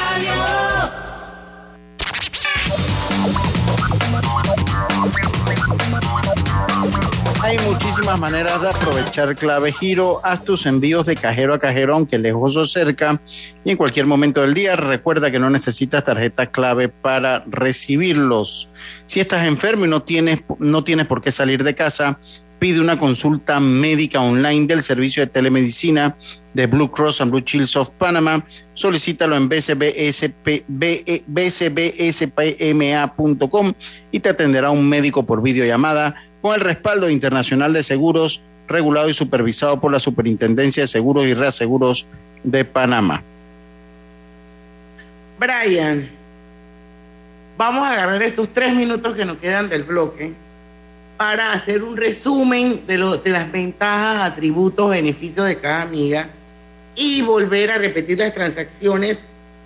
Hay 7.51 7.59
muchísimas 7.67 8.17
maneras 8.17 8.61
de 8.61 8.69
aprovechar 8.69 9.35
clave 9.35 9.73
giro. 9.73 10.21
Haz 10.23 10.45
tus 10.45 10.65
envíos 10.65 11.05
de 11.05 11.17
cajero 11.17 11.53
a 11.53 11.59
cajero, 11.59 11.95
aunque 11.95 12.17
lejos 12.17 12.55
o 12.55 12.65
cerca, 12.65 13.19
y 13.65 13.71
en 13.71 13.75
cualquier 13.75 14.05
momento 14.05 14.39
del 14.39 14.53
día. 14.53 14.77
Recuerda 14.77 15.29
que 15.31 15.37
no 15.37 15.49
necesitas 15.49 16.05
tarjeta 16.05 16.45
clave 16.45 16.87
para 16.87 17.43
recibirlos. 17.47 18.69
Si 19.05 19.19
estás 19.19 19.45
enfermo 19.45 19.83
y 19.83 19.89
no 19.89 20.01
tienes, 20.01 20.39
no 20.59 20.85
tienes 20.85 21.07
por 21.07 21.21
qué 21.21 21.33
salir 21.33 21.65
de 21.65 21.75
casa, 21.75 22.17
pide 22.57 22.79
una 22.79 22.97
consulta 22.97 23.59
médica 23.59 24.21
online 24.21 24.67
del 24.67 24.81
servicio 24.81 25.21
de 25.21 25.27
telemedicina 25.27 26.15
de 26.53 26.67
Blue 26.67 26.89
Cross 26.89 27.19
and 27.19 27.31
Blue 27.31 27.43
Shields 27.45 27.75
of 27.75 27.89
Panama. 27.89 28.45
Solicítalo 28.75 29.35
en 29.35 29.49
bcbspma.com 29.49 30.13
y 34.09 34.19
te 34.21 34.29
atenderá 34.29 34.71
un 34.71 34.87
médico 34.87 35.25
por 35.25 35.41
videollamada 35.41 36.30
con 36.41 36.55
el 36.55 36.61
respaldo 36.61 37.09
internacional 37.09 37.73
de 37.73 37.83
seguros 37.83 38.41
regulado 38.67 39.09
y 39.09 39.13
supervisado 39.13 39.79
por 39.79 39.91
la 39.91 39.99
Superintendencia 39.99 40.83
de 40.83 40.87
Seguros 40.87 41.25
y 41.25 41.33
Reaseguros 41.33 42.07
de 42.43 42.65
Panamá. 42.65 43.21
Brian, 45.39 46.09
vamos 47.57 47.87
a 47.87 47.93
agarrar 47.93 48.21
estos 48.23 48.49
tres 48.49 48.73
minutos 48.73 49.15
que 49.15 49.25
nos 49.25 49.37
quedan 49.37 49.69
del 49.69 49.83
bloque 49.83 50.33
para 51.17 51.53
hacer 51.53 51.83
un 51.83 51.97
resumen 51.97 52.87
de, 52.87 52.97
lo, 52.97 53.17
de 53.17 53.29
las 53.29 53.51
ventajas, 53.51 54.31
atributos, 54.31 54.89
beneficios 54.89 55.45
de 55.45 55.57
cada 55.57 55.83
amiga 55.83 56.29
y 56.95 57.21
volver 57.21 57.71
a 57.71 57.77
repetir 57.77 58.17
las 58.19 58.33
transacciones 58.33 59.19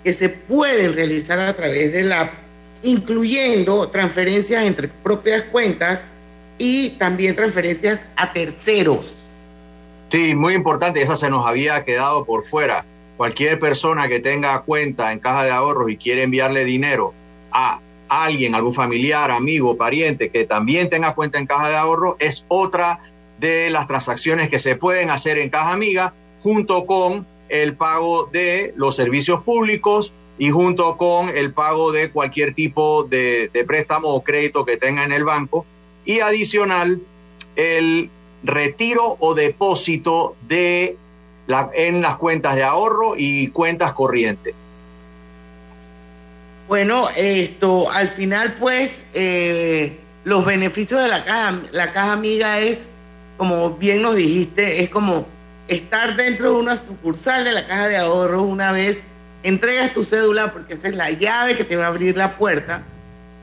que 0.04 0.12
se 0.12 0.28
pueden 0.28 0.94
realizar 0.94 1.38
a 1.38 1.54
través 1.56 1.92
de 1.92 2.02
la 2.02 2.22
app, 2.22 2.34
incluyendo 2.82 3.88
transferencias 3.88 4.64
entre 4.64 4.88
propias 4.88 5.44
cuentas 5.44 6.04
y 6.58 6.90
también 6.90 7.36
transferencias 7.36 8.00
a 8.16 8.32
terceros. 8.32 9.14
Sí, 10.08 10.34
muy 10.34 10.54
importante, 10.54 11.02
esa 11.02 11.16
se 11.16 11.30
nos 11.30 11.46
había 11.46 11.84
quedado 11.84 12.24
por 12.24 12.44
fuera. 12.44 12.84
Cualquier 13.16 13.58
persona 13.58 14.08
que 14.08 14.20
tenga 14.20 14.60
cuenta 14.62 15.12
en 15.12 15.18
caja 15.18 15.44
de 15.44 15.50
ahorros 15.50 15.90
y 15.90 15.96
quiere 15.96 16.22
enviarle 16.22 16.64
dinero 16.64 17.12
a 17.50 17.80
alguien, 18.08 18.54
algún 18.54 18.74
familiar, 18.74 19.30
amigo, 19.30 19.76
pariente 19.76 20.30
que 20.30 20.44
también 20.44 20.88
tenga 20.90 21.14
cuenta 21.14 21.38
en 21.38 21.46
caja 21.46 21.70
de 21.70 21.76
ahorro, 21.76 22.16
es 22.20 22.44
otra 22.48 23.00
de 23.40 23.68
las 23.70 23.86
transacciones 23.86 24.48
que 24.48 24.58
se 24.58 24.76
pueden 24.76 25.10
hacer 25.10 25.38
en 25.38 25.50
caja 25.50 25.72
amiga 25.72 26.14
junto 26.40 26.86
con 26.86 27.26
el 27.48 27.74
pago 27.74 28.26
de 28.26 28.72
los 28.76 28.96
servicios 28.96 29.42
públicos 29.42 30.12
y 30.38 30.50
junto 30.50 30.96
con 30.96 31.30
el 31.30 31.52
pago 31.52 31.92
de 31.92 32.10
cualquier 32.10 32.54
tipo 32.54 33.04
de, 33.04 33.50
de 33.52 33.64
préstamo 33.64 34.08
o 34.08 34.22
crédito 34.22 34.64
que 34.64 34.76
tenga 34.76 35.04
en 35.04 35.12
el 35.12 35.24
banco 35.24 35.66
y 36.06 36.20
adicional 36.20 37.02
el 37.56 38.08
retiro 38.42 39.16
o 39.20 39.34
depósito 39.34 40.36
de 40.48 40.96
en 41.74 42.00
las 42.00 42.16
cuentas 42.16 42.56
de 42.56 42.64
ahorro 42.64 43.14
y 43.16 43.48
cuentas 43.48 43.92
corrientes. 43.92 44.54
Bueno, 46.68 47.08
esto 47.16 47.90
al 47.92 48.08
final 48.08 48.56
pues 48.58 49.06
eh, 49.14 49.98
los 50.24 50.44
beneficios 50.44 51.00
de 51.02 51.08
la 51.08 51.24
caja, 51.24 51.60
la 51.72 51.92
caja 51.92 52.12
amiga 52.12 52.58
es, 52.58 52.88
como 53.36 53.70
bien 53.70 54.02
nos 54.02 54.16
dijiste, 54.16 54.82
es 54.82 54.90
como 54.90 55.26
estar 55.68 56.16
dentro 56.16 56.52
de 56.52 56.56
una 56.56 56.76
sucursal 56.76 57.44
de 57.44 57.52
la 57.52 57.66
caja 57.66 57.88
de 57.88 57.96
ahorro 57.96 58.42
una 58.42 58.72
vez 58.72 59.04
entregas 59.42 59.92
tu 59.92 60.02
cédula 60.02 60.52
porque 60.52 60.74
esa 60.74 60.88
es 60.88 60.96
la 60.96 61.10
llave 61.10 61.56
que 61.56 61.64
te 61.64 61.76
va 61.76 61.84
a 61.84 61.88
abrir 61.88 62.16
la 62.16 62.36
puerta 62.36 62.82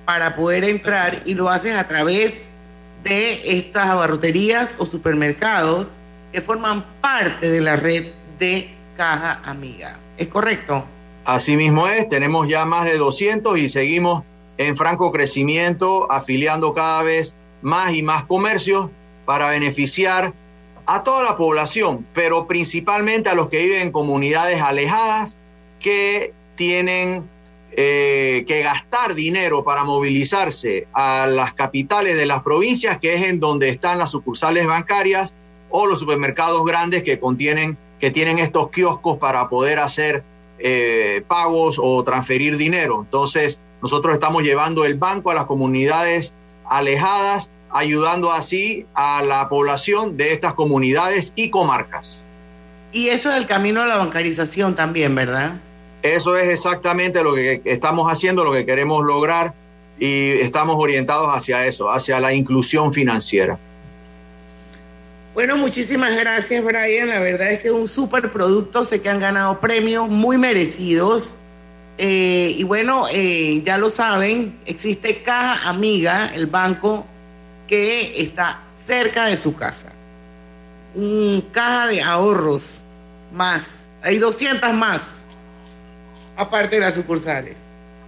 para 0.06 0.36
poder 0.36 0.66
entrar 0.66 1.22
y 1.26 1.34
lo 1.34 1.50
haces 1.50 1.76
a 1.76 1.88
través 1.88 2.36
de 2.36 2.53
estas 3.06 3.90
abarroterías 3.90 4.76
o 4.78 4.86
supermercados 4.86 5.88
que 6.32 6.42
forman 6.42 6.84
parte 7.02 7.50
de 7.50 7.62
la 7.62 7.76
red 7.76 8.08
de 8.40 8.74
Caja 8.98 9.42
Amiga. 9.44 9.98
¿Es 10.18 10.28
correcto? 10.28 10.86
Así 11.26 11.56
mismo 11.56 11.88
es, 11.88 12.10
tenemos 12.10 12.48
ya 12.48 12.66
más 12.66 12.86
de 12.86 12.98
200 12.98 13.58
y 13.58 13.70
seguimos 13.70 14.24
en 14.58 14.76
franco 14.76 15.12
crecimiento, 15.12 16.12
afiliando 16.12 16.74
cada 16.74 17.02
vez 17.04 17.36
más 17.62 17.94
y 17.94 18.04
más 18.04 18.26
comercios 18.26 18.90
para 19.26 19.50
beneficiar 19.50 20.34
a 20.86 21.04
toda 21.04 21.24
la 21.24 21.38
población, 21.38 22.06
pero 22.14 22.46
principalmente 22.46 23.30
a 23.30 23.36
los 23.36 23.50
que 23.50 23.64
viven 23.64 23.82
en 23.84 23.92
comunidades 23.92 24.62
alejadas 24.62 25.38
que 25.80 26.34
tienen 26.56 27.24
eh, 27.76 28.44
que 28.48 28.62
gastar 28.62 29.16
dinero 29.16 29.64
para 29.64 29.84
movilizarse 29.84 30.88
a 30.94 31.26
las 31.28 31.54
capitales 31.54 32.16
de 32.16 32.26
las 32.26 32.44
provincias, 32.44 33.00
que 33.00 33.16
es 33.16 33.24
en 33.24 33.40
donde 33.40 33.70
están 33.70 33.98
las 33.98 34.12
sucursales 34.12 34.68
bancarias 34.68 35.34
o 35.70 35.88
los 35.88 36.00
supermercados 36.00 36.64
grandes 36.66 37.02
que 37.02 37.20
contienen, 37.20 37.78
que 38.00 38.12
tienen 38.12 38.38
estos 38.38 38.70
kioscos 38.70 39.18
para 39.18 39.50
poder 39.50 39.80
hacer 39.80 40.24
eh, 40.60 41.24
pagos 41.28 41.80
o 41.82 42.04
transferir 42.04 42.58
dinero. 42.58 43.02
Entonces, 43.04 43.60
nosotros 43.82 44.14
estamos 44.14 44.44
llevando 44.44 44.86
el 44.86 44.96
banco 44.96 45.32
a 45.32 45.34
las 45.34 45.46
comunidades 45.46 46.32
alejadas, 46.70 47.50
ayudando 47.72 48.32
así 48.32 48.86
a 48.94 49.24
la 49.24 49.50
población 49.50 50.16
de 50.16 50.32
estas 50.32 50.54
comunidades 50.54 51.34
y 51.36 51.50
comarcas. 51.50 52.28
Y 52.92 53.08
eso 53.08 53.32
es 53.32 53.38
el 53.38 53.48
camino 53.48 53.82
a 53.82 53.88
la 53.88 53.98
bancarización 53.98 54.76
también, 54.76 55.16
¿verdad? 55.16 55.56
Eso 56.04 56.38
es 56.38 56.50
exactamente 56.50 57.24
lo 57.24 57.34
que 57.34 57.62
estamos 57.66 58.12
haciendo, 58.12 58.44
lo 58.44 58.52
que 58.52 58.66
queremos 58.66 59.04
lograr 59.04 59.54
y 59.98 60.32
estamos 60.42 60.76
orientados 60.78 61.30
hacia 61.30 61.66
eso, 61.66 61.90
hacia 61.90 62.20
la 62.20 62.34
inclusión 62.34 62.94
financiera. 62.94 63.58
Bueno, 65.34 65.58
muchísimas 65.58 66.16
gracias, 66.16 66.64
Brian. 66.64 67.08
La 67.08 67.20
verdad 67.20 67.52
es 67.52 67.62
que 67.62 67.70
es 67.70 67.74
un 67.74 67.88
super 67.88 68.32
producto. 68.32 68.86
Sé 68.86 69.02
que 69.02 69.10
han 69.10 69.20
ganado 69.20 69.60
premios 69.60 70.08
muy 70.08 70.38
merecidos. 70.38 71.38
Eh, 71.98 72.54
y 72.58 72.64
bueno, 72.64 73.08
eh, 73.12 73.62
ya 73.64 73.78
lo 73.78 73.90
saben, 73.90 74.60
existe 74.66 75.22
Caja 75.22 75.70
Amiga, 75.70 76.32
el 76.34 76.48
banco 76.48 77.06
que 77.68 78.22
está 78.22 78.64
cerca 78.68 79.26
de 79.26 79.38
su 79.38 79.56
casa. 79.56 79.92
Un 80.96 81.44
caja 81.52 81.88
de 81.88 82.02
ahorros 82.02 82.84
más. 83.34 83.86
Hay 84.02 84.18
200 84.18 84.74
más, 84.74 85.28
aparte 86.36 86.76
de 86.76 86.82
las 86.82 86.96
sucursales. 86.96 87.56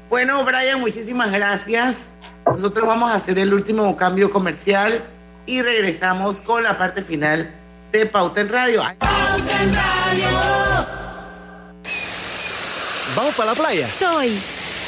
Bueno, 0.10 0.44
Brian, 0.44 0.80
muchísimas 0.80 1.32
gracias. 1.32 2.14
Nosotros 2.46 2.88
vamos 2.88 3.10
a 3.10 3.16
hacer 3.16 3.40
el 3.40 3.54
último 3.54 3.96
cambio 3.98 4.32
comercial 4.32 5.04
y 5.46 5.62
regresamos 5.62 6.42
con 6.42 6.64
la 6.64 6.78
parte 6.78 7.04
final 7.04 7.50
de 7.92 8.06
Pauta 8.06 8.42
en 8.42 8.50
Radio. 8.50 8.84
Pauta 9.00 9.64
en 9.64 9.74
Radio. 9.74 10.30
¿Vamos 13.16 13.34
para 13.36 13.52
la 13.52 13.56
playa? 13.56 13.88
Soy. 13.88 14.38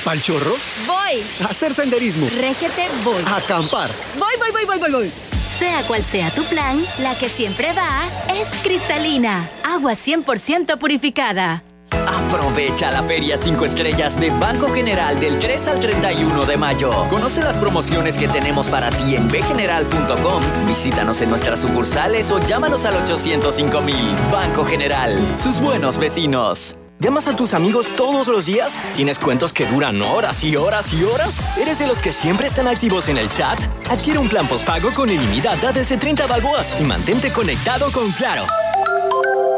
¿Pal 0.04 0.22
chorro? 0.22 0.56
Voy. 0.86 1.24
A 1.44 1.52
hacer 1.52 1.74
senderismo. 1.74 2.28
Régete, 2.40 2.88
voy. 3.04 3.24
A 3.26 3.38
acampar. 3.38 3.90
Voy, 4.18 4.34
voy, 4.38 4.52
voy, 4.52 4.66
voy, 4.66 4.80
voy, 4.80 4.92
voy. 4.92 5.12
Sea 5.60 5.82
cual 5.84 6.04
sea 6.04 6.30
tu 6.30 6.44
plan, 6.44 6.78
la 7.00 7.16
que 7.16 7.28
siempre 7.28 7.74
va 7.74 8.04
es 8.34 8.48
cristalina. 8.62 9.50
Agua 9.64 9.94
100% 9.94 10.78
purificada. 10.78 11.64
Aprovecha 11.92 12.92
la 12.92 13.04
Feria 13.04 13.38
5 13.38 13.66
Estrellas 13.66 14.20
de 14.20 14.30
Banco 14.32 14.72
General 14.74 15.20
del 15.20 15.40
3 15.40 15.68
al 15.70 15.80
31 15.80 16.46
de 16.46 16.58
mayo. 16.58 16.92
Conoce 17.10 17.42
las 17.42 17.58
promociones 17.58 18.18
que 18.18 18.28
tenemos 18.28 18.68
para 18.68 18.90
ti 18.90 19.16
en 19.16 19.28
bgeneral.com. 19.28 20.42
Visítanos 20.68 21.22
en 21.22 21.30
nuestras 21.30 21.60
sucursales 21.60 22.32
o 22.32 22.40
llámanos 22.40 22.86
al 22.86 22.96
805 22.98 23.82
mil. 23.82 24.16
Banco 24.32 24.66
General, 24.66 25.18
sus 25.38 25.60
buenos 25.60 25.98
vecinos. 25.98 26.76
¿Llamas 27.00 27.28
a 27.28 27.36
tus 27.36 27.54
amigos 27.54 27.96
todos 27.96 28.28
los 28.28 28.48
días? 28.48 28.80
¿Tienes 28.96 29.20
cuentos 29.20 29.54
que 29.54 29.68
duran 29.68 30.02
horas 30.02 30.44
y 30.44 30.56
horas 30.56 30.92
y 30.94 31.04
horas? 31.04 31.56
¿Eres 31.56 31.78
de 31.78 31.86
los 31.86 32.00
que 32.00 32.12
siempre 32.12 32.48
están 32.48 32.68
activos 32.68 33.08
en 33.08 33.18
el 33.18 33.30
chat? 33.30 33.60
Adquiere 33.88 34.18
un 34.18 34.28
plan 34.28 34.48
postpago 34.48 34.92
con 34.94 35.08
ilimitada 35.08 35.72
desde 35.72 35.98
30 35.98 36.26
balboas 36.26 36.76
y 36.82 36.84
mantente 36.86 37.32
conectado 37.32 37.92
con 37.92 38.12
Claro. 38.14 38.44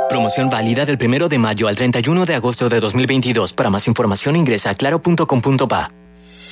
Promoción 0.10 0.50
válida 0.50 0.86
del 0.86 0.98
1 1.00 1.30
de 1.30 1.38
mayo 1.38 1.68
al 1.68 1.76
31 1.76 2.26
de 2.26 2.34
agosto 2.34 2.68
de 2.68 2.80
2022. 2.80 3.54
Para 3.54 3.70
más 3.70 3.88
información 3.88 4.36
ingresa 4.36 4.72
a 4.72 4.76
claro.com.pa. 4.76 5.99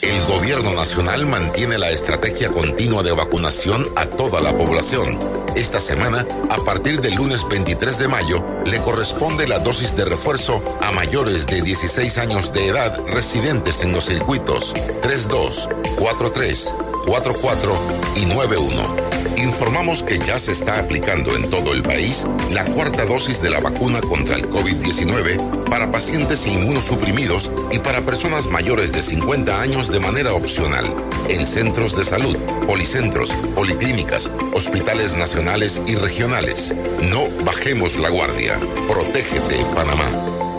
El 0.02 0.26
gobierno 0.28 0.74
nacional 0.74 1.26
mantiene 1.26 1.78
la 1.80 1.90
estrategia 1.90 2.50
continua 2.50 3.02
de 3.02 3.14
vacunación 3.14 3.88
a 3.96 4.06
toda 4.06 4.42
la 4.42 4.56
población. 4.56 5.18
Esta 5.56 5.80
semana, 5.80 6.26
a 6.50 6.58
partir 6.58 7.02
del 7.02 7.16
lunes 7.16 7.48
23 7.50 7.98
de 7.98 8.08
mayo, 8.08 8.44
le 8.66 8.80
corresponde 8.80 9.48
la 9.48 9.58
dosis 9.60 9.96
de 9.96 10.06
refuerzo 10.06 10.62
a 10.82 10.92
mayores 10.92 11.48
de 11.48 11.62
16 11.62 12.18
años 12.20 12.54
de 12.54 12.68
edad 12.68 12.96
residentes 13.08 13.82
en 13.82 13.92
los 13.92 14.06
circuitos 14.06 14.74
32, 15.02 15.70
43, 15.98 16.74
44 17.06 17.76
y 18.18 18.26
91 18.26 19.08
informamos 19.38 20.04
que 20.04 20.18
ya 20.20 20.40
se 20.40 20.52
está 20.52 20.80
aplicando 20.80 21.36
en 21.36 21.50
todo 21.50 21.74
el 21.74 21.84
país 21.84 22.26
la 22.52 22.66
cuarta 22.66 23.06
dosis 23.06 23.42
de 23.42 23.50
la 23.50 23.60
vacuna 23.60 24.02
contra 24.02 24.36
el 24.36 24.50
COVID-19 24.50 25.66
para 25.70 25.92
pacientes 25.92 26.46
inmunosuprimidos 26.48 27.52
y 27.72 27.80
para 27.80 28.02
personas 28.02 28.48
mayores 28.48 28.92
de 28.92 29.02
50 29.02 29.62
años 29.62 29.87
de 29.92 30.00
manera 30.00 30.34
opcional 30.34 30.86
en 31.30 31.46
centros 31.46 31.96
de 31.96 32.04
salud, 32.04 32.36
policentros, 32.66 33.32
policlínicas, 33.56 34.32
hospitales 34.54 35.16
nacionales 35.16 35.82
y 35.88 35.96
regionales. 35.96 36.74
No 37.10 37.28
bajemos 37.46 37.98
la 38.00 38.10
guardia. 38.10 38.60
Protégete, 38.88 39.58
Panamá. 39.76 40.10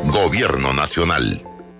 Gobierno 0.07 0.73
Nacional. 0.73 1.43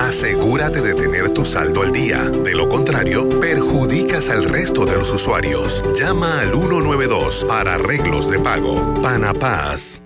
asegúrate 0.00 0.80
de 0.80 0.94
tener 0.94 1.30
tu 1.30 1.44
saldo 1.44 1.82
al 1.82 1.92
día. 1.92 2.24
De 2.24 2.54
lo 2.54 2.68
contrario, 2.68 3.28
perjudicas 3.40 4.28
al 4.28 4.44
resto 4.44 4.84
de 4.84 4.96
los 4.96 5.10
usuarios. 5.12 5.82
Llama 5.98 6.40
al 6.40 6.52
192 6.52 7.44
para 7.46 7.74
arreglos 7.74 8.30
de 8.30 8.38
pago. 8.38 8.94
Panapaz. 9.02 10.02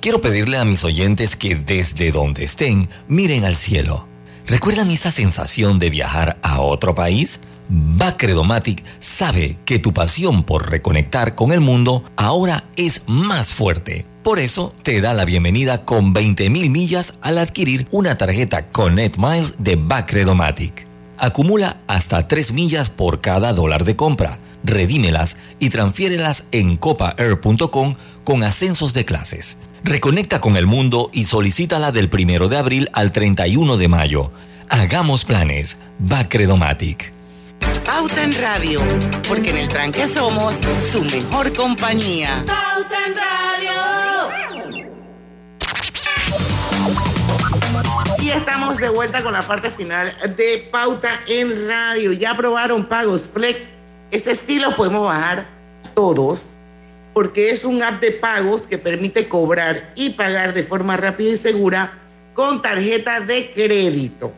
Quiero 0.00 0.20
pedirle 0.20 0.56
a 0.56 0.64
mis 0.64 0.82
oyentes 0.84 1.36
que 1.36 1.54
desde 1.54 2.10
donde 2.10 2.44
estén, 2.44 2.88
miren 3.06 3.44
al 3.44 3.56
cielo. 3.56 4.06
¿Recuerdan 4.46 4.90
esa 4.90 5.10
sensación 5.10 5.78
de 5.78 5.90
viajar 5.90 6.38
a 6.42 6.60
otro 6.60 6.94
país? 6.94 7.40
Bacredomatic 7.72 8.82
sabe 8.98 9.56
que 9.64 9.78
tu 9.78 9.92
pasión 9.94 10.42
por 10.42 10.70
reconectar 10.70 11.36
con 11.36 11.52
el 11.52 11.60
mundo 11.60 12.02
ahora 12.16 12.64
es 12.74 13.04
más 13.06 13.54
fuerte. 13.54 14.04
Por 14.24 14.40
eso 14.40 14.74
te 14.82 15.00
da 15.00 15.14
la 15.14 15.24
bienvenida 15.24 15.84
con 15.84 16.12
20.000 16.12 16.68
millas 16.68 17.14
al 17.22 17.38
adquirir 17.38 17.86
una 17.92 18.18
tarjeta 18.18 18.70
Connect 18.70 19.18
Miles 19.18 19.54
de 19.58 19.76
Bacredomatic. 19.76 20.84
Acumula 21.16 21.76
hasta 21.86 22.26
3 22.26 22.52
millas 22.52 22.90
por 22.90 23.20
cada 23.20 23.52
dólar 23.52 23.84
de 23.84 23.94
compra. 23.94 24.38
Redímelas 24.64 25.36
y 25.60 25.70
transfiérelas 25.70 26.44
en 26.50 26.76
copaair.com 26.76 27.94
con 28.24 28.42
ascensos 28.42 28.94
de 28.94 29.04
clases. 29.04 29.58
Reconecta 29.84 30.40
con 30.40 30.56
el 30.56 30.66
mundo 30.66 31.08
y 31.12 31.26
solicítala 31.26 31.92
del 31.92 32.10
1 32.12 32.48
de 32.48 32.56
abril 32.58 32.90
al 32.92 33.12
31 33.12 33.76
de 33.76 33.88
mayo. 33.88 34.32
Hagamos 34.68 35.24
planes. 35.24 35.76
Bacredomatic. 36.00 37.19
Pauta 37.78 38.22
en 38.22 38.32
Radio, 38.40 38.80
porque 39.28 39.50
en 39.50 39.58
el 39.58 39.68
tranque 39.68 40.06
somos 40.06 40.54
su 40.90 41.02
mejor 41.04 41.52
compañía. 41.52 42.34
Pauta 42.46 43.06
en 43.06 43.14
Radio. 43.14 44.30
Y 48.18 48.30
estamos 48.30 48.78
de 48.78 48.88
vuelta 48.88 49.22
con 49.22 49.32
la 49.32 49.42
parte 49.42 49.70
final 49.70 50.14
de 50.36 50.68
Pauta 50.70 51.20
en 51.26 51.68
Radio. 51.68 52.12
Ya 52.12 52.32
aprobaron 52.32 52.86
pagos 52.86 53.28
Flex. 53.32 53.60
Ese 54.10 54.34
sí 54.36 54.58
lo 54.58 54.74
podemos 54.76 55.06
bajar 55.06 55.46
todos, 55.94 56.56
porque 57.12 57.50
es 57.50 57.64
un 57.64 57.82
app 57.82 58.00
de 58.00 58.12
pagos 58.12 58.62
que 58.62 58.78
permite 58.78 59.28
cobrar 59.28 59.92
y 59.94 60.10
pagar 60.10 60.54
de 60.54 60.62
forma 60.62 60.96
rápida 60.96 61.30
y 61.30 61.36
segura 61.36 61.92
con 62.34 62.62
tarjeta 62.62 63.20
de 63.20 63.52
crédito, 63.52 64.32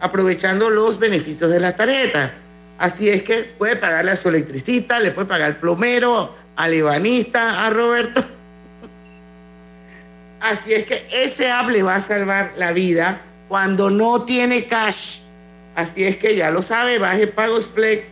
aprovechando 0.00 0.70
los 0.70 0.98
beneficios 0.98 1.50
de 1.50 1.60
las 1.60 1.76
tarjetas. 1.76 2.32
Así 2.78 3.08
es 3.08 3.24
que 3.24 3.42
puede 3.42 3.74
pagarle 3.74 4.12
a 4.12 4.16
su 4.16 4.28
electricista, 4.28 5.00
le 5.00 5.10
puede 5.10 5.26
pagar 5.26 5.48
al 5.48 5.56
plomero, 5.56 6.36
al 6.54 6.72
ebanista, 6.72 7.66
a 7.66 7.70
Roberto. 7.70 8.24
Así 10.40 10.72
es 10.72 10.84
que 10.84 11.04
ese 11.12 11.50
app 11.50 11.68
le 11.70 11.82
va 11.82 11.96
a 11.96 12.00
salvar 12.00 12.52
la 12.56 12.72
vida 12.72 13.20
cuando 13.48 13.90
no 13.90 14.22
tiene 14.22 14.66
cash. 14.66 15.18
Así 15.74 16.04
es 16.04 16.16
que 16.16 16.36
ya 16.36 16.52
lo 16.52 16.62
sabe, 16.62 16.98
baje 16.98 17.26
Pagos 17.26 17.66
Flex, 17.66 18.04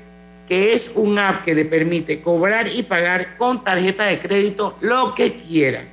que 0.49 0.73
es 0.73 0.91
un 0.97 1.17
app 1.19 1.45
que 1.45 1.55
le 1.55 1.65
permite 1.65 2.21
cobrar 2.21 2.67
y 2.67 2.83
pagar 2.83 3.37
con 3.37 3.63
tarjeta 3.63 4.07
de 4.07 4.19
crédito 4.19 4.77
lo 4.81 5.15
que 5.15 5.43
quiera. 5.43 5.85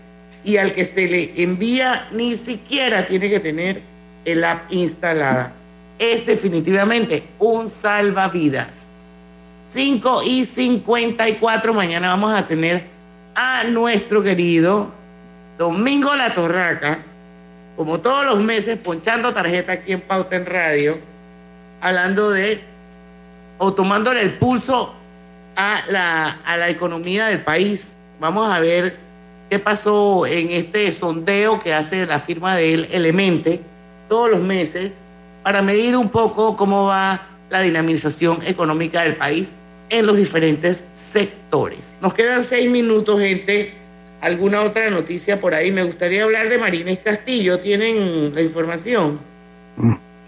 Y 0.44 0.58
al 0.58 0.74
que 0.74 0.86
se 0.86 1.08
le 1.08 1.44
envía 1.44 2.08
ni 2.12 2.36
siquiera 2.36 3.08
tiene 3.08 3.30
que 3.30 3.40
tener 3.40 3.84
el 4.26 4.44
app 4.44 4.72
instalada 4.72 5.54
es 6.12 6.26
definitivamente 6.26 7.24
un 7.40 7.70
salvavidas. 7.70 8.88
5 9.74 10.24
y 10.24 10.46
54, 10.46 11.74
mañana 11.74 12.10
vamos 12.10 12.34
a 12.34 12.46
tener 12.48 12.86
a 13.34 13.64
nuestro 13.64 14.22
querido 14.22 14.92
Domingo 15.58 16.16
La 16.16 16.34
Torraca, 16.34 17.00
como 17.76 18.00
todos 18.00 18.26
los 18.26 18.40
meses, 18.40 18.78
ponchando 18.78 19.34
tarjeta 19.34 19.74
aquí 19.74 19.94
en 19.94 20.02
Pauta 20.02 20.36
en 20.36 20.46
Radio, 20.46 21.00
hablando 21.82 22.30
de 22.32 22.62
o 23.58 23.74
tomándole 23.74 24.22
el 24.22 24.34
pulso 24.34 24.94
a 25.56 25.82
la, 25.90 26.42
a 26.46 26.58
la 26.58 26.70
economía 26.70 27.28
del 27.28 27.42
país. 27.42 27.94
Vamos 28.20 28.52
a 28.52 28.60
ver 28.60 28.98
qué 29.50 29.58
pasó 29.58 30.26
en 30.28 30.52
este 30.52 30.92
sondeo 30.92 31.60
que 31.60 31.74
hace 31.74 32.06
la 32.06 32.20
firma 32.20 32.56
de 32.56 32.74
él, 32.74 32.90
Elemente, 32.92 33.62
todos 34.10 34.30
los 34.30 34.42
meses, 34.42 34.98
para 35.44 35.62
medir 35.62 35.96
un 35.96 36.10
poco 36.10 36.56
cómo 36.56 36.88
va 36.88 37.28
la 37.50 37.62
dinamización 37.62 38.40
económica 38.46 39.04
del 39.04 39.16
país 39.16 39.54
en 39.90 40.08
los 40.08 40.18
diferentes 40.18 40.84
sectores. 40.96 41.98
Nos 42.02 42.14
quedan 42.14 42.44
seis 42.44 42.70
minutos, 42.70 43.20
gente. 43.20 43.74
¿Alguna 44.22 44.62
otra 44.62 44.90
noticia 44.90 45.40
por 45.40 45.54
ahí? 45.54 45.72
Me 45.72 45.84
gustaría 45.84 46.24
hablar 46.24 46.50
de 46.50 46.58
Marínez 46.58 47.00
Castillo. 47.04 47.60
¿Tienen 47.60 48.34
la 48.34 48.42
información? 48.42 49.20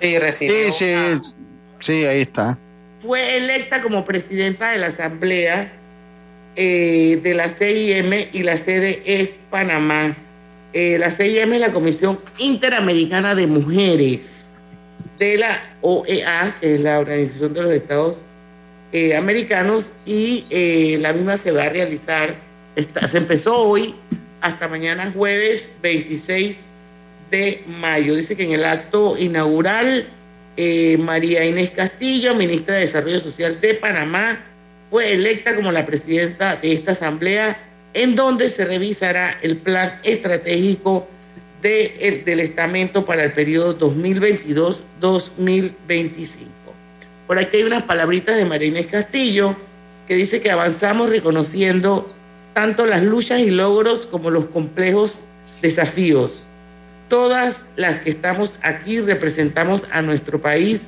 Sí, 0.02 0.20
recibió. 0.20 0.72
Sí, 0.72 0.86
sí, 0.86 1.32
sí, 1.80 2.06
ahí 2.06 2.22
está. 2.22 2.58
Fue 3.02 3.38
electa 3.38 3.82
como 3.82 4.04
presidenta 4.04 4.72
de 4.72 4.80
la 4.80 4.88
Asamblea 4.88 5.72
eh, 6.58 7.20
de 7.24 7.34
la 7.34 7.48
CIM 7.50 8.28
y 8.34 8.44
la 8.44 8.58
sede 8.58 9.02
es 9.06 9.38
Panamá. 9.50 10.16
Eh, 10.74 10.98
la 11.00 11.10
CIM 11.10 11.54
es 11.54 11.62
la 11.62 11.72
Comisión 11.72 12.20
Interamericana 12.38 13.34
de 13.34 13.48
Mujeres 13.48 14.45
de 15.18 15.38
la 15.38 15.62
OEA, 15.82 16.58
que 16.60 16.76
es 16.76 16.82
la 16.82 17.00
Organización 17.00 17.54
de 17.54 17.62
los 17.62 17.72
Estados 17.72 18.22
eh, 18.92 19.16
Americanos, 19.16 19.92
y 20.06 20.46
eh, 20.50 20.98
la 21.02 21.14
misma 21.14 21.38
se 21.38 21.52
va 21.52 21.64
a 21.64 21.70
realizar, 21.70 22.36
se 23.08 23.18
empezó 23.18 23.58
hoy 23.58 23.96
hasta 24.42 24.68
mañana 24.68 25.12
jueves 25.14 25.72
26 25.82 26.58
de 27.32 27.64
mayo. 27.68 28.16
Dice 28.16 28.36
que 28.36 28.44
en 28.44 28.52
el 28.52 28.66
acto 28.66 29.18
inaugural, 29.18 30.08
eh, 30.58 30.98
María 31.00 31.46
Inés 31.46 31.72
Castillo, 31.72 32.36
ministra 32.36 32.76
de 32.76 32.82
Desarrollo 32.82 33.20
Social 33.20 33.60
de 33.60 33.74
Panamá, 33.74 34.44
fue 34.90 35.14
electa 35.14 35.56
como 35.56 35.72
la 35.72 35.86
presidenta 35.86 36.56
de 36.56 36.74
esta 36.74 36.92
asamblea, 36.92 37.60
en 37.94 38.16
donde 38.16 38.50
se 38.50 38.66
revisará 38.66 39.38
el 39.42 39.58
plan 39.58 40.00
estratégico 40.04 41.08
del 41.70 42.40
estamento 42.40 43.06
para 43.06 43.24
el 43.24 43.32
periodo 43.32 43.78
2022-2025. 43.80 46.38
Por 47.26 47.40
aquí 47.40 47.58
hay 47.58 47.64
unas 47.64 47.82
palabritas 47.84 48.38
de 48.38 48.46
María 48.46 48.68
Inés 48.68 48.88
Castillo 48.88 49.56
que 50.08 50.16
dice 50.16 50.42
que 50.42 50.52
avanzamos 50.52 51.10
reconociendo 51.10 52.14
tanto 52.54 52.86
las 52.86 53.02
luchas 53.02 53.40
y 53.40 53.50
logros 53.50 54.06
como 54.06 54.30
los 54.30 54.46
complejos 54.46 55.22
desafíos. 55.62 56.44
Todas 57.10 57.64
las 57.76 58.00
que 58.00 58.12
estamos 58.12 58.56
aquí 58.62 59.02
representamos 59.02 59.86
a 59.92 60.04
nuestro 60.04 60.40
país 60.40 60.82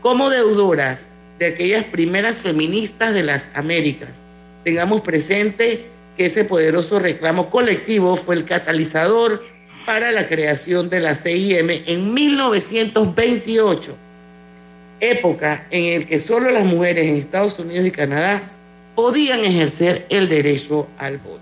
como 0.00 0.30
deudoras 0.30 1.10
de 1.38 1.46
aquellas 1.46 1.84
primeras 1.84 2.40
feministas 2.40 3.12
de 3.12 3.22
las 3.22 3.48
Américas. 3.54 4.08
Tengamos 4.64 5.02
presente 5.02 5.88
que 6.16 6.24
ese 6.26 6.44
poderoso 6.44 6.98
reclamo 6.98 7.50
colectivo 7.50 8.16
fue 8.16 8.36
el 8.36 8.46
catalizador 8.46 9.51
para 9.84 10.12
la 10.12 10.28
creación 10.28 10.88
de 10.90 11.00
la 11.00 11.14
CIM 11.14 11.70
en 11.86 12.14
1928, 12.14 13.96
época 15.00 15.66
en 15.70 16.00
la 16.00 16.06
que 16.06 16.18
solo 16.18 16.50
las 16.50 16.64
mujeres 16.64 17.08
en 17.08 17.16
Estados 17.16 17.58
Unidos 17.58 17.86
y 17.86 17.90
Canadá 17.90 18.42
podían 18.94 19.44
ejercer 19.44 20.06
el 20.08 20.28
derecho 20.28 20.88
al 20.98 21.18
voto. 21.18 21.40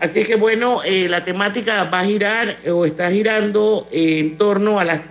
Así 0.00 0.24
que 0.24 0.36
bueno, 0.36 0.82
eh, 0.84 1.08
la 1.08 1.24
temática 1.24 1.84
va 1.84 2.00
a 2.00 2.04
girar 2.04 2.58
o 2.70 2.84
está 2.84 3.10
girando 3.10 3.88
eh, 3.90 4.18
en 4.18 4.36
torno 4.36 4.78
a 4.78 4.84
la, 4.84 5.02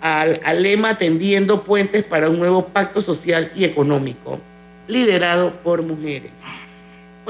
al, 0.00 0.40
al 0.44 0.62
lema 0.62 0.98
tendiendo 0.98 1.64
puentes 1.64 2.04
para 2.04 2.30
un 2.30 2.38
nuevo 2.38 2.68
pacto 2.68 3.02
social 3.02 3.50
y 3.56 3.64
económico, 3.64 4.38
liderado 4.86 5.52
por 5.64 5.82
mujeres. 5.82 6.30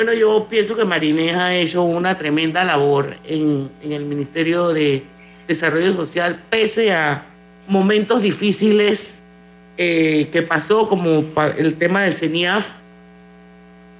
Bueno, 0.02 0.14
yo 0.14 0.46
pienso 0.48 0.74
que 0.78 0.86
Marinés 0.86 1.36
ha 1.36 1.54
hecho 1.54 1.82
una 1.82 2.16
tremenda 2.16 2.64
labor 2.64 3.16
en, 3.28 3.68
en, 3.82 3.92
el 3.92 4.06
Ministerio 4.06 4.70
de 4.70 5.02
Desarrollo 5.46 5.92
Social, 5.92 6.40
pese 6.48 6.90
a 6.94 7.26
momentos 7.68 8.22
difíciles 8.22 9.20
eh, 9.76 10.30
que 10.32 10.40
pasó, 10.40 10.88
como 10.88 11.26
el 11.58 11.74
tema 11.74 12.00
del 12.04 12.14
CENIAF, 12.14 12.70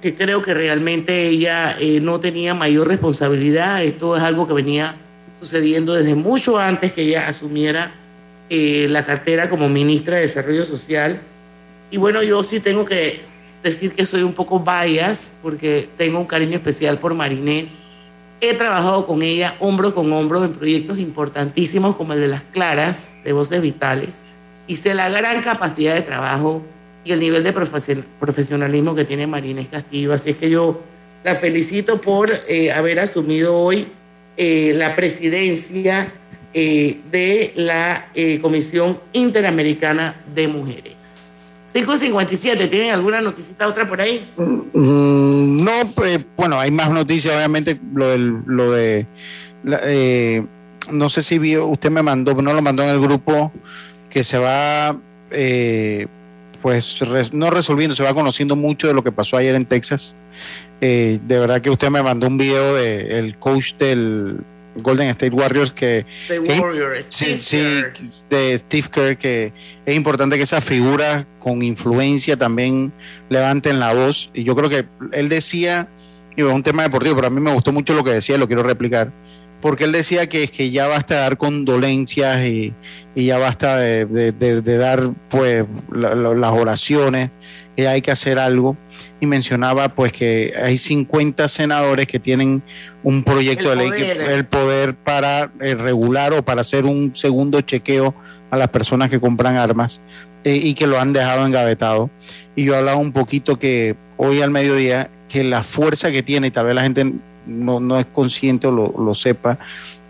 que 0.01 0.15
creo 0.15 0.41
que 0.41 0.55
realmente 0.55 1.27
ella 1.27 1.77
eh, 1.79 1.99
no 2.01 2.19
tenía 2.19 2.55
mayor 2.55 2.87
responsabilidad. 2.87 3.83
Esto 3.83 4.17
es 4.17 4.23
algo 4.23 4.47
que 4.47 4.53
venía 4.55 4.95
sucediendo 5.39 5.93
desde 5.93 6.15
mucho 6.15 6.57
antes 6.57 6.93
que 6.93 7.03
ella 7.03 7.27
asumiera 7.27 7.91
eh, 8.49 8.87
la 8.89 9.05
cartera 9.05 9.51
como 9.51 9.69
ministra 9.69 10.15
de 10.15 10.23
Desarrollo 10.23 10.65
Social. 10.65 11.21
Y 11.91 11.97
bueno, 11.97 12.23
yo 12.23 12.41
sí 12.41 12.59
tengo 12.59 12.85
que 12.85 13.21
decir 13.63 13.93
que 13.93 14.05
soy 14.05 14.23
un 14.23 14.33
poco 14.33 14.59
bias 14.59 15.33
porque 15.41 15.89
tengo 15.97 16.19
un 16.19 16.25
cariño 16.25 16.55
especial 16.55 16.97
por 16.97 17.13
Marinés. 17.13 17.69
He 18.39 18.55
trabajado 18.55 19.05
con 19.05 19.21
ella 19.21 19.55
hombro 19.59 19.93
con 19.93 20.11
hombro 20.13 20.43
en 20.43 20.53
proyectos 20.53 20.97
importantísimos 20.97 21.95
como 21.95 22.13
el 22.13 22.21
de 22.21 22.27
Las 22.27 22.43
Claras, 22.43 23.13
de 23.23 23.33
Voces 23.33 23.61
Vitales, 23.61 24.19
y 24.67 24.77
sé 24.77 24.93
la 24.93 25.09
gran 25.09 25.41
capacidad 25.43 25.93
de 25.93 26.01
trabajo 26.01 26.63
y 27.03 27.11
el 27.11 27.19
nivel 27.19 27.43
de 27.43 27.53
profesionalismo 27.53 28.95
que 28.95 29.05
tiene 29.05 29.27
Marinés 29.27 29.67
Castillo. 29.67 30.13
Así 30.13 30.31
es 30.31 30.37
que 30.37 30.49
yo 30.49 30.81
la 31.23 31.35
felicito 31.35 32.01
por 32.01 32.31
eh, 32.47 32.71
haber 32.71 32.99
asumido 32.99 33.55
hoy 33.57 33.87
eh, 34.37 34.73
la 34.75 34.95
presidencia 34.95 36.11
eh, 36.53 36.99
de 37.09 37.53
la 37.55 38.07
eh, 38.13 38.39
Comisión 38.39 38.99
Interamericana 39.13 40.15
de 40.33 40.47
Mujeres. 40.47 41.20
557, 41.71 42.67
¿tienen 42.67 42.91
alguna 42.91 43.21
noticita 43.21 43.67
otra 43.67 43.87
por 43.87 44.01
ahí? 44.01 44.29
Mm, 44.37 45.57
no, 45.57 45.71
pues, 45.95 46.25
bueno, 46.35 46.59
hay 46.59 46.71
más 46.71 46.91
noticias, 46.91 47.33
obviamente, 47.35 47.79
lo, 47.93 48.09
del, 48.09 48.41
lo 48.45 48.71
de, 48.71 49.07
eh, 49.65 50.45
no 50.91 51.09
sé 51.09 51.23
si 51.23 51.39
vio, 51.39 51.67
usted 51.67 51.89
me 51.89 52.01
mandó, 52.01 52.33
no 52.41 52.53
lo 52.53 52.61
mandó 52.61 52.83
en 52.83 52.89
el 52.89 52.99
grupo, 52.99 53.51
que 54.09 54.23
se 54.23 54.37
va, 54.37 54.97
eh, 55.31 56.07
pues, 56.61 56.99
no 57.31 57.49
resolviendo, 57.49 57.95
se 57.95 58.03
va 58.03 58.13
conociendo 58.13 58.55
mucho 58.55 58.87
de 58.87 58.93
lo 58.93 59.03
que 59.03 59.11
pasó 59.11 59.37
ayer 59.37 59.55
en 59.55 59.65
Texas. 59.65 60.15
Eh, 60.81 61.19
de 61.25 61.39
verdad 61.39 61.61
que 61.61 61.69
usted 61.69 61.89
me 61.89 62.01
mandó 62.01 62.27
un 62.27 62.37
video 62.37 62.75
del 62.75 63.11
el 63.11 63.37
coach 63.37 63.75
del 63.75 64.43
Golden 64.75 65.09
State 65.09 65.35
Warriors 65.35 65.71
que, 65.71 66.05
The 66.27 66.41
que 66.41 66.59
Warriors, 66.59 67.07
sí, 67.09 67.37
Steve 67.37 67.93
sí, 67.93 68.13
de 68.29 68.59
Steve 68.59 68.87
Kerr 68.91 69.17
que 69.17 69.53
es 69.85 69.95
importante 69.95 70.37
que 70.37 70.43
esa 70.43 70.61
figura 70.61 71.27
con 71.39 71.61
influencia 71.61 72.37
también 72.37 72.93
levanten 73.29 73.79
la 73.79 73.93
voz. 73.93 74.31
Y 74.33 74.43
yo 74.43 74.55
creo 74.55 74.69
que 74.69 74.85
él 75.11 75.29
decía 75.29 75.89
y 76.35 76.41
es 76.41 76.47
un 76.47 76.63
tema 76.63 76.83
deportivo 76.83 77.15
pero 77.15 77.27
a 77.27 77.31
mí 77.31 77.41
me 77.41 77.53
gustó 77.53 77.71
mucho 77.71 77.93
lo 77.93 78.03
que 78.03 78.11
decía 78.11 78.35
y 78.35 78.39
lo 78.39 78.47
quiero 78.47 78.63
replicar 78.63 79.11
porque 79.61 79.83
él 79.83 79.91
decía 79.91 80.27
que, 80.27 80.47
que 80.47 80.71
ya 80.71 80.87
basta 80.87 81.15
de 81.15 81.21
dar 81.21 81.37
condolencias 81.37 82.43
y, 82.45 82.73
y 83.13 83.25
ya 83.27 83.37
basta 83.37 83.77
de, 83.77 84.05
de, 84.07 84.31
de, 84.31 84.61
de 84.61 84.77
dar 84.77 85.11
pues 85.29 85.65
la, 85.91 86.15
la, 86.15 86.33
las 86.33 86.51
oraciones 86.51 87.29
que 87.81 87.87
hay 87.87 88.01
que 88.01 88.11
hacer 88.11 88.37
algo 88.37 88.77
y 89.19 89.25
mencionaba 89.25 89.89
pues 89.89 90.13
que 90.13 90.53
hay 90.61 90.77
50 90.77 91.47
senadores 91.47 92.05
que 92.05 92.19
tienen 92.19 92.61
un 93.03 93.23
proyecto 93.23 93.73
El 93.73 93.79
de 93.79 93.83
ley 93.89 93.91
que 93.91 94.13
poder. 94.13 94.31
el 94.31 94.45
poder 94.45 94.95
para 94.95 95.51
eh, 95.59 95.73
regular 95.73 96.33
o 96.33 96.43
para 96.43 96.61
hacer 96.61 96.85
un 96.85 97.15
segundo 97.15 97.61
chequeo 97.61 98.13
a 98.51 98.57
las 98.57 98.67
personas 98.69 99.09
que 99.09 99.19
compran 99.19 99.57
armas 99.57 99.99
eh, 100.43 100.55
y 100.55 100.75
que 100.75 100.85
lo 100.85 100.99
han 100.99 101.11
dejado 101.11 101.45
engavetado. 101.45 102.11
Y 102.55 102.65
yo 102.65 102.77
hablaba 102.77 102.97
un 102.97 103.13
poquito 103.13 103.57
que 103.57 103.95
hoy 104.17 104.41
al 104.41 104.51
mediodía 104.51 105.09
que 105.27 105.43
la 105.43 105.63
fuerza 105.63 106.11
que 106.11 106.21
tiene, 106.21 106.47
y 106.47 106.51
tal 106.51 106.67
vez 106.67 106.75
la 106.75 106.83
gente 106.83 107.13
no, 107.47 107.79
no 107.79 107.99
es 107.99 108.05
consciente 108.05 108.67
o 108.67 108.71
lo, 108.71 108.93
lo 108.95 109.15
sepa, 109.15 109.57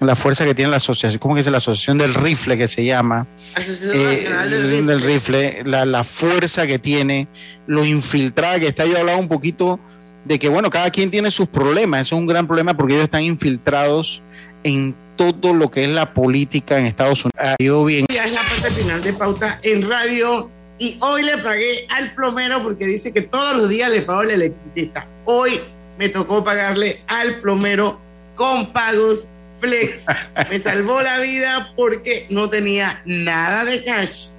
la 0.08 0.16
fuerza 0.16 0.46
que 0.46 0.56
tiene 0.56 0.72
la 0.72 0.78
asociación, 0.78 1.20
¿cómo 1.20 1.36
que 1.36 1.42
es 1.42 1.48
la 1.48 1.58
asociación 1.60 1.98
del 1.98 2.14
rifle 2.14 2.58
que 2.58 2.68
se 2.68 2.84
llama? 2.84 3.28
Asociación 3.56 3.92
Eh, 4.02 4.06
Nacional 4.14 4.50
del 4.50 4.86
del, 4.88 5.02
Rifle. 5.02 5.62
la, 5.66 5.86
la 5.86 6.04
fuerza 6.04 6.66
que 6.68 6.80
tiene, 6.80 7.28
lo 7.68 7.86
infiltrada 7.86 8.60
que 8.60 8.68
está. 8.68 8.86
Yo 8.86 8.98
hablaba 8.98 9.18
un 9.20 9.28
poquito 9.28 9.80
de 10.26 10.40
que, 10.40 10.50
bueno, 10.50 10.70
cada 10.70 10.90
quien 10.90 11.12
tiene 11.12 11.30
sus 11.32 11.48
problemas. 11.48 12.02
Eso 12.08 12.16
es 12.16 12.20
un 12.22 12.28
gran 12.28 12.48
problema 12.48 12.76
porque 12.76 12.94
ellos 12.94 13.04
están 13.06 13.24
infiltrados 13.24 14.22
en 14.64 14.96
todo 15.16 15.54
lo 15.54 15.70
que 15.70 15.84
es 15.84 15.90
la 15.90 16.14
política 16.14 16.78
en 16.80 16.86
Estados 16.88 17.26
Unidos. 17.26 17.40
Ha 17.40 17.56
ido 17.60 17.86
bien. 17.86 18.06
Ya 18.12 18.26
es 18.26 18.34
la 18.34 18.42
parte 18.48 18.70
final 18.72 19.02
de 19.04 19.14
pauta 19.14 19.60
en 19.62 19.88
radio 19.88 20.50
y 20.80 20.98
hoy 21.00 21.22
le 21.24 21.38
pagué 21.38 21.86
al 21.90 22.12
plomero 22.16 22.64
porque 22.64 22.86
dice 22.86 23.14
que 23.14 23.22
todos 23.22 23.56
los 23.56 23.70
días 23.70 23.92
le 23.92 24.02
pago 24.02 24.24
el 24.24 24.32
electricista. 24.32 25.06
Hoy 25.26 25.60
me 26.00 26.10
tocó 26.10 26.44
pagarle 26.44 27.02
al 27.08 27.36
plomero 27.36 28.00
con 28.36 28.72
pagos 28.74 29.28
flex. 29.62 30.06
Me 30.50 30.60
salvó 30.60 31.02
la 31.02 31.20
vida 31.20 31.72
porque 31.76 32.26
no 32.30 32.50
tenía 32.50 33.02
nada 33.06 33.64
de 33.64 33.84
cash. 33.84 34.30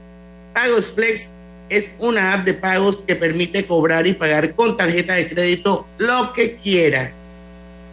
Pagos 0.53 0.93
flex 0.93 1.31
es 1.71 1.93
una 1.99 2.35
app 2.35 2.45
de 2.45 2.53
pagos 2.53 3.03
que 3.03 3.17
permite 3.17 3.65
cobrar 3.65 4.07
y 4.07 4.13
pagar 4.13 4.55
con 4.55 4.77
tarjeta 4.77 5.15
de 5.15 5.29
crédito 5.29 5.87
lo 5.97 6.33
que 6.35 6.57
quieras. 6.57 7.15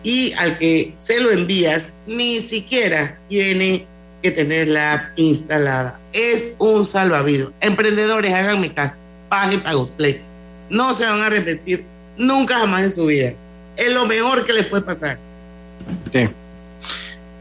y 0.03 0.31
al 0.33 0.57
que 0.57 0.93
se 0.95 1.19
lo 1.19 1.29
envías 1.31 1.91
ni 2.07 2.39
siquiera 2.39 3.17
tiene 3.27 3.85
que 4.21 4.31
tener 4.31 4.67
la 4.67 4.93
app 4.93 5.19
instalada. 5.19 5.99
Es 6.13 6.55
un 6.57 6.85
salvavidas. 6.85 7.49
Emprendedores, 7.61 8.33
háganme 8.33 8.73
caso, 8.73 8.95
paguen 9.29 9.61
Pagoflex. 9.61 10.29
No 10.69 10.93
se 10.93 11.05
van 11.05 11.21
a 11.21 11.29
repetir 11.29 11.83
nunca 12.17 12.59
jamás 12.59 12.83
en 12.83 12.91
su 12.91 13.05
vida. 13.05 13.33
Es 13.75 13.91
lo 13.91 14.05
mejor 14.05 14.45
que 14.45 14.53
les 14.53 14.67
puede 14.67 14.83
pasar. 14.83 15.17
Sí. 16.11 16.29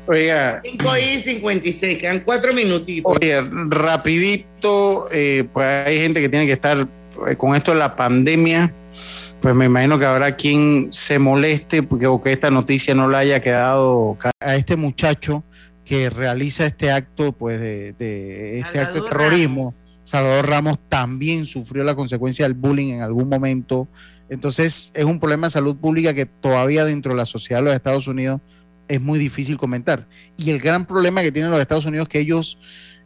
Oiga. 0.08 0.62
5 0.64 0.96
y 0.96 1.18
56, 1.18 1.98
quedan 1.98 2.20
cuatro 2.20 2.54
minutitos. 2.54 3.14
Oye, 3.14 3.42
rapidito, 3.68 5.06
eh, 5.12 5.46
pues 5.52 5.86
hay 5.86 6.00
gente 6.00 6.22
que 6.22 6.30
tiene 6.30 6.46
que 6.46 6.52
estar 6.52 6.88
eh, 7.28 7.36
con 7.36 7.54
esto 7.54 7.72
de 7.72 7.78
la 7.78 7.94
pandemia. 7.94 8.72
Pues 9.42 9.54
me 9.54 9.66
imagino 9.66 9.98
que 9.98 10.06
habrá 10.06 10.34
quien 10.34 10.88
se 10.92 11.18
moleste 11.18 11.82
porque 11.82 12.06
o 12.06 12.20
que 12.20 12.32
esta 12.32 12.50
noticia 12.50 12.94
no 12.94 13.08
le 13.08 13.18
haya 13.18 13.40
quedado 13.40 14.16
a 14.40 14.56
este 14.56 14.76
muchacho 14.76 15.44
que 15.84 16.10
realiza 16.10 16.66
este 16.66 16.90
acto, 16.90 17.32
pues 17.32 17.60
de, 17.60 18.58
este 18.58 18.80
acto 18.80 19.02
de 19.02 19.08
terrorismo. 19.08 19.74
Salvador 20.04 20.48
Ramos 20.48 20.78
también 20.88 21.44
sufrió 21.44 21.84
la 21.84 21.94
consecuencia 21.94 22.46
del 22.46 22.54
bullying 22.54 22.94
en 22.94 23.02
algún 23.02 23.28
momento. 23.28 23.88
Entonces 24.30 24.90
es 24.94 25.04
un 25.04 25.20
problema 25.20 25.48
de 25.48 25.52
salud 25.52 25.76
pública 25.76 26.14
que 26.14 26.24
todavía 26.24 26.86
dentro 26.86 27.12
de 27.12 27.18
la 27.18 27.26
sociedad 27.26 27.60
de 27.60 27.66
los 27.66 27.74
Estados 27.74 28.08
Unidos 28.08 28.40
es 28.88 29.00
muy 29.00 29.18
difícil 29.18 29.58
comentar. 29.58 30.06
Y 30.36 30.50
el 30.50 30.58
gran 30.58 30.86
problema 30.86 31.22
que 31.22 31.30
tienen 31.30 31.50
los 31.50 31.60
Estados 31.60 31.86
Unidos 31.86 32.06
es 32.06 32.12
que 32.12 32.20
ellos, 32.20 32.58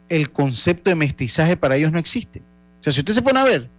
el 0.09 0.31
concepto 0.31 0.89
de 0.89 0.95
mestizaje 0.95 1.57
para 1.57 1.75
ellos 1.75 1.91
no 1.91 1.99
existe. 1.99 2.41
O 2.79 2.83
sea, 2.83 2.93
si 2.93 3.01
usted 3.01 3.13
se 3.13 3.21
pone 3.21 3.39
a 3.39 3.43
ver, 3.43 3.69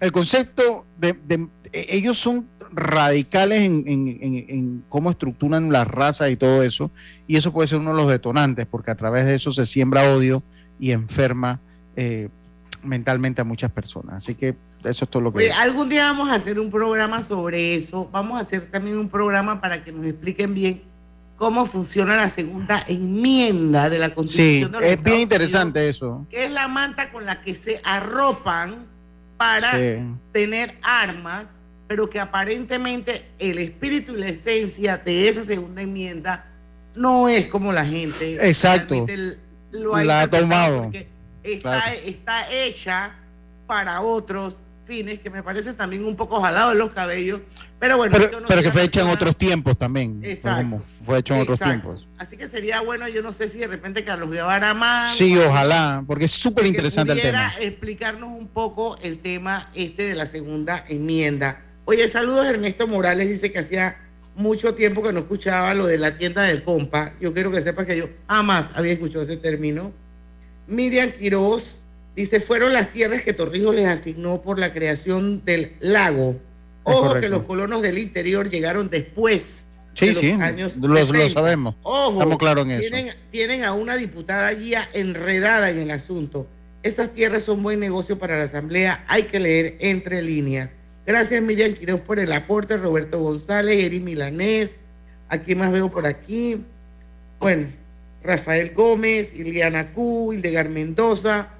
el 0.00 0.12
concepto 0.12 0.84
de, 0.98 1.48
ellos 1.72 2.18
son 2.18 2.46
radicales 2.72 3.60
en, 3.62 4.84
cómo 4.88 5.10
estructuran 5.10 5.70
las 5.70 5.86
razas 5.86 6.30
y 6.30 6.36
todo 6.36 6.62
eso, 6.62 6.90
y 7.26 7.36
eso 7.36 7.52
puede 7.52 7.68
ser 7.68 7.78
uno 7.78 7.90
de 7.90 7.96
los 7.96 8.08
detonantes, 8.08 8.66
porque 8.66 8.90
a 8.90 8.96
través 8.96 9.24
de 9.24 9.34
eso 9.34 9.52
se 9.52 9.64
siembra 9.64 10.12
odio 10.12 10.42
y 10.78 10.90
enferma 10.90 11.60
eh, 11.96 12.28
mentalmente 12.82 13.40
a 13.40 13.44
muchas 13.44 13.70
personas. 13.70 14.16
Así 14.16 14.34
que 14.34 14.56
eso 14.84 15.04
es 15.04 15.10
todo 15.10 15.22
lo 15.22 15.32
que... 15.32 15.50
algún 15.52 15.88
día 15.88 16.04
vamos 16.04 16.28
a 16.28 16.34
hacer 16.34 16.58
un 16.58 16.70
programa 16.70 17.22
sobre 17.22 17.74
eso, 17.74 18.08
vamos 18.12 18.38
a 18.38 18.40
hacer 18.40 18.70
también 18.70 18.98
un 18.98 19.08
programa 19.08 19.60
para 19.60 19.82
que 19.82 19.92
nos 19.92 20.04
expliquen 20.04 20.52
bien 20.52 20.82
cómo 21.36 21.66
funciona 21.66 22.16
la 22.16 22.30
segunda 22.30 22.84
enmienda 22.86 23.90
de 23.90 23.98
la 23.98 24.14
Constitución 24.14 24.72
sí, 24.80 24.88
es 24.88 25.02
bien 25.02 25.20
interesante 25.20 25.88
eso. 25.88 26.26
Que 26.30 26.44
es 26.44 26.52
la 26.52 26.68
manta 26.68 27.10
con 27.10 27.26
la 27.26 27.40
que 27.40 27.54
se 27.54 27.80
arropan 27.84 28.86
para 29.36 29.72
tener 30.32 30.78
armas, 30.82 31.46
pero 31.88 32.08
que 32.08 32.20
aparentemente 32.20 33.26
el 33.38 33.58
espíritu 33.58 34.14
y 34.14 34.20
la 34.20 34.28
esencia 34.28 34.96
de 34.98 35.28
esa 35.28 35.44
segunda 35.44 35.82
enmienda 35.82 36.46
no 36.94 37.28
es 37.28 37.48
como 37.48 37.72
la 37.72 37.84
gente 37.84 38.34
Exacto. 38.48 39.06
Lo 39.72 40.00
la 40.02 40.22
ha 40.22 40.28
tomado. 40.28 40.90
Está, 41.42 41.92
está 41.94 42.50
hecha 42.52 43.16
para 43.66 44.00
otros 44.00 44.56
fines 44.84 45.18
que 45.18 45.30
me 45.30 45.42
parece 45.42 45.72
también 45.72 46.04
un 46.04 46.16
poco 46.16 46.40
jalado 46.40 46.72
en 46.72 46.78
los 46.78 46.90
cabellos, 46.90 47.40
pero 47.78 47.96
bueno. 47.96 48.16
Pero, 48.48 48.62
que 48.62 48.70
fue 48.70 48.84
hecho 48.84 49.00
en 49.00 49.08
otros 49.08 49.36
tiempos 49.36 49.78
también. 49.78 50.20
Exacto. 50.22 50.82
Fue 51.04 51.18
hecho 51.18 51.34
en 51.34 51.40
otros 51.40 51.60
tiempos. 51.60 52.06
Así 52.18 52.36
que 52.36 52.46
sería 52.46 52.80
bueno, 52.80 53.08
yo 53.08 53.22
no 53.22 53.32
sé 53.32 53.48
si 53.48 53.58
de 53.58 53.66
repente 53.66 54.04
Carlos 54.04 54.30
Guevara 54.30 54.74
más. 54.74 55.16
Sí, 55.16 55.36
ojalá, 55.36 56.04
porque 56.06 56.26
es 56.26 56.32
súper 56.32 56.66
interesante 56.66 57.12
el 57.12 57.20
tema. 57.20 57.52
explicarnos 57.60 58.30
un 58.30 58.48
poco 58.48 58.98
el 59.02 59.18
tema 59.18 59.70
este 59.74 60.04
de 60.04 60.14
la 60.14 60.26
segunda 60.26 60.84
enmienda. 60.88 61.60
Oye, 61.84 62.08
saludos 62.08 62.46
Ernesto 62.46 62.86
Morales, 62.86 63.28
dice 63.28 63.52
que 63.52 63.58
hacía 63.58 63.98
mucho 64.36 64.74
tiempo 64.74 65.02
que 65.02 65.12
no 65.12 65.20
escuchaba 65.20 65.74
lo 65.74 65.86
de 65.86 65.98
la 65.98 66.16
tienda 66.16 66.42
del 66.42 66.64
compa. 66.64 67.12
Yo 67.20 67.32
quiero 67.32 67.50
que 67.50 67.60
sepas 67.60 67.86
que 67.86 67.96
yo 67.96 68.08
jamás 68.28 68.70
había 68.74 68.92
escuchado 68.92 69.24
ese 69.24 69.36
término. 69.36 69.92
Miriam 70.66 71.10
Quiroz 71.10 71.80
Dice, 72.16 72.40
fueron 72.40 72.72
las 72.72 72.92
tierras 72.92 73.22
que 73.22 73.32
Torrijos 73.32 73.74
les 73.74 73.86
asignó 73.86 74.42
por 74.42 74.58
la 74.58 74.72
creación 74.72 75.44
del 75.44 75.72
lago. 75.80 76.36
Ojo 76.84 77.14
que 77.14 77.28
los 77.28 77.44
colonos 77.44 77.82
del 77.82 77.98
interior 77.98 78.50
llegaron 78.50 78.90
después 78.90 79.64
sí, 79.94 80.06
de 80.06 80.12
los 80.12 80.20
sí, 80.20 80.30
años 80.32 80.76
lo, 80.76 81.28
sabemos. 81.28 81.74
Ojo, 81.82 82.12
Estamos 82.12 82.38
claros 82.38 82.64
en 82.64 82.72
eso. 82.72 82.94
Tienen 83.30 83.64
a 83.64 83.72
una 83.72 83.96
diputada 83.96 84.52
guía 84.52 84.88
enredada 84.92 85.70
en 85.70 85.80
el 85.80 85.90
asunto. 85.90 86.46
Esas 86.82 87.14
tierras 87.14 87.42
son 87.42 87.62
buen 87.62 87.80
negocio 87.80 88.18
para 88.18 88.36
la 88.36 88.44
Asamblea. 88.44 89.04
Hay 89.08 89.24
que 89.24 89.40
leer 89.40 89.76
entre 89.80 90.20
líneas. 90.20 90.70
Gracias, 91.06 91.42
Miriam 91.42 91.72
Quiroz, 91.72 92.00
por 92.00 92.18
el 92.18 92.32
aporte. 92.32 92.76
Roberto 92.76 93.18
González, 93.18 93.82
Eri 93.82 94.00
Milanés. 94.00 94.72
Aquí 95.28 95.54
más 95.54 95.72
veo 95.72 95.90
por 95.90 96.06
aquí. 96.06 96.62
Bueno, 97.40 97.68
Rafael 98.22 98.72
Gómez, 98.74 99.32
Iliana 99.34 99.92
Q, 99.92 100.34
Hildegar 100.34 100.68
Mendoza. 100.68 101.53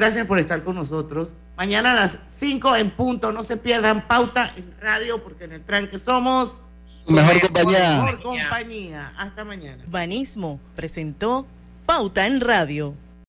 Gracias 0.00 0.26
por 0.26 0.38
estar 0.38 0.64
con 0.64 0.76
nosotros. 0.76 1.36
Mañana 1.58 1.92
a 1.92 1.94
las 1.94 2.20
5 2.26 2.74
en 2.76 2.90
punto. 2.90 3.32
No 3.32 3.44
se 3.44 3.58
pierdan 3.58 4.08
pauta 4.08 4.50
en 4.56 4.74
radio 4.80 5.22
porque 5.22 5.44
en 5.44 5.52
el 5.52 5.62
tranque 5.62 5.98
somos 5.98 6.62
mejor 7.06 7.38
compañía. 7.42 7.96
Mejor 7.96 8.22
compañía. 8.22 9.12
Hasta 9.18 9.44
mañana. 9.44 9.84
Banismo 9.88 10.58
presentó 10.74 11.46
Pauta 11.84 12.26
en 12.26 12.40
Radio. 12.40 12.94